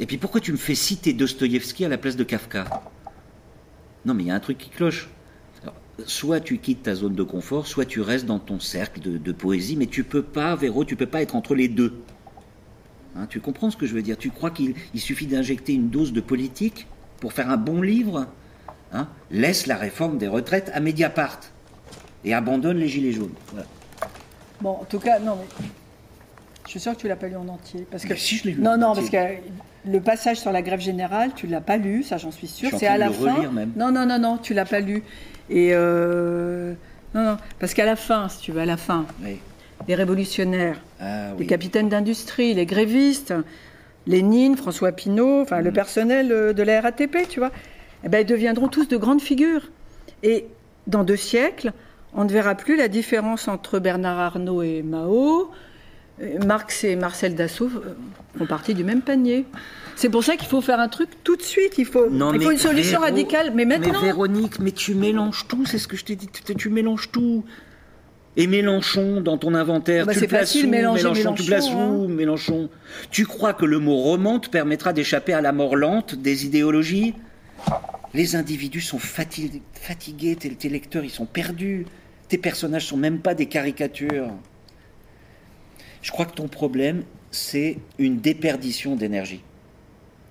Et 0.00 0.06
puis 0.06 0.16
pourquoi 0.16 0.40
tu 0.40 0.50
me 0.50 0.56
fais 0.56 0.74
citer 0.74 1.12
Dostoïevski 1.12 1.84
à 1.84 1.88
la 1.88 1.98
place 1.98 2.16
de 2.16 2.24
Kafka? 2.24 2.64
Non, 4.06 4.14
mais 4.14 4.24
il 4.24 4.26
y 4.28 4.30
a 4.30 4.34
un 4.34 4.40
truc 4.40 4.56
qui 4.56 4.70
cloche. 4.70 5.10
Soit 6.06 6.40
tu 6.40 6.56
quittes 6.56 6.84
ta 6.84 6.94
zone 6.94 7.14
de 7.14 7.22
confort, 7.22 7.66
soit 7.66 7.84
tu 7.84 8.00
restes 8.00 8.24
dans 8.24 8.38
ton 8.38 8.58
cercle 8.58 9.00
de, 9.02 9.32
poésie, 9.32 9.76
mais 9.76 9.86
tu 9.86 10.02
peux 10.02 10.22
pas, 10.22 10.56
Véro, 10.56 10.86
tu 10.86 10.96
peux 10.96 11.06
pas 11.06 11.20
être 11.20 11.36
entre 11.36 11.54
les 11.54 11.68
deux. 11.68 12.00
Hein, 13.14 13.26
tu 13.28 13.40
comprends 13.40 13.70
ce 13.70 13.76
que 13.76 13.84
je 13.84 13.94
veux 13.94 14.00
dire? 14.00 14.16
Tu 14.16 14.30
crois 14.30 14.50
qu'il 14.50 14.74
il 14.94 15.00
suffit 15.00 15.26
d'injecter 15.26 15.74
une 15.74 15.90
dose 15.90 16.14
de 16.14 16.22
politique 16.22 16.86
pour 17.20 17.34
faire 17.34 17.50
un 17.50 17.58
bon 17.58 17.82
livre? 17.82 18.26
Hein? 18.94 19.06
Laisse 19.30 19.66
la 19.66 19.76
réforme 19.76 20.16
des 20.16 20.28
retraites 20.28 20.70
à 20.72 20.80
Mediapart 20.80 21.40
et 22.24 22.32
abandonne 22.32 22.78
les 22.78 22.88
gilets 22.88 23.12
jaunes. 23.12 23.34
Bon, 24.62 24.70
en 24.70 24.84
tout 24.84 24.98
cas, 24.98 25.18
non, 25.18 25.36
mais 25.36 25.66
je 26.70 26.74
suis 26.78 26.80
sûre 26.80 26.94
que 26.94 27.00
tu 27.00 27.08
l'as 27.08 27.16
pas 27.16 27.26
lu 27.26 27.34
en 27.34 27.48
entier. 27.48 27.84
Parce 27.90 28.04
que... 28.04 28.10
Mais 28.10 28.16
si, 28.16 28.36
je 28.36 28.44
l'ai 28.44 28.52
lu 28.52 28.62
Non, 28.62 28.72
en 28.74 28.78
non, 28.78 28.86
entier. 28.88 29.10
parce 29.10 29.24
que 29.26 29.90
le 29.90 30.00
passage 30.00 30.36
sur 30.38 30.52
la 30.52 30.62
grève 30.62 30.78
générale, 30.78 31.32
tu 31.34 31.48
l'as 31.48 31.60
pas 31.60 31.76
lu, 31.78 32.04
ça 32.04 32.16
j'en 32.16 32.30
suis 32.30 32.46
sûre. 32.46 32.70
C'est 32.78 32.86
à 32.86 32.96
la 32.96 33.08
le 33.08 33.12
fin. 33.12 33.50
même. 33.50 33.72
Non, 33.76 33.90
non, 33.90 34.06
non, 34.06 34.20
non, 34.20 34.38
tu 34.38 34.54
l'as 34.54 34.64
pas 34.64 34.78
lu. 34.78 35.02
Et 35.48 35.70
euh... 35.72 36.74
non, 37.12 37.24
non, 37.24 37.36
parce 37.58 37.74
qu'à 37.74 37.84
la 37.84 37.96
fin, 37.96 38.28
si 38.28 38.38
tu 38.38 38.52
veux, 38.52 38.60
à 38.60 38.66
la 38.66 38.76
fin, 38.76 39.04
Oui. 39.24 39.38
les 39.88 39.96
révolutionnaires, 39.96 40.80
Ah, 41.00 41.30
les 41.36 41.46
capitaines 41.46 41.88
d'industrie, 41.88 42.54
les 42.54 42.66
grévistes, 42.66 43.34
Lénine, 44.06 44.56
François 44.56 44.92
Pinault, 44.92 45.40
enfin 45.42 45.60
Mm. 45.60 45.64
le 45.64 45.72
personnel 45.72 46.30
euh, 46.32 46.52
de 46.52 46.62
la 46.62 46.80
RATP, 46.82 47.26
tu 47.28 47.40
vois, 47.40 47.50
eh 48.04 48.08
ben, 48.08 48.20
ils 48.20 48.26
deviendront 48.26 48.68
tous 48.68 48.86
de 48.86 48.96
grandes 48.96 49.20
figures. 49.20 49.70
Et 50.22 50.46
dans 50.86 51.02
deux 51.02 51.16
siècles, 51.16 51.72
on 52.14 52.24
ne 52.24 52.30
verra 52.30 52.54
plus 52.54 52.76
la 52.76 52.86
différence 52.88 53.48
entre 53.48 53.78
Bernard 53.80 54.18
Arnault 54.20 54.62
et 54.62 54.82
Mao. 54.82 55.50
Euh, 56.22 56.38
Marx 56.44 56.84
et 56.84 56.96
Marcel 56.96 57.34
Dassault 57.34 57.70
euh, 57.76 57.94
font 58.38 58.46
partie 58.46 58.74
du 58.74 58.84
même 58.84 59.00
panier. 59.02 59.46
C'est 59.96 60.08
pour 60.08 60.22
ça 60.24 60.36
qu'il 60.36 60.48
faut 60.48 60.60
faire 60.60 60.80
un 60.80 60.88
truc 60.88 61.08
tout 61.24 61.36
de 61.36 61.42
suite. 61.42 61.78
Il 61.78 61.84
faut, 61.86 62.08
Non, 62.10 62.32
il 62.32 62.38
mais 62.38 62.44
faut 62.44 62.50
une 62.50 62.58
solution 62.58 63.00
Véro- 63.00 63.04
radicale. 63.10 63.52
Mais 63.54 63.64
maintenant, 63.64 64.00
Mais 64.00 64.08
Véronique, 64.08 64.58
mais 64.60 64.72
tu 64.72 64.94
mélanges 64.94 65.46
tout, 65.48 65.64
c'est 65.66 65.78
ce 65.78 65.88
que 65.88 65.96
je 65.96 66.04
t'ai 66.04 66.16
dit, 66.16 66.28
tu, 66.28 66.54
tu 66.54 66.68
mélanges 66.68 67.10
tout. 67.10 67.44
Et 68.36 68.46
Mélenchon, 68.46 69.20
dans 69.20 69.38
ton 69.38 69.54
inventaire, 69.54 70.02
Ah 70.04 70.06
bah 70.06 70.12
tu 70.12 70.20
c'est 70.20 70.28
facile, 70.28 70.66
où, 70.66 70.70
mélanger 70.70 71.02
Mélenchon, 71.02 71.34
tu 71.34 71.50
Mélenchon, 71.50 71.90
où, 72.04 72.08
Mélenchon? 72.08 72.70
Tu 73.10 73.26
crois 73.26 73.52
que 73.54 73.64
le 73.64 73.78
mot 73.80 73.96
roman 73.96 74.38
te 74.38 74.48
permettra 74.48 74.92
d'échapper 74.92 75.32
à 75.32 75.40
la 75.40 75.52
mort 75.52 75.74
lente 75.74 76.14
des 76.14 76.46
idéologies? 76.46 77.14
Les 78.14 78.36
individus 78.36 78.80
sont 78.82 78.98
fati- 78.98 79.60
fatigués, 79.74 80.36
tes, 80.36 80.50
tes 80.50 80.68
lecteurs, 80.68 81.04
ils 81.04 81.10
sont 81.10 81.26
perdus. 81.26 81.86
Tes 82.28 82.38
personnages 82.38 82.86
sont 82.86 82.96
même 82.96 83.18
pas 83.18 83.34
des 83.34 83.46
caricatures. 83.46 84.30
Je 86.02 86.10
crois 86.10 86.24
que 86.26 86.34
ton 86.34 86.48
problème, 86.48 87.04
c'est 87.30 87.78
une 87.98 88.18
déperdition 88.20 88.96
d'énergie. 88.96 89.42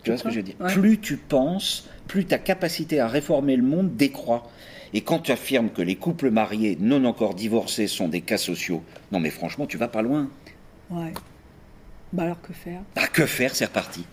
Tu 0.03 0.11
vois 0.11 0.17
ce 0.17 0.23
que 0.23 0.29
je 0.31 0.37
veux 0.37 0.43
dire? 0.43 0.55
Ouais. 0.59 0.73
Plus 0.73 0.99
tu 0.99 1.17
penses, 1.17 1.87
plus 2.07 2.25
ta 2.25 2.37
capacité 2.37 2.99
à 2.99 3.07
réformer 3.07 3.55
le 3.55 3.63
monde 3.63 3.95
décroît. 3.95 4.49
Et 4.93 5.01
quand 5.01 5.19
tu 5.19 5.31
affirmes 5.31 5.69
que 5.69 5.81
les 5.83 5.95
couples 5.95 6.31
mariés 6.31 6.77
non 6.79 7.05
encore 7.05 7.35
divorcés 7.35 7.87
sont 7.87 8.07
des 8.07 8.21
cas 8.21 8.37
sociaux, 8.37 8.83
non 9.11 9.19
mais 9.19 9.29
franchement, 9.29 9.67
tu 9.67 9.77
vas 9.77 9.87
pas 9.87 10.01
loin. 10.01 10.29
ouais. 10.89 11.13
Bah 12.11 12.23
alors 12.23 12.41
que 12.41 12.53
faire? 12.53 12.81
Ah, 12.95 13.05
que 13.05 13.27
faire, 13.27 13.53
c'est 13.53 13.65
reparti. 13.65 14.03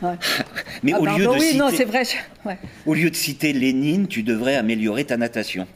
Ouais. 0.00 0.14
Mais 0.84 0.92
Ah, 0.92 1.00
au, 1.00 1.04
pardon, 1.04 1.18
lieu 1.18 1.24
de 1.24 1.30
oui, 1.32 1.40
citer, 1.40 1.58
non, 1.58 1.70
c'est 1.74 1.84
vrai. 1.84 2.02
ouais. 2.44 2.56
au 2.86 2.94
lieu 2.94 3.10
de 3.10 3.16
citer 3.16 3.52
Lénine, 3.52 4.06
tu 4.06 4.22
devrais 4.22 4.54
améliorer 4.54 5.04
ta 5.06 5.16
natation. 5.16 5.66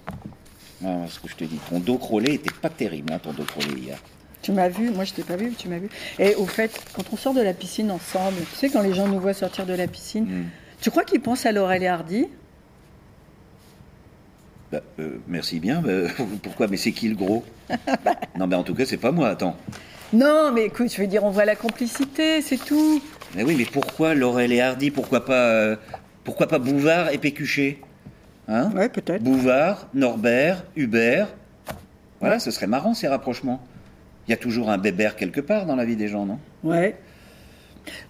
Ah, 0.85 1.07
ce 1.09 1.19
que 1.19 1.27
je 1.29 1.35
te 1.35 1.43
dis, 1.43 1.59
ton 1.69 1.81
dos 1.81 1.99
crawlé 1.99 2.35
était 2.35 2.53
pas 2.63 2.69
terrible, 2.69 3.13
hein, 3.13 3.19
ton 3.19 3.33
dos 3.33 3.43
crawlé 3.43 3.81
hier. 3.81 3.99
Tu 4.43 4.53
m'as 4.53 4.69
vu, 4.69 4.91
moi 4.91 5.05
je 5.05 5.13
t'ai 5.13 5.23
pas 5.23 5.37
vu, 5.37 5.53
tu 5.53 5.69
m'as 5.69 5.79
vu. 5.79 5.89
Et 6.19 6.35
au 6.35 6.47
fait, 6.47 6.73
quand 6.95 7.03
on 7.13 7.17
sort 7.17 7.35
de 7.35 7.43
la 7.43 7.53
piscine 7.53 7.91
ensemble, 7.91 8.39
tu 8.53 8.57
sais, 8.57 8.71
quand 8.71 8.81
les 8.83 8.95
gens 8.95 9.07
nous 9.07 9.21
voient 9.21 9.35
sortir 9.35 9.67
de 9.67 9.75
la 9.75 9.87
piscine, 9.87 10.25
Mm. 10.25 10.45
tu 10.81 10.91
crois 10.91 11.05
qu'ils 11.05 11.21
pensent 11.21 11.45
à 11.47 11.53
Laurel 11.53 11.83
et 11.83 11.89
Hardy? 11.89 12.27
Bah, 14.73 14.81
euh, 15.01 15.19
merci 15.27 15.59
bien. 15.61 15.81
bah, 15.83 16.09
pourquoi 16.43 16.69
Mais 16.69 16.77
c'est 16.77 16.93
qui 16.93 17.09
le 17.09 17.17
gros? 17.17 17.45
Non, 18.39 18.47
mais 18.47 18.57
en 18.57 18.63
tout 18.63 18.75
cas, 18.75 18.87
c'est 18.87 18.97
pas 18.97 19.13
moi. 19.13 19.29
Attends. 19.29 19.57
Non, 20.13 20.51
mais 20.53 20.65
écoute, 20.67 20.93
je 20.93 21.01
veux 21.01 21.07
dire, 21.07 21.25
on 21.25 21.31
voit 21.31 21.45
la 21.45 21.57
complicité, 21.57 22.41
c'est 22.43 22.57
tout. 22.57 23.03
Mais 23.35 23.43
oui, 23.45 23.55
mais 23.57 23.65
pourquoi 23.67 24.15
Laurel 24.15 24.53
et 24.53 24.61
Hardy 24.61 24.91
Pourquoi 24.91 25.25
pas, 25.25 25.51
euh, 25.51 25.77
pourquoi 26.25 26.47
pas 26.49 26.59
Bouvard 26.59 27.11
et 27.13 27.19
Pécuchet? 27.19 27.79
Hein? 28.49 28.71
Ouais, 28.75 28.89
peut-être. 28.89 29.23
Bouvard, 29.23 29.87
Norbert, 29.95 30.65
Hubert. 30.77 31.29
Voilà, 32.21 32.39
ce 32.39 32.51
serait 32.51 32.67
marrant 32.67 32.95
ces 32.95 33.07
rapprochements. 33.09 33.61
Il 34.31 34.35
y 34.35 34.35
a 34.35 34.37
toujours 34.37 34.71
un 34.71 34.79
bébert 34.79 35.17
quelque 35.17 35.41
part 35.41 35.67
dans 35.67 35.75
la 35.75 35.85
vie 35.85 35.97
des 35.97 36.07
gens, 36.07 36.25
non? 36.25 36.39
Ouais. 36.63 36.97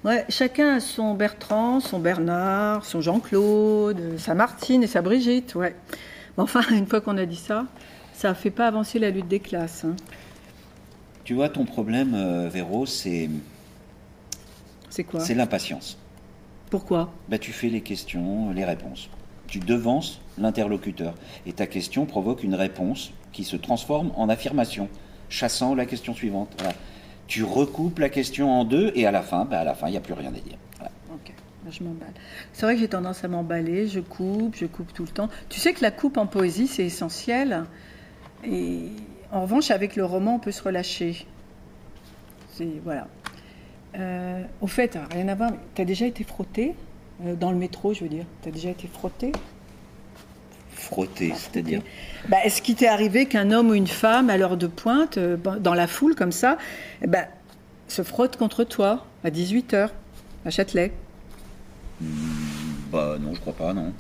Ouais, 0.04 0.26
chacun 0.28 0.74
a 0.74 0.80
son 0.80 1.14
Bertrand, 1.14 1.80
son 1.80 1.98
Bernard, 1.98 2.84
son 2.84 3.00
Jean-Claude, 3.00 4.18
sa 4.18 4.34
Martine 4.34 4.82
et 4.82 4.86
sa 4.86 5.00
Brigitte, 5.00 5.54
ouais. 5.54 5.74
Mais 6.36 6.42
enfin, 6.42 6.60
une 6.72 6.86
fois 6.86 7.00
qu'on 7.00 7.16
a 7.16 7.24
dit 7.24 7.36
ça, 7.36 7.64
ça 8.12 8.28
ne 8.28 8.34
fait 8.34 8.50
pas 8.50 8.66
avancer 8.66 8.98
la 8.98 9.08
lutte 9.08 9.28
des 9.28 9.40
classes. 9.40 9.86
hein. 9.86 9.96
Tu 11.24 11.32
vois, 11.32 11.48
ton 11.48 11.64
problème, 11.64 12.12
euh, 12.14 12.50
Véro, 12.52 12.84
c'est 12.84 13.30
C'est 14.90 15.04
quoi? 15.04 15.20
C'est 15.20 15.32
l'impatience. 15.34 15.96
Pourquoi? 16.68 17.14
Bah, 17.30 17.38
tu 17.38 17.52
fais 17.52 17.68
les 17.70 17.80
questions, 17.80 18.50
les 18.52 18.66
réponses. 18.66 19.08
Tu 19.46 19.58
devances 19.58 20.20
l'interlocuteur. 20.36 21.14
Et 21.46 21.54
ta 21.54 21.66
question 21.66 22.04
provoque 22.04 22.44
une 22.44 22.54
réponse 22.56 23.10
qui 23.32 23.42
se 23.44 23.56
transforme 23.56 24.12
en 24.16 24.28
affirmation, 24.28 24.90
chassant 25.30 25.74
la 25.74 25.86
question 25.86 26.12
suivante. 26.12 26.62
Tu 27.26 27.44
recoupes 27.44 27.98
la 28.00 28.10
question 28.10 28.50
en 28.50 28.64
deux 28.64 28.92
et 28.94 29.06
à 29.06 29.10
la 29.10 29.22
fin, 29.22 29.44
bah, 29.44 29.60
à 29.60 29.64
la 29.64 29.74
fin, 29.74 29.86
il 29.86 29.92
n'y 29.92 29.96
a 29.96 30.00
plus 30.00 30.14
rien 30.14 30.28
à 30.28 30.32
dire. 30.32 30.58
Ok, 31.14 31.32
bah, 31.64 31.70
je 31.70 31.82
m'emballe. 31.84 32.12
C'est 32.52 32.66
vrai 32.66 32.74
que 32.74 32.80
j'ai 32.80 32.88
tendance 32.88 33.24
à 33.24 33.28
m'emballer, 33.28 33.86
je 33.86 34.00
coupe, 34.00 34.56
je 34.56 34.66
coupe 34.66 34.92
tout 34.92 35.04
le 35.04 35.10
temps. 35.10 35.28
Tu 35.48 35.60
sais 35.60 35.72
que 35.72 35.80
la 35.80 35.92
coupe 35.92 36.18
en 36.18 36.26
poésie, 36.26 36.66
c'est 36.66 36.84
essentiel. 36.84 37.64
Et 38.44 38.88
en 39.32 39.42
revanche, 39.42 39.70
avec 39.70 39.96
le 39.96 40.04
roman, 40.04 40.34
on 40.34 40.38
peut 40.40 40.50
se 40.50 40.62
relâcher. 40.62 41.24
C'est 42.52 42.80
voilà. 42.84 43.06
Euh, 43.96 44.42
au 44.60 44.66
fait, 44.66 44.98
rien 45.12 45.28
à 45.28 45.34
voir. 45.34 45.52
Tu 45.74 45.82
as 45.82 45.84
déjà 45.84 46.06
été 46.06 46.24
frotté 46.24 46.74
euh, 47.24 47.36
dans 47.36 47.52
le 47.52 47.56
métro, 47.56 47.94
je 47.94 48.02
veux 48.02 48.08
dire. 48.08 48.24
Tu 48.42 48.48
as 48.48 48.52
déjà 48.52 48.70
été 48.70 48.88
frotté? 48.88 49.32
Frotter, 50.80 51.32
c'est-à-dire. 51.36 51.82
Bah, 52.28 52.38
Est-ce 52.44 52.62
qu'il 52.62 52.74
t'est 52.74 52.88
arrivé 52.88 53.26
qu'un 53.26 53.50
homme 53.52 53.68
ou 53.70 53.74
une 53.74 53.86
femme, 53.86 54.30
à 54.30 54.36
l'heure 54.36 54.56
de 54.56 54.66
pointe, 54.66 55.18
euh, 55.18 55.36
dans 55.60 55.74
la 55.74 55.86
foule 55.86 56.14
comme 56.14 56.32
ça, 56.32 56.58
ben, 57.06 57.26
se 57.88 58.02
frotte 58.02 58.36
contre 58.36 58.64
toi 58.64 59.04
à 59.24 59.30
18h 59.30 59.90
à 60.46 60.50
Châtelet? 60.50 60.92
Bah 62.90 63.16
non, 63.20 63.34
je 63.34 63.40
crois 63.40 63.52
pas, 63.52 63.72
non. 63.74 63.92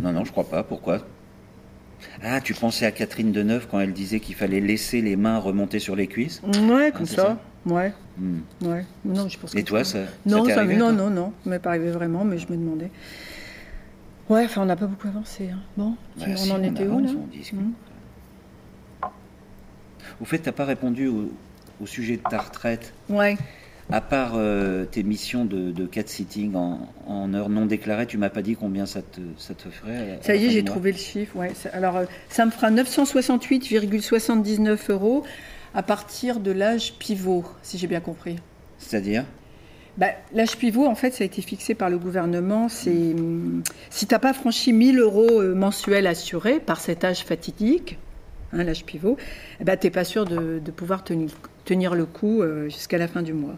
Non, 0.00 0.12
non, 0.12 0.24
je 0.24 0.30
crois 0.30 0.48
pas. 0.48 0.62
Pourquoi? 0.62 0.98
Ah, 2.22 2.40
tu 2.40 2.54
pensais 2.54 2.86
à 2.86 2.92
Catherine 2.92 3.32
Deneuve 3.32 3.66
quand 3.70 3.80
elle 3.80 3.92
disait 3.92 4.20
qu'il 4.20 4.34
fallait 4.34 4.60
laisser 4.60 5.00
les 5.00 5.16
mains 5.16 5.38
remonter 5.38 5.78
sur 5.78 5.96
les 5.96 6.06
cuisses? 6.06 6.42
Ouais, 6.44 6.92
comme 6.92 7.06
Ah, 7.10 7.14
ça. 7.14 7.16
ça 7.16 7.38
Ouais, 7.66 7.92
Hmm. 8.18 8.38
ouais. 8.62 8.84
Non, 9.04 9.28
je 9.28 9.38
pense 9.38 9.54
Et 9.54 9.64
toi, 9.64 9.84
ça, 9.84 10.00
Non, 10.26 10.44
t'est 10.44 10.52
ça, 10.54 10.60
arrivé, 10.60 10.76
non, 10.76 10.94
toi 10.94 11.04
non, 11.04 11.10
non, 11.10 11.32
m'est 11.46 11.58
pas 11.58 11.70
arrivé 11.70 11.90
vraiment, 11.90 12.24
mais 12.24 12.38
je 12.38 12.46
me 12.50 12.56
demandais. 12.56 12.90
Ouais, 14.28 14.44
enfin, 14.44 14.62
on 14.62 14.66
n'a 14.66 14.76
pas 14.76 14.86
beaucoup 14.86 15.08
avancé. 15.08 15.50
hein. 15.50 15.58
Bon, 15.76 15.96
Bah, 16.18 16.26
on 16.28 16.36
si, 16.36 16.52
en 16.52 16.62
était 16.62 16.86
où 16.86 16.98
avance, 16.98 17.12
là 17.12 17.18
on 17.22 17.26
discute. 17.36 17.58
Hmm. 17.58 17.72
Au 20.20 20.24
fait, 20.24 20.38
t'as 20.38 20.52
pas 20.52 20.64
répondu 20.64 21.08
au, 21.08 21.32
au 21.80 21.86
sujet 21.86 22.16
de 22.18 22.22
ta 22.28 22.38
retraite, 22.38 22.92
Ouais. 23.08 23.36
à 23.90 24.00
part 24.00 24.32
euh, 24.36 24.84
tes 24.84 25.02
missions 25.02 25.44
de, 25.44 25.72
de 25.72 25.86
cat 25.86 26.02
sitting 26.06 26.54
en, 26.54 26.88
en 27.06 27.34
heures 27.34 27.48
non 27.48 27.66
déclarées, 27.66 28.06
tu 28.06 28.16
m'as 28.18 28.30
pas 28.30 28.42
dit 28.42 28.54
combien 28.56 28.86
ça 28.86 29.02
te, 29.02 29.20
ça 29.38 29.54
te 29.54 29.68
ferait 29.68 30.12
à 30.12 30.22
Ça 30.22 30.36
y 30.36 30.46
est, 30.46 30.50
j'ai 30.50 30.64
trouvé 30.64 30.92
le 30.92 30.98
chiffre. 30.98 31.34
Ouais. 31.36 31.52
ça- 31.54 31.70
Alors, 31.72 31.96
euh, 31.96 32.04
ça 32.28 32.46
me 32.46 32.50
fera 32.50 32.70
968,79 32.70 34.90
euros 34.90 35.24
à 35.74 35.82
partir 35.82 36.40
de 36.40 36.52
l'âge 36.52 36.94
pivot, 36.98 37.44
si 37.62 37.78
j'ai 37.78 37.86
bien 37.86 38.00
compris. 38.00 38.36
C'est-à-dire? 38.78 39.24
Bah, 39.96 40.08
L'âge 40.32 40.56
pivot, 40.56 40.86
en 40.86 40.94
fait, 40.94 41.12
ça 41.12 41.22
a 41.22 41.26
été 41.26 41.42
fixé 41.42 41.74
par 41.74 41.90
le 41.90 41.98
gouvernement. 41.98 42.68
C'est 42.68 43.14
si 43.90 44.06
tu 44.06 44.14
n'as 44.14 44.18
pas 44.18 44.32
franchi 44.32 44.72
1000 44.72 44.98
euros 44.98 45.40
euh, 45.40 45.54
mensuels 45.54 46.06
assurés 46.06 46.58
par 46.60 46.80
cet 46.80 47.04
âge 47.04 47.24
fatidique, 47.24 47.98
hein, 48.52 48.64
l'âge 48.64 48.84
pivot, 48.84 49.16
eh 49.60 49.64
ben, 49.64 49.76
tu 49.76 49.86
n'es 49.86 49.90
pas 49.90 50.04
sûr 50.04 50.24
de, 50.24 50.58
de 50.58 50.70
pouvoir 50.70 51.04
tenir, 51.04 51.30
tenir 51.64 51.94
le 51.94 52.06
coup 52.06 52.42
euh, 52.42 52.68
jusqu'à 52.68 52.98
la 52.98 53.06
fin 53.08 53.22
du 53.22 53.32
mois. 53.32 53.54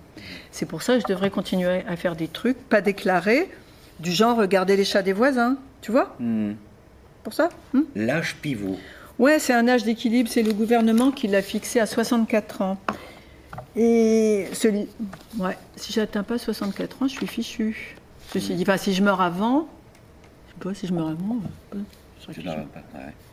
C'est 0.50 0.66
pour 0.66 0.82
ça 0.82 0.94
que 0.96 1.00
je 1.00 1.06
devrais 1.06 1.30
continuer 1.30 1.82
à 1.88 1.96
faire 1.96 2.16
des 2.16 2.28
trucs 2.28 2.58
pas 2.68 2.80
déclarés, 2.82 3.48
du 4.00 4.12
genre 4.12 4.36
regarder 4.36 4.76
les 4.76 4.84
chats 4.84 5.02
des 5.02 5.14
voisins. 5.14 5.56
Tu 5.80 5.90
vois? 5.90 6.16
Hmm. 6.20 6.52
Pour 7.22 7.32
ça? 7.32 7.48
Hum 7.74 7.86
L'âge 7.94 8.36
pivot. 8.42 8.78
Ouais, 9.18 9.38
c'est 9.38 9.54
un 9.54 9.66
âge 9.68 9.84
d'équilibre. 9.84 10.28
C'est 10.30 10.42
le 10.42 10.52
gouvernement 10.52 11.10
qui 11.10 11.26
l'a 11.28 11.42
fixé 11.42 11.80
à 11.80 11.86
64 11.86 12.62
ans. 12.62 12.78
Et 13.74 14.46
celui, 14.52 14.88
ouais, 15.38 15.56
si 15.76 15.92
j'atteins 15.92 16.22
pas 16.22 16.38
64 16.38 17.02
ans, 17.02 17.08
je 17.08 17.12
suis 17.14 17.26
fichu. 17.26 17.96
Ceci 18.32 18.54
dit, 18.54 18.62
enfin, 18.62 18.76
si 18.76 18.92
je 18.94 19.02
meurs 19.02 19.20
avant, 19.20 19.68
je 20.48 20.52
sais 20.52 20.58
pas 20.68 20.74
si 20.74 20.86
je 20.86 20.92
meurs 20.92 21.08
avant, 21.08 21.38
je 21.72 22.40
pas, 22.42 22.82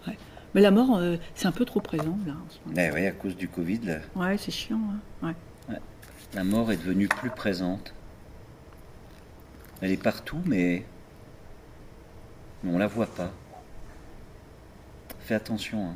ouais. 0.07 0.17
Mais 0.53 0.61
la 0.61 0.69
mort, 0.69 0.97
euh, 0.97 1.15
c'est 1.33 1.47
un 1.47 1.51
peu 1.51 1.65
trop 1.65 1.79
présent 1.79 2.17
là. 2.27 2.33
Eh 2.77 2.91
oui, 2.93 3.07
à 3.07 3.11
cause 3.11 3.35
du 3.35 3.47
Covid, 3.47 3.79
là, 3.85 3.97
Ouais, 4.15 4.37
c'est 4.37 4.51
chiant. 4.51 4.79
hein. 5.23 5.33
Ouais. 5.69 5.79
la 6.35 6.43
mort 6.43 6.71
est 6.71 6.77
devenue 6.77 7.07
plus 7.07 7.31
présente. 7.31 7.93
Elle 9.81 9.91
est 9.91 10.01
partout, 10.01 10.37
mais, 10.45 10.85
mais 12.63 12.71
on 12.71 12.77
la 12.77 12.87
voit 12.87 13.07
pas. 13.07 13.31
Fais 15.23 15.35
attention. 15.35 15.85
hein. 15.85 15.95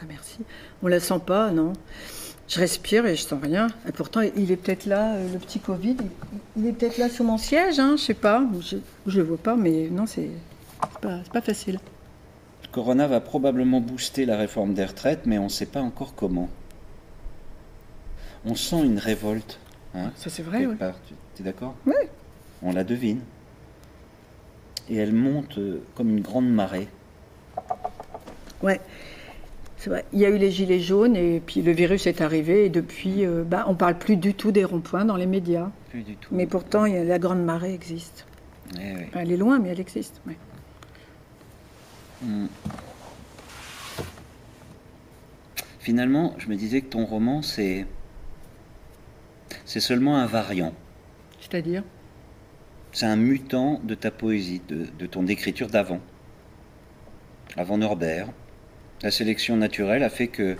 Ah, 0.00 0.04
merci. 0.08 0.38
On 0.82 0.86
la 0.86 1.00
sent 1.00 1.20
pas, 1.26 1.50
non? 1.50 1.72
Je 2.48 2.58
respire 2.60 3.04
et 3.06 3.14
je 3.16 3.22
sens 3.22 3.40
rien. 3.42 3.66
Et 3.88 3.92
pourtant, 3.92 4.20
il 4.20 4.50
est 4.50 4.56
peut-être 4.56 4.86
là, 4.86 5.14
euh, 5.16 5.32
le 5.32 5.38
petit 5.38 5.60
Covid. 5.60 5.96
il- 6.56 6.66
est 6.66 6.72
peut-être 6.72 6.98
là 6.98 7.08
sous 7.08 7.24
mon 7.24 7.36
siège, 7.38 7.78
hein, 7.78 7.96
je 7.96 8.02
sais 8.02 8.14
pas. 8.14 8.44
Je, 8.60 8.76
je 9.06 9.18
le 9.20 9.26
vois 9.26 9.36
pas, 9.38 9.54
mais 9.56 9.88
non, 9.90 10.06
c'est 10.06 10.30
pas, 11.00 11.18
pas 11.32 11.40
facile. 11.40 11.78
Corona 12.72 13.06
va 13.06 13.20
probablement 13.20 13.80
booster 13.80 14.24
la 14.24 14.36
réforme 14.36 14.74
des 14.74 14.84
retraites, 14.84 15.26
mais 15.26 15.38
on 15.38 15.44
ne 15.44 15.48
sait 15.48 15.66
pas 15.66 15.80
encore 15.80 16.14
comment. 16.14 16.48
On 18.44 18.54
sent 18.54 18.84
une 18.84 18.98
révolte. 18.98 19.58
Hein, 19.94 20.10
Ça, 20.16 20.30
c'est 20.30 20.42
vrai, 20.42 20.64
ouais. 20.66 20.76
Tu 21.36 21.42
es 21.42 21.44
d'accord? 21.44 21.74
Oui. 21.86 21.94
On 22.62 22.72
la 22.72 22.84
devine. 22.84 23.20
Et 24.88 24.96
elle 24.96 25.12
monte 25.12 25.58
euh, 25.58 25.82
comme 25.94 26.08
une 26.10 26.20
grande 26.22 26.48
marée. 26.50 26.88
Ouais, 28.62 28.80
vrai. 29.86 30.04
Il 30.12 30.18
y 30.18 30.24
a 30.26 30.30
eu 30.30 30.38
les 30.38 30.50
gilets 30.50 30.80
jaunes 30.80 31.14
et 31.16 31.40
puis 31.40 31.62
le 31.62 31.72
virus 31.72 32.06
est 32.06 32.20
arrivé 32.20 32.64
et 32.66 32.68
depuis, 32.68 33.24
euh, 33.24 33.44
bah, 33.44 33.64
on 33.68 33.74
parle 33.74 33.96
plus 33.98 34.16
du 34.16 34.34
tout 34.34 34.50
des 34.52 34.64
ronds-points 34.64 35.04
dans 35.04 35.16
les 35.16 35.26
médias. 35.26 35.70
Plus 35.90 36.02
du 36.02 36.16
tout. 36.16 36.34
Mais 36.34 36.46
pourtant, 36.46 36.84
il 36.84 36.94
y 36.94 36.96
a- 36.96 37.04
la 37.04 37.18
grande 37.18 37.44
marée 37.44 37.72
existe. 37.74 38.26
Eh 38.76 38.94
oui. 38.94 39.02
Elle 39.14 39.32
est 39.32 39.36
loin, 39.36 39.58
mais 39.58 39.68
elle 39.70 39.80
existe. 39.80 40.20
ouais. 40.26 40.36
Hmm. 42.22 42.46
Finalement, 45.78 46.34
je 46.38 46.48
me 46.48 46.56
disais 46.56 46.80
que 46.80 46.88
ton 46.88 47.06
roman, 47.06 47.42
c'est. 47.42 47.86
C'est 49.64 49.80
seulement 49.80 50.16
un 50.16 50.26
variant. 50.26 50.74
C'est-à-dire? 51.40 51.82
C'est 52.92 53.06
un 53.06 53.16
mutant 53.16 53.80
de 53.84 53.94
ta 53.94 54.10
poésie, 54.10 54.60
de, 54.68 54.86
de 54.98 55.06
ton 55.06 55.26
écriture 55.26 55.68
d'avant. 55.68 56.00
Avant 57.56 57.78
Norbert. 57.78 58.28
La 59.02 59.10
sélection 59.10 59.56
naturelle 59.56 60.02
a 60.02 60.10
fait 60.10 60.26
que, 60.28 60.56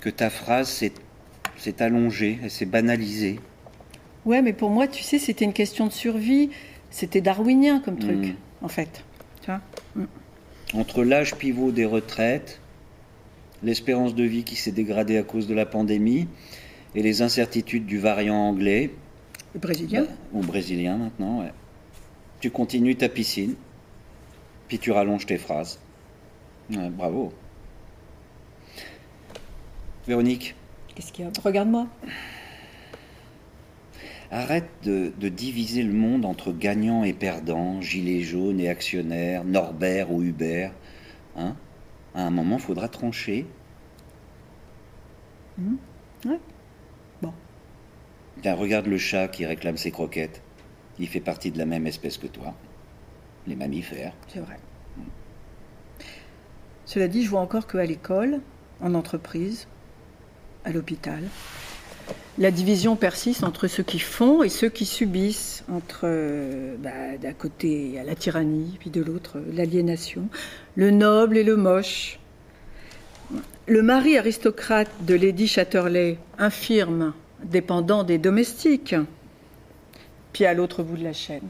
que 0.00 0.08
ta 0.10 0.30
phrase 0.30 0.68
s'est 0.68 1.82
allongée, 1.82 2.38
elle 2.42 2.50
s'est 2.50 2.64
banalisée. 2.66 3.38
Ouais, 4.24 4.40
mais 4.40 4.52
pour 4.54 4.70
moi, 4.70 4.86
tu 4.88 5.02
sais, 5.02 5.18
c'était 5.18 5.44
une 5.44 5.52
question 5.52 5.86
de 5.86 5.92
survie. 5.92 6.50
C'était 6.90 7.20
darwinien 7.20 7.80
comme 7.80 7.98
truc, 7.98 8.16
Mm. 8.28 8.34
en 8.62 8.68
fait. 8.68 9.04
Tu 9.42 9.50
vois 9.50 9.60
Entre 10.72 11.04
l'âge 11.04 11.34
pivot 11.34 11.70
des 11.72 11.84
retraites, 11.84 12.60
l'espérance 13.62 14.14
de 14.14 14.24
vie 14.24 14.44
qui 14.44 14.56
s'est 14.56 14.72
dégradée 14.72 15.18
à 15.18 15.22
cause 15.22 15.46
de 15.46 15.54
la 15.54 15.66
pandémie 15.66 16.28
et 16.94 17.02
les 17.02 17.20
incertitudes 17.22 17.84
du 17.86 17.98
variant 17.98 18.36
anglais, 18.48 18.90
Le 19.54 19.60
brésilien 19.60 20.02
Bah, 20.02 20.08
ou 20.32 20.40
brésilien 20.40 20.96
maintenant, 20.96 21.40
ouais. 21.40 21.52
Tu 22.40 22.50
continues 22.50 22.96
ta 22.96 23.08
piscine, 23.08 23.54
puis 24.68 24.78
tu 24.78 24.90
rallonges 24.92 25.26
tes 25.26 25.38
phrases. 25.38 25.78
Ouais, 26.70 26.90
bravo. 26.90 27.32
Véronique, 30.06 30.54
Qu'est-ce 30.94 31.12
qu'il 31.12 31.24
y 31.24 31.28
a? 31.28 31.32
Regarde-moi. 31.42 31.86
arrête 34.30 34.68
de, 34.84 35.12
de 35.18 35.28
diviser 35.28 35.82
le 35.82 35.92
monde 35.92 36.24
entre 36.24 36.52
gagnants 36.52 37.04
et 37.04 37.12
perdants, 37.12 37.80
gilets 37.80 38.20
jaunes 38.22 38.60
et 38.60 38.68
actionnaires, 38.68 39.44
Norbert 39.44 40.12
ou 40.12 40.22
Hubert. 40.22 40.72
Hein? 41.36 41.56
À 42.14 42.22
un 42.26 42.30
moment, 42.30 42.56
il 42.56 42.62
faudra 42.62 42.88
trancher. 42.88 43.46
Mhm. 45.58 45.78
Ouais. 46.26 46.38
Bon. 47.22 47.32
Tiens, 48.42 48.54
regarde 48.54 48.86
le 48.86 48.98
chat 48.98 49.28
qui 49.28 49.46
réclame 49.46 49.76
ses 49.76 49.90
croquettes. 49.90 50.42
Il 50.98 51.08
fait 51.08 51.20
partie 51.20 51.50
de 51.50 51.58
la 51.58 51.66
même 51.66 51.86
espèce 51.86 52.18
que 52.18 52.26
toi. 52.28 52.54
les 53.46 53.56
mammifères. 53.56 54.14
C'est 54.28 54.40
vrai. 54.40 54.56
Cela 56.86 57.08
dit, 57.08 57.22
je 57.24 57.30
vois 57.30 57.40
encore 57.40 57.66
qu'à 57.66 57.84
l'école, 57.84 58.40
en 58.82 58.94
entreprise, 58.94 59.66
à 60.64 60.70
l'hôpital, 60.72 61.22
la 62.36 62.50
division 62.50 62.96
persiste 62.96 63.44
entre 63.44 63.68
ceux 63.68 63.82
qui 63.84 63.98
font 63.98 64.42
et 64.42 64.48
ceux 64.48 64.68
qui 64.68 64.84
subissent, 64.86 65.64
entre 65.70 66.00
euh, 66.04 66.76
bah, 66.78 67.16
d'un 67.20 67.32
côté 67.32 67.68
il 67.86 67.90
y 67.92 67.98
a 67.98 68.04
la 68.04 68.14
tyrannie, 68.14 68.76
puis 68.80 68.90
de 68.90 69.00
l'autre 69.00 69.40
l'aliénation, 69.52 70.28
le 70.74 70.90
noble 70.90 71.38
et 71.38 71.44
le 71.44 71.56
moche. 71.56 72.18
Le 73.66 73.82
mari 73.82 74.18
aristocrate 74.18 74.90
de 75.02 75.14
Lady 75.14 75.46
Chatterley, 75.46 76.18
infirme, 76.38 77.14
dépendant 77.44 78.04
des 78.04 78.18
domestiques, 78.18 78.94
puis 80.34 80.44
à 80.44 80.52
l'autre 80.52 80.82
bout 80.82 80.96
de 80.96 81.04
la 81.04 81.12
chaîne, 81.14 81.48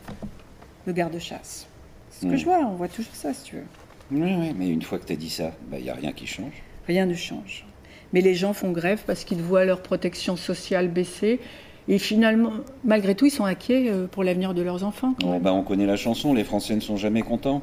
le 0.86 0.92
garde-chasse. 0.92 1.66
C'est 2.10 2.26
ce 2.26 2.30
que 2.30 2.34
Mm. 2.34 2.38
je 2.38 2.44
vois, 2.44 2.58
on 2.58 2.74
voit 2.74 2.88
toujours 2.88 3.14
ça 3.14 3.32
si 3.34 3.42
tu 3.44 3.56
veux. 3.56 3.64
Oui, 4.10 4.32
oui, 4.38 4.54
mais 4.56 4.68
une 4.68 4.82
fois 4.82 4.98
que 4.98 5.06
tu 5.06 5.12
as 5.12 5.16
dit 5.16 5.30
ça, 5.30 5.52
il 5.72 5.82
n'y 5.82 5.90
a 5.90 5.94
rien 5.94 6.12
qui 6.12 6.26
change. 6.26 6.62
Rien 6.86 7.06
ne 7.06 7.14
change. 7.14 7.64
Mais 8.12 8.20
les 8.20 8.34
gens 8.34 8.52
font 8.52 8.70
grève 8.70 9.02
parce 9.06 9.24
qu'ils 9.24 9.42
voient 9.42 9.64
leur 9.64 9.80
protection 9.82 10.36
sociale 10.36 10.88
baisser. 10.88 11.40
Et 11.88 11.98
finalement, 11.98 12.52
malgré 12.84 13.14
tout, 13.14 13.26
ils 13.26 13.30
sont 13.30 13.44
inquiets 13.44 13.90
euh, 13.90 14.06
pour 14.06 14.24
l'avenir 14.24 14.54
de 14.54 14.62
leurs 14.62 14.84
enfants. 14.84 15.14
quand 15.20 15.32
même. 15.32 15.42
bah, 15.42 15.52
on 15.52 15.62
connaît 15.62 15.86
la 15.86 15.96
chanson, 15.96 16.32
les 16.32 16.44
Français 16.44 16.74
ne 16.74 16.80
sont 16.80 16.96
jamais 16.96 17.22
contents. 17.22 17.62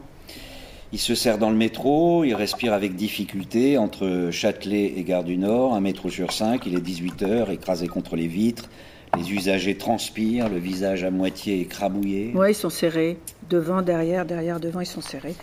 Ils 0.93 0.99
se 0.99 1.15
serrent 1.15 1.37
dans 1.37 1.49
le 1.49 1.55
métro, 1.55 2.25
ils 2.25 2.35
respirent 2.35 2.73
avec 2.73 2.95
difficulté 2.95 3.77
entre 3.77 4.27
Châtelet 4.29 4.93
et 4.97 5.03
Gare 5.03 5.23
du 5.23 5.37
Nord, 5.37 5.73
un 5.73 5.79
métro 5.79 6.09
sur 6.09 6.33
cinq, 6.33 6.65
il 6.65 6.75
est 6.75 6.85
18h, 6.85 7.49
écrasé 7.49 7.87
contre 7.87 8.17
les 8.17 8.27
vitres, 8.27 8.69
les 9.17 9.31
usagers 9.31 9.77
transpirent, 9.77 10.49
le 10.49 10.57
visage 10.57 11.05
à 11.05 11.09
moitié 11.09 11.61
écrabouillé. 11.61 12.33
Ouais, 12.35 12.51
ils 12.51 12.55
sont 12.55 12.69
serrés. 12.69 13.17
Devant, 13.49 13.81
derrière, 13.81 14.25
derrière, 14.25 14.59
devant, 14.59 14.81
ils 14.81 14.85
sont 14.85 15.01
serrés. 15.01 15.35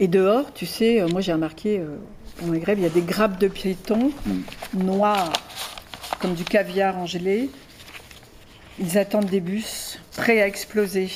Et 0.00 0.08
dehors, 0.08 0.52
tu 0.52 0.66
sais, 0.66 1.00
euh, 1.00 1.08
moi 1.08 1.20
j'ai 1.20 1.32
remarqué, 1.32 1.78
euh, 1.80 1.96
au 2.42 2.46
Maghreb, 2.46 2.78
il 2.78 2.82
y 2.82 2.86
a 2.86 2.90
des 2.90 3.00
grappes 3.02 3.38
de 3.40 3.48
piétons 3.48 4.10
noirs, 4.74 5.32
comme 6.20 6.34
du 6.34 6.44
caviar 6.44 6.96
en 6.98 7.06
gelée. 7.06 7.48
Ils 8.78 8.98
attendent 8.98 9.26
des 9.30 9.40
bus 9.40 9.98
prêts 10.16 10.42
à 10.42 10.46
exploser. 10.46 11.08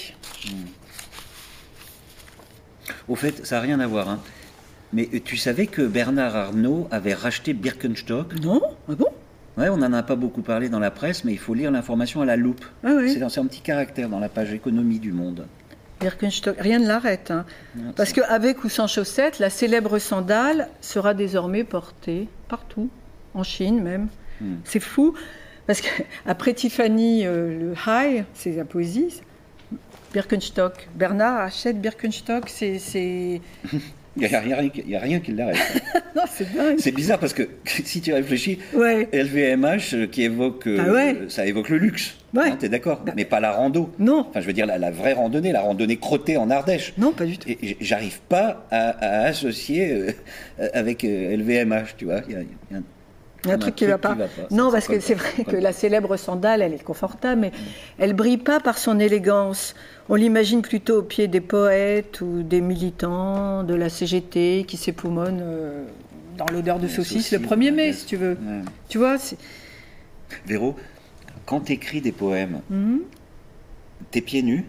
Au 3.09 3.17
fait, 3.17 3.45
ça 3.47 3.57
n'a 3.57 3.61
rien 3.63 3.81
à 3.81 3.87
voir. 3.87 4.09
hein. 4.09 4.21
Mais 4.93 5.09
euh, 5.15 5.21
tu 5.23 5.37
savais 5.37 5.67
que 5.67 5.83
Bernard 5.83 6.35
Arnault 6.35 6.89
avait 6.91 7.15
racheté 7.15 7.53
Birkenstock? 7.53 8.35
Non 8.41 8.63
Ah 8.89 8.95
bon? 8.95 9.07
Ouais, 9.59 9.69
on 9.69 9.77
n'en 9.77 9.93
a 9.93 10.03
pas 10.03 10.17
beaucoup 10.17 10.43
parlé 10.43 10.69
dans 10.71 10.79
la 10.79 10.91
presse, 10.91 11.25
mais 11.25 11.33
il 11.33 11.39
faut 11.39 11.53
lire 11.55 11.71
l'information 11.71 12.23
à 12.23 12.25
la 12.25 12.37
loupe. 12.37 12.65
Ah 12.83 12.95
ouais. 12.95 13.09
C'est 13.09 13.19
dans 13.19 13.29
c'est 13.29 13.41
un 13.41 13.47
petit 13.47 13.61
caractère 13.61 14.09
dans 14.09 14.19
la 14.21 14.29
page 14.31 14.53
économie 14.55 14.99
du 15.01 15.13
monde. 15.13 15.47
Birkenstock, 16.01 16.57
rien 16.59 16.79
ne 16.79 16.87
l'arrête. 16.87 17.31
hein. 17.31 17.45
Parce 17.95 18.13
qu'avec 18.13 18.65
ou 18.65 18.69
sans 18.69 18.87
chaussettes, 18.87 19.39
la 19.39 19.51
célèbre 19.51 19.99
sandale 19.99 20.69
sera 20.81 21.15
désormais 21.15 21.63
portée 21.65 22.29
partout, 22.49 22.89
en 23.35 23.43
Chine 23.43 23.83
même. 23.83 24.09
Hmm. 24.41 24.57
C'est 24.65 24.81
fou, 24.81 25.15
parce 25.67 25.83
qu'après 25.83 26.55
Tiffany, 26.55 27.27
euh, 27.27 27.59
le 27.59 27.75
high, 27.87 28.25
c'est 28.35 28.53
la 28.53 28.65
poésie. 28.65 29.21
Birkenstock. 30.13 30.89
Bernard 30.95 31.39
achète 31.41 31.81
Birkenstock, 31.81 32.49
c'est. 32.49 33.41
Il 34.17 34.23
n'y 34.23 34.35
a, 34.35 34.63
y 34.89 34.97
a 34.97 34.99
rien 35.01 35.21
qui 35.21 35.33
l'arrête. 35.33 35.57
C'est 36.79 36.93
bizarre 36.95 37.19
parce 37.21 37.33
que 37.33 37.49
si 37.65 38.01
tu 38.01 38.13
réfléchis, 38.13 38.59
Ouais. 38.75 39.09
LVMH 39.13 39.95
euh, 39.95 40.07
qui 40.07 40.23
évoque, 40.25 40.67
euh, 40.67 40.79
Ah 40.87 40.93
ouais. 40.93 41.17
ça 41.29 41.47
évoque 41.47 41.69
le 41.69 41.79
luxe. 41.79 42.17
Ouais. 42.35 42.51
Hein, 42.51 42.57
T'es 42.59 42.69
d'accord 42.69 43.03
Bah. 43.07 43.13
Mais 43.17 43.25
pas 43.25 43.39
la 43.41 43.53
rando. 43.53 43.93
Non, 43.99 44.27
Enfin, 44.29 44.41
je 44.41 44.47
veux 44.47 44.53
dire 44.53 44.67
la, 44.67 44.79
la 44.79 44.91
vraie 44.91 45.13
randonnée, 45.13 45.53
la 45.53 45.61
randonnée 45.61 45.97
crottée 45.97 46.37
en 46.37 46.51
Ardèche. 46.51 46.93
non, 46.99 47.13
pas 47.13 47.25
du 47.25 47.39
tout. 47.39 47.49
Et 47.49 47.77
j'arrive 47.81 48.21
pas 48.29 48.67
à, 48.71 48.89
à 48.91 49.23
associer 49.27 49.91
euh, 49.93 50.69
avec 50.75 51.05
euh, 51.05 51.37
LVMH, 51.37 51.97
tu 51.97 52.05
vois. 52.07 52.21
Il 52.29 52.33
y 52.35 52.37
a, 52.37 52.41
il 52.41 52.47
y 52.73 52.75
a 52.75 52.79
un, 52.79 52.83
Il 53.45 53.49
y 53.49 53.51
a 53.53 53.55
un 53.55 53.59
truc 53.59 53.75
qui 53.75 53.87
va 53.87 53.97
pas. 53.99 54.17
Non, 54.51 54.67
Ça- 54.67 54.73
parce 54.73 54.89
que 54.89 55.01
c'est 55.01 55.15
vrai 55.15 55.45
que 55.45 55.57
la 55.57 55.73
célèbre 55.73 56.17
sandale, 56.19 56.61
elle 56.61 56.75
est 56.75 56.83
confortable, 56.85 57.41
mais 57.41 57.53
elle 57.99 58.13
brille 58.13 58.37
pas 58.37 58.61
par 58.61 58.77
son 58.77 58.99
élégance. 59.01 59.75
On 60.11 60.15
l'imagine 60.15 60.61
plutôt 60.63 60.99
au 60.99 61.03
pied 61.03 61.27
des 61.29 61.41
poètes 61.41 62.21
ou 62.21 62.43
des 62.43 62.61
militants 62.61 63.63
de 63.63 63.75
la 63.75 63.89
CGT 63.89 64.65
qui 64.69 64.77
s'époumonnent 64.77 65.41
euh, 65.43 65.85
dans 66.37 66.47
l'odeur 66.53 66.79
de 66.79 66.87
saucisse 66.89 67.31
le 67.33 67.39
saucisses, 67.39 67.51
1er 67.51 67.71
mai, 67.71 67.93
si 67.95 68.05
tu 68.07 68.17
veux. 68.17 68.33
Ouais. 68.33 68.61
Tu 68.89 68.99
vois 68.99 69.17
Véro, 70.47 70.77
quand 71.47 71.61
t'écris 71.61 72.01
des 72.03 72.13
poèmes, 72.13 72.61
Mhm. 72.69 73.01
t'es 74.11 74.21
pieds 74.21 74.43
nus? 74.43 74.65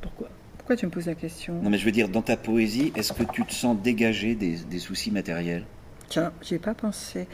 Pourquoi? 0.00 0.28
Pourquoi 0.58 0.76
tu 0.76 0.86
me 0.86 0.90
poses 0.90 1.06
la 1.06 1.14
question? 1.14 1.54
Non, 1.62 1.70
mais 1.70 1.78
je 1.78 1.84
veux 1.84 1.90
dire, 1.92 2.08
dans 2.08 2.22
ta 2.22 2.36
poésie, 2.36 2.92
est-ce 2.94 3.12
que 3.12 3.24
tu 3.24 3.44
te 3.44 3.52
sens 3.52 3.76
dégagé 3.82 4.34
des, 4.34 4.56
des 4.56 4.78
soucis 4.78 5.10
matériels? 5.10 5.64
Tiens, 6.10 6.32
j'y 6.42 6.56
ai 6.56 6.58
pas 6.58 6.74
pensé. 6.74 7.26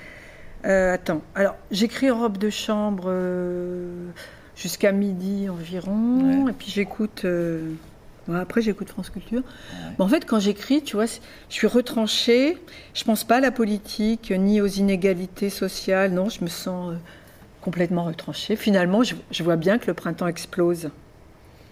Euh, 0.64 0.94
attends, 0.94 1.22
alors 1.34 1.56
j'écris 1.70 2.10
en 2.10 2.18
robe 2.20 2.38
de 2.38 2.50
chambre 2.50 3.04
euh, 3.08 4.06
jusqu'à 4.54 4.92
midi 4.92 5.48
environ, 5.48 6.44
Ouais. 6.44 6.50
et 6.50 6.54
puis 6.54 6.70
j'écoute. 6.70 7.22
euh, 7.24 7.72
ouais, 8.28 8.38
après, 8.38 8.60
j'écoute 8.62 8.88
France 8.90 9.10
Culture. 9.10 9.38
Ouais. 9.40 9.92
Bon, 9.98 10.04
en 10.04 10.08
fait, 10.08 10.24
quand 10.26 10.38
j'écris, 10.40 10.82
tu 10.82 10.96
vois, 10.96 11.06
je 11.06 11.18
suis 11.48 11.66
retranchée. 11.66 12.58
Je 12.94 13.04
pense 13.04 13.24
pas 13.24 13.36
à 13.36 13.40
la 13.40 13.50
politique 13.50 14.30
ni 14.30 14.60
aux 14.60 14.66
inégalités 14.66 15.50
sociales. 15.50 16.12
Non, 16.12 16.28
je 16.28 16.44
me 16.44 16.48
sens 16.48 16.94
complètement 17.62 18.04
retranchée. 18.04 18.56
Finalement, 18.56 19.02
je, 19.02 19.14
je 19.30 19.42
vois 19.42 19.56
bien 19.56 19.78
que 19.78 19.86
le 19.86 19.94
printemps 19.94 20.26
explose. 20.28 20.90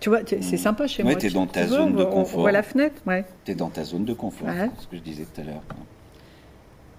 Tu 0.00 0.08
vois, 0.08 0.20
c'est 0.26 0.56
sympa 0.58 0.86
chez 0.86 1.02
Ouais, 1.02 1.12
moi. 1.12 1.20
t'es 1.20 1.28
Tu- 1.28 1.34
dans 1.34 1.46
ta 1.46 1.66
zone 1.66 1.80
on 1.80 1.90
de 1.90 1.94
voit- 1.96 2.06
On 2.08 2.10
confort. 2.22 2.40
voit 2.40 2.52
la 2.52 2.62
fenêtre, 2.62 2.96
ouais. 3.06 3.24
T'es 3.44 3.54
dans 3.54 3.70
ta 3.70 3.84
zone 3.84 4.04
de 4.04 4.12
confort, 4.12 4.48
Ouais. 4.48 4.70
c'est 4.76 4.82
ce 4.84 4.88
que 4.88 4.96
je 4.96 5.02
disais 5.02 5.24
tout 5.24 5.40
à 5.40 5.44
l'heure. 5.44 5.62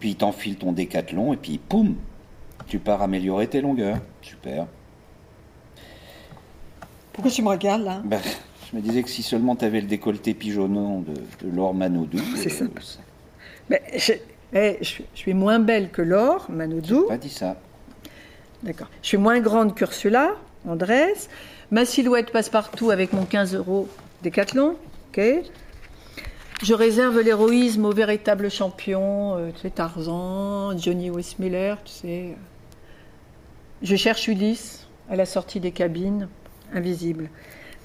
Puis 0.06 0.12
il 0.12 0.18
t'enfile 0.18 0.56
ton 0.56 0.72
décathlon 0.72 1.34
et 1.34 1.36
puis 1.36 1.58
poum, 1.58 1.96
tu 2.68 2.78
pars 2.78 3.02
améliorer 3.02 3.48
tes 3.48 3.60
longueurs. 3.60 3.98
Super. 4.22 4.68
Pourquoi 7.12 7.32
tu 7.32 7.42
me 7.42 7.50
regardes 7.50 7.82
là? 7.82 8.02
Ben, 8.06 8.22
je 8.72 8.78
me 8.78 8.84
disais 8.84 9.02
que 9.02 9.10
si 9.10 9.24
seulement 9.24 9.56
t'avais 9.56 9.82
le 9.82 9.88
décolleté 9.88 10.36
pigeonnant 10.36 11.00
de, 11.00 11.14
de 11.44 11.56
Laure 11.56 11.74
Manodou, 11.74 12.20
C'est 12.36 12.50
ça. 12.50 12.66
euh, 12.66 12.68
Mais 13.72 13.82
je, 13.96 14.14
je 14.54 14.84
suis- 14.84 15.06
je 15.16 15.20
suis 15.20 15.34
moins 15.34 15.58
belle 15.58 15.90
que 15.90 16.04
Laure, 16.04 16.46
Manodou. 16.52 17.08
pas 17.08 17.18
dit 17.18 17.32
ça. 17.32 17.56
D'accord. 18.62 18.90
Je 19.02 19.08
suis 19.08 19.18
moins 19.18 19.40
grande 19.40 19.74
qu'Ursula, 19.74 20.36
Andrés. 20.68 21.14
Ma 21.72 21.84
silhouette 21.84 22.30
passe 22.32 22.50
partout 22.50 22.92
avec 22.92 23.12
mon 23.12 23.26
15 23.26 23.56
euros 23.56 23.88
Décathlon. 24.22 24.76
ok? 25.18 25.22
Je 26.64 26.74
réserve 26.74 27.20
l'héroïsme 27.20 27.86
aux 27.86 27.92
véritables 27.92 28.50
champions, 28.50 29.38
euh, 29.38 29.52
tu 29.56 29.62
sais, 29.62 29.70
Tarzan, 29.70 30.78
Johnny 30.78 31.10
Westmiller, 31.10 31.76
tu 31.84 31.92
sais. 31.92 32.38
Je 33.82 33.96
cherche 33.96 34.28
Ulysse 34.28 34.88
à 35.10 35.16
la 35.16 35.26
sortie 35.26 35.60
des 35.60 35.72
cabines, 35.72 36.30
invisible. 36.74 37.30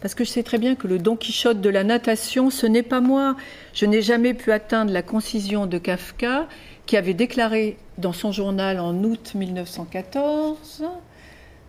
Parce 0.00 0.14
que 0.14 0.24
je 0.24 0.30
sais 0.30 0.42
très 0.42 0.58
bien 0.58 0.76
que 0.76 0.86
le 0.86 0.98
Don 0.98 1.16
Quichotte 1.16 1.60
de 1.60 1.68
la 1.68 1.84
natation, 1.84 2.48
ce 2.48 2.66
n'est 2.66 2.82
pas 2.82 3.00
moi. 3.00 3.36
Je 3.74 3.84
n'ai 3.84 4.00
jamais 4.00 4.32
pu 4.32 4.50
atteindre 4.52 4.92
la 4.92 5.02
concision 5.02 5.66
de 5.66 5.76
Kafka, 5.76 6.46
qui 6.86 6.96
avait 6.96 7.14
déclaré 7.14 7.76
dans 7.98 8.12
son 8.12 8.32
journal 8.32 8.80
en 8.80 8.94
août 9.04 9.32
1914 9.34 10.84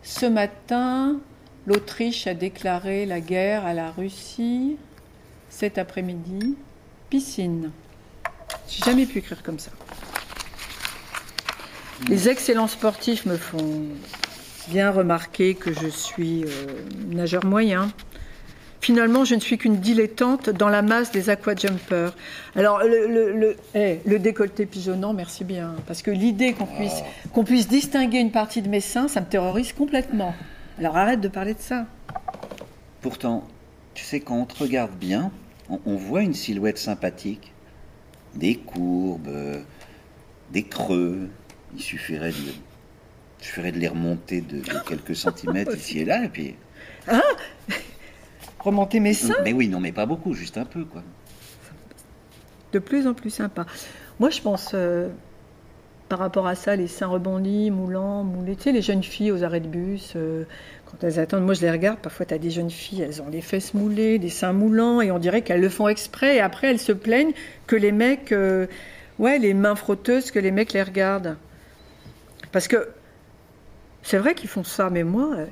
Ce 0.01 0.25
matin, 0.25 1.19
l'Autriche 1.65 2.25
a 2.25 2.33
déclaré 2.33 3.05
la 3.05 3.19
guerre 3.19 3.65
à 3.65 3.73
la 3.73 3.91
Russie. 3.91 4.77
Cet 5.49 5.77
après-midi, 5.77 6.55
piscine. 7.12 7.72
J'ai 8.70 8.84
jamais 8.86 9.05
pu 9.05 9.20
écrire 9.20 9.43
comme 9.43 9.59
ça. 9.59 9.70
Les 12.07 12.30
excellents 12.30 12.68
sportifs 12.68 13.26
me 13.26 13.36
font 13.36 13.84
bien 14.70 14.91
remarquer 14.91 15.53
que 15.53 15.74
je 15.74 15.88
suis 15.88 16.45
euh, 16.45 16.47
nageur 17.09 17.45
moyen. 17.45 17.91
Finalement, 18.80 19.26
je 19.26 19.36
ne 19.36 19.41
suis 19.41 19.57
qu'une 19.57 19.76
dilettante 19.76 20.49
dans 20.49 20.70
la 20.70 20.82
masse 20.82 21.12
des 21.12 21.30
aquajumpers. 21.30 22.16
Alors, 22.55 22.82
eh, 22.82 23.99
le 24.05 24.18
décolleté 24.18 24.66
pigeonnant, 24.66 25.14
merci 25.14 25.43
bien. 25.43 25.76
Parce 25.86 26.01
que 26.01 26.09
l'idée 26.09 26.53
qu'on 26.53 26.66
puisse, 26.66 27.03
qu'on 27.34 27.43
puisse 27.43 27.68
distinguer 27.68 28.20
une 28.20 28.32
partie 28.32 28.62
de 28.64 28.70
mes 28.70 28.80
seins, 28.80 29.07
ça 29.07 29.20
me 29.20 29.28
terrorise 29.28 29.74
complètement. 29.74 30.34
Alors, 30.80 30.97
arrête 30.97 31.22
de 31.22 31.28
parler 31.28 31.53
de 31.53 31.59
ça. 31.59 31.86
Pourtant, 33.01 33.43
tu 33.93 34.03
sais, 34.03 34.22
quand 34.22 34.38
on 34.38 34.45
te 34.45 34.57
regarde 34.57 34.91
bien, 34.93 35.32
on, 35.72 35.80
on 35.86 35.95
voit 35.95 36.22
une 36.22 36.34
silhouette 36.36 36.78
sympathique. 36.78 37.53
Des 38.36 38.55
courbes, 38.55 39.28
euh, 39.28 39.61
des 40.51 40.63
creux. 40.63 41.30
Il 41.76 41.82
suffirait 41.82 42.32
de, 42.32 42.36
il 43.39 43.45
suffirait 43.45 43.72
de 43.72 43.80
les 43.80 43.88
remonter 43.88 44.41
de, 44.41 44.59
de 44.59 44.80
quelques 44.88 45.15
centimètres 45.26 45.76
ici 45.76 45.99
et 45.99 46.05
là, 46.05 46.24
et 46.26 46.30
puis. 46.30 46.55
Remonter 48.59 48.99
mes 48.99 49.13
seins, 49.15 49.34
Mais 49.43 49.53
oui, 49.53 49.67
non, 49.67 49.80
mais 49.80 49.91
pas 49.91 50.05
beaucoup, 50.05 50.34
juste 50.34 50.57
un 50.57 50.65
peu, 50.65 50.86
quoi. 50.86 51.01
de 52.74 52.80
plus 52.80 53.07
en 53.07 53.13
plus 53.15 53.32
sympa. 53.32 53.65
Moi, 54.19 54.30
je 54.30 54.39
pense, 54.39 54.72
euh, 54.76 55.09
par 56.12 56.20
rapport 56.20 56.45
à 56.45 56.55
ça, 56.55 56.76
les 56.76 56.88
seins 56.88 57.07
rebondis, 57.07 57.72
moulants, 57.72 58.26
moulés, 58.26 58.57
tu 58.57 58.64
sais, 58.64 58.72
les 58.74 58.82
jeunes 58.82 59.01
filles 59.01 59.32
aux 59.32 59.45
arrêts 59.45 59.62
de 59.62 59.70
bus, 59.70 60.12
euh, 60.18 60.43
quand 60.86 61.01
elles 61.05 61.20
attendent, 61.20 61.45
moi 61.45 61.53
je 61.53 61.62
les 61.62 61.72
regarde, 61.72 61.99
parfois 61.99 62.26
tu 62.26 62.34
as 62.34 62.38
des 62.38 62.49
jeunes 62.49 62.70
filles, 62.70 63.03
elles 63.03 63.22
ont 63.22 63.30
les 63.30 63.39
fesses 63.39 63.74
moulées, 63.74 64.20
des 64.20 64.28
seins 64.28 64.51
moulants, 64.51 64.99
et 64.99 65.09
on 65.09 65.20
dirait 65.20 65.41
qu'elles 65.41 65.62
le 65.62 65.70
font 65.70 65.88
exprès, 65.88 66.36
et 66.36 66.39
après 66.41 66.68
elles 66.68 66.82
se 66.82 66.91
plaignent 66.91 67.32
que 67.66 67.78
les 67.78 67.93
mecs, 67.93 68.34
euh, 68.34 68.68
ouais, 69.20 69.39
les 69.39 69.53
mains 69.53 69.76
frotteuses, 69.76 70.32
que 70.32 70.39
les 70.39 70.51
mecs 70.51 70.74
les 70.74 70.84
regardent. 70.84 71.38
Parce 72.51 72.68
que 72.68 72.89
c'est 74.03 74.18
vrai 74.18 74.36
qu'ils 74.36 74.49
font 74.49 74.66
ça, 74.66 74.89
mais 74.89 75.05
moi, 75.05 75.34
euh, 75.38 75.45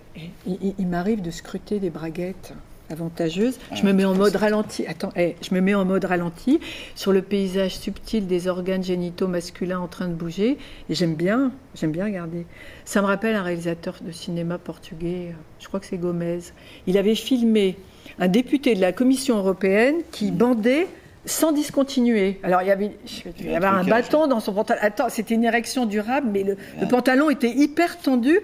il, 0.78 0.88
m'arrive 0.88 1.22
de 1.22 1.32
scruter 1.32 1.80
des 1.80 1.90
braguettes 1.90 2.52
avantageuses. 2.90 3.58
Je 3.74 3.84
me 3.84 3.94
mets 3.94 4.06
en 4.06 4.16
mode 4.16 4.36
ralenti. 4.36 4.86
Attends, 4.88 5.12
eh, 5.16 5.36
je 5.42 5.54
me 5.54 5.62
mets 5.62 5.74
en 5.76 5.86
mode 5.86 6.06
ralenti 6.06 6.60
sur 6.96 7.12
le 7.12 7.22
paysage 7.22 7.78
subtil 7.78 8.28
des 8.28 8.48
organes 8.48 8.84
génitaux 8.84 9.28
masculins 9.28 9.80
en 9.80 9.88
train 9.88 10.08
de 10.08 10.14
bouger. 10.14 10.58
Et 10.90 10.96
j'aime 10.96 11.16
bien, 11.16 11.52
j'aime 11.76 11.92
bien 11.92 12.06
regarder. 12.06 12.46
Ça 12.86 13.02
me 13.02 13.08
rappelle 13.08 13.36
un 13.36 13.44
réalisateur 13.44 13.96
de 14.02 14.12
cinéma 14.12 14.58
portugais. 14.58 15.30
euh, 15.30 15.34
Je 15.60 15.68
crois 15.68 15.80
que 15.80 15.86
c'est 15.86 15.98
Gomez. 15.98 16.40
Il 16.88 16.98
avait 16.98 17.16
filmé 17.16 17.78
un 18.18 18.28
député 18.28 18.76
de 18.76 18.82
la 18.82 18.92
Commission 18.92 19.38
européenne 19.38 19.98
qui 20.12 20.32
bandait 20.32 20.88
sans 21.26 21.52
discontinuer. 21.52 22.40
Alors 22.44 22.62
il 22.64 22.68
y 22.70 22.72
avait, 22.72 22.92
il 23.40 23.46
y 23.46 23.54
un 23.54 23.58
avait 23.58 23.68
un 23.68 23.82
trucage. 23.82 23.90
bâton 24.04 24.28
dans 24.28 24.40
son 24.40 24.54
pantalon. 24.54 24.80
Attends, 24.82 25.10
c'était 25.10 25.36
une 25.36 25.44
érection 25.44 25.86
durable, 25.86 26.28
mais 26.32 26.44
le, 26.44 26.58
le 26.82 26.88
pantalon 26.88 27.30
était 27.30 27.52
hyper 27.52 28.00
tendu. 28.00 28.40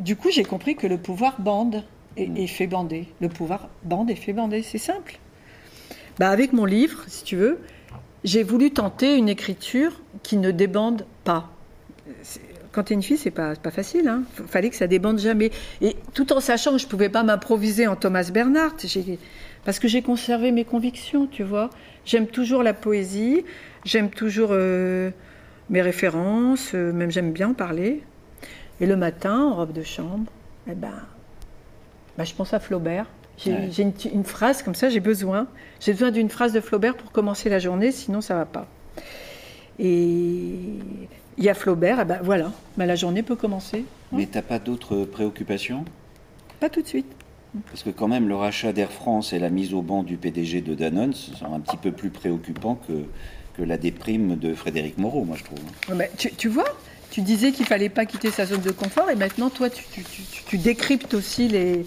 Du 0.00 0.16
coup, 0.16 0.30
j'ai 0.32 0.42
compris 0.42 0.74
que 0.74 0.86
le 0.86 0.96
pouvoir 0.96 1.40
bande 1.40 1.84
et, 2.16 2.30
et 2.36 2.46
fait 2.46 2.66
bander. 2.66 3.08
Le 3.20 3.28
pouvoir 3.28 3.68
bande 3.84 4.10
et 4.10 4.16
fait 4.16 4.32
bander. 4.32 4.62
C'est 4.62 4.78
simple. 4.78 5.18
Bah, 6.18 6.30
avec 6.30 6.52
mon 6.52 6.64
livre, 6.64 7.02
si 7.06 7.24
tu 7.24 7.36
veux, 7.36 7.58
j'ai 8.24 8.42
voulu 8.42 8.70
tenter 8.70 9.16
une 9.16 9.28
écriture 9.28 10.00
qui 10.22 10.36
ne 10.36 10.50
débande 10.50 11.06
pas. 11.24 11.50
Quand 12.70 12.84
tu 12.84 12.92
es 12.92 12.96
une 12.96 13.02
fille, 13.02 13.18
c'est 13.18 13.30
pas, 13.30 13.54
pas 13.56 13.70
facile. 13.70 14.08
Hein. 14.08 14.22
Fallait 14.46 14.70
que 14.70 14.76
ça 14.76 14.86
débande 14.86 15.18
jamais. 15.18 15.50
Et 15.80 15.96
tout 16.14 16.32
en 16.32 16.40
sachant 16.40 16.72
que 16.72 16.78
je 16.78 16.86
pouvais 16.86 17.08
pas 17.08 17.22
m'improviser 17.22 17.86
en 17.86 17.96
Thomas 17.96 18.30
Bernhardt, 18.32 18.76
parce 19.64 19.78
que 19.78 19.88
j'ai 19.88 20.02
conservé 20.02 20.52
mes 20.52 20.64
convictions, 20.64 21.26
tu 21.26 21.42
vois. 21.42 21.70
J'aime 22.04 22.26
toujours 22.26 22.62
la 22.62 22.74
poésie, 22.74 23.44
j'aime 23.84 24.10
toujours 24.10 24.50
euh, 24.52 25.10
mes 25.70 25.82
références, 25.82 26.72
euh, 26.74 26.92
même 26.92 27.10
j'aime 27.10 27.32
bien 27.32 27.50
en 27.50 27.54
parler. 27.54 28.02
Et 28.80 28.86
le 28.86 28.96
matin, 28.96 29.38
en 29.38 29.54
robe 29.54 29.72
de 29.72 29.82
chambre, 29.82 30.32
eh 30.68 30.74
ben, 30.74 30.94
bah, 32.18 32.24
je 32.24 32.34
pense 32.34 32.52
à 32.54 32.60
Flaubert. 32.60 33.06
J'ai 33.38 33.52
Ouais. 33.52 33.70
une, 33.78 33.92
une 34.12 34.24
phrase 34.24 34.62
comme 34.62 34.74
ça, 34.74 34.88
j'ai 34.90 35.00
besoin. 35.00 35.46
J'ai 35.80 35.92
besoin 35.92 36.10
d'une 36.10 36.28
phrase 36.28 36.52
de 36.52 36.60
Flaubert 36.60 36.96
pour 36.96 37.12
commencer 37.12 37.48
la 37.48 37.58
journée, 37.58 37.90
sinon 37.90 38.20
ça 38.20 38.34
va 38.34 38.44
pas. 38.44 38.66
Et 39.78 40.50
il 41.38 41.44
y 41.44 41.48
a 41.48 41.54
Flaubert, 41.54 42.04
ben 42.06 42.20
voilà, 42.22 42.52
Ben, 42.76 42.86
la 42.86 42.94
journée 42.94 43.22
peut 43.22 43.36
commencer. 43.36 43.84
Mais 44.12 44.26
t'as 44.26 44.42
pas 44.42 44.58
d'autres 44.58 45.04
préoccupations? 45.04 45.84
Pas 46.60 46.68
tout 46.68 46.82
de 46.82 46.86
suite. 46.86 47.06
Parce 47.66 47.82
que 47.82 47.90
quand 47.90 48.08
même, 48.08 48.28
le 48.28 48.34
rachat 48.34 48.72
d'Air 48.72 48.90
France 48.92 49.32
et 49.32 49.38
la 49.38 49.50
mise 49.50 49.74
au 49.74 49.82
banc 49.82 50.02
du 50.02 50.16
PDG 50.16 50.60
de 50.62 50.74
Danone 50.74 51.12
sont 51.12 51.52
un 51.52 51.60
petit 51.60 51.76
peu 51.76 51.92
plus 51.92 52.10
préoccupants 52.10 52.78
que, 52.86 53.04
que 53.56 53.62
la 53.62 53.76
déprime 53.76 54.36
de 54.36 54.54
Frédéric 54.54 54.96
Moreau, 54.98 55.24
moi 55.24 55.36
je 55.36 55.44
trouve. 55.44 55.58
Mais 55.96 56.10
tu, 56.16 56.30
tu 56.34 56.48
vois, 56.48 56.64
tu 57.12 57.20
disais 57.20 57.52
qu'il 57.52 57.66
fallait 57.66 57.90
pas 57.90 58.06
quitter 58.06 58.30
sa 58.30 58.46
zone 58.46 58.62
de 58.62 58.70
confort, 58.70 59.10
et 59.10 59.16
maintenant, 59.16 59.50
toi, 59.50 59.68
tu, 59.68 60.56
décryptes 60.56 61.12
aussi 61.12 61.46
les, 61.46 61.84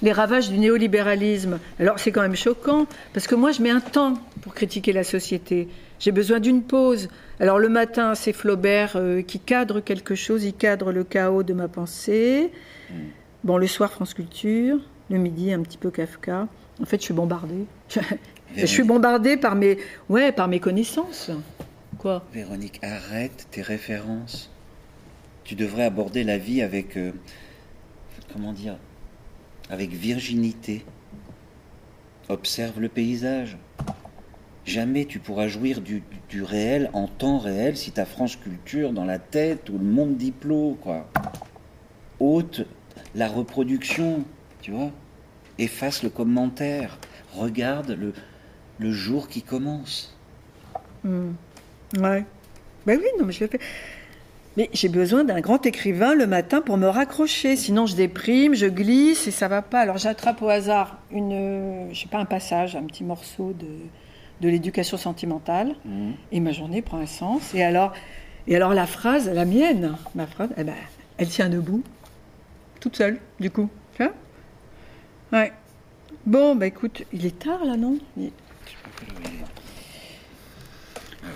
les 0.00 0.10
ravages 0.10 0.48
du 0.48 0.56
néolibéralisme. 0.56 1.58
Alors, 1.78 1.98
c'est 1.98 2.12
quand 2.12 2.22
même 2.22 2.34
choquant, 2.34 2.86
parce 3.12 3.26
que 3.26 3.34
moi, 3.34 3.52
je 3.52 3.60
mets 3.60 3.68
un 3.68 3.80
temps 3.80 4.14
pour 4.40 4.54
critiquer 4.54 4.94
la 4.94 5.04
société. 5.04 5.68
J'ai 5.98 6.12
besoin 6.12 6.40
d'une 6.40 6.62
pause. 6.62 7.10
Alors, 7.40 7.58
le 7.58 7.68
matin, 7.68 8.14
c'est 8.14 8.32
Flaubert 8.32 8.94
euh, 8.96 9.20
qui 9.20 9.38
cadre 9.38 9.80
quelque 9.80 10.14
chose, 10.14 10.44
il 10.44 10.54
cadre 10.54 10.92
le 10.92 11.04
chaos 11.04 11.42
de 11.42 11.52
ma 11.52 11.68
pensée. 11.68 12.50
Bon, 13.44 13.58
le 13.58 13.66
soir, 13.66 13.92
France 13.92 14.14
Culture. 14.14 14.78
Le 15.10 15.18
midi, 15.18 15.52
un 15.52 15.60
petit 15.60 15.76
peu 15.76 15.90
Kafka. 15.90 16.48
En 16.80 16.86
fait, 16.86 16.96
je 16.96 17.04
suis 17.04 17.14
bombardée. 17.14 17.66
je 18.56 18.64
suis 18.64 18.82
bombardée 18.82 19.36
par 19.36 19.56
mes, 19.56 19.76
ouais, 20.08 20.32
par 20.32 20.48
mes 20.48 20.58
connaissances. 20.58 21.30
Véronique, 22.32 22.80
arrête 22.82 23.46
tes 23.52 23.62
références. 23.62 24.50
Tu 25.44 25.54
devrais 25.54 25.84
aborder 25.84 26.24
la 26.24 26.36
vie 26.36 26.60
avec. 26.62 26.96
euh, 26.96 27.12
comment 28.32 28.52
dire 28.52 28.76
Avec 29.70 29.90
virginité. 29.90 30.84
Observe 32.28 32.80
le 32.80 32.88
paysage. 32.88 33.56
Jamais 34.64 35.04
tu 35.04 35.18
pourras 35.20 35.48
jouir 35.48 35.80
du, 35.80 36.02
du 36.28 36.42
réel 36.42 36.90
en 36.92 37.06
temps 37.06 37.38
réel 37.38 37.76
si 37.76 37.92
ta 37.92 38.04
France 38.04 38.36
culture 38.36 38.92
dans 38.92 39.04
la 39.04 39.18
tête 39.18 39.68
ou 39.70 39.78
le 39.78 39.84
monde 39.84 40.16
diplôme, 40.16 40.76
quoi. 40.76 41.08
Ôte 42.20 42.62
la 43.14 43.28
reproduction, 43.28 44.24
tu 44.60 44.70
vois. 44.72 44.90
Efface 45.58 46.02
le 46.02 46.10
commentaire. 46.10 46.98
Regarde 47.34 47.90
le, 47.90 48.12
le 48.78 48.92
jour 48.92 49.28
qui 49.28 49.42
commence. 49.42 50.16
Ouais. 51.98 52.24
Ben 52.86 52.98
oui, 52.98 53.06
non, 53.18 53.26
mais 53.26 53.32
je 53.32 53.44
le 53.44 53.48
fais. 53.50 53.60
Mais 54.56 54.68
j'ai 54.74 54.88
besoin 54.88 55.24
d'un 55.24 55.40
grand 55.40 55.64
écrivain 55.64 56.14
le 56.14 56.26
matin 56.26 56.60
pour 56.60 56.76
me 56.76 56.86
raccrocher. 56.86 57.56
Sinon, 57.56 57.86
je 57.86 57.96
déprime, 57.96 58.54
je 58.54 58.66
glisse 58.66 59.26
et 59.26 59.30
ça 59.30 59.48
va 59.48 59.62
pas. 59.62 59.80
Alors, 59.80 59.96
j'attrape 59.98 60.42
au 60.42 60.48
hasard 60.48 60.98
une, 61.10 61.88
je 61.92 61.98
sais 62.00 62.08
pas, 62.08 62.18
un 62.18 62.26
passage, 62.26 62.76
un 62.76 62.82
petit 62.82 63.02
morceau 63.04 63.54
de, 63.58 63.66
de 64.42 64.48
l'éducation 64.50 64.96
sentimentale 64.98 65.74
Mhm. 65.86 66.12
et 66.32 66.40
ma 66.40 66.52
journée 66.52 66.82
prend 66.82 66.98
un 66.98 67.06
sens. 67.06 67.54
Et 67.54 67.62
alors, 67.62 67.92
et 68.46 68.56
alors 68.56 68.74
la 68.74 68.86
phrase, 68.86 69.30
la 69.32 69.44
mienne, 69.46 69.96
ma 70.14 70.26
phrase, 70.26 70.50
eh 70.58 70.64
ben, 70.64 70.74
elle 71.16 71.28
tient 71.28 71.48
debout, 71.48 71.82
toute 72.80 72.96
seule, 72.96 73.18
du 73.40 73.50
coup. 73.50 73.70
Tu 73.96 74.02
vois? 74.04 74.12
Ouais. 75.40 75.52
Bon, 76.26 76.54
bah 76.56 76.66
écoute, 76.66 77.04
il 77.14 77.24
est 77.24 77.38
tard 77.38 77.64
là, 77.64 77.76
non? 77.78 77.96
Il- 78.18 78.32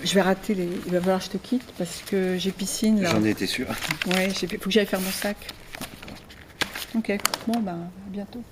Je 0.05 0.15
vais 0.15 0.23
rater 0.23 0.55
les. 0.55 0.69
Il 0.87 0.93
va 0.93 1.01
falloir 1.01 1.19
que 1.19 1.25
je 1.27 1.31
te 1.31 1.37
quitte 1.39 1.73
parce 1.79 2.03
que 2.07 2.37
j'ai 2.39 2.53
piscine 2.53 3.03
là. 3.03 3.11
J'en 3.11 3.25
étais 3.25 3.47
sûr. 3.47 3.67
Ouais, 4.07 4.29
il 4.29 4.49
faut 4.49 4.65
que 4.65 4.71
j'aille 4.71 4.87
faire 4.87 5.01
mon 5.01 5.11
sac. 5.11 5.37
Ok, 6.95 7.13
bon, 7.47 7.61
ben, 7.61 7.73
à 7.73 8.11
bientôt. 8.11 8.43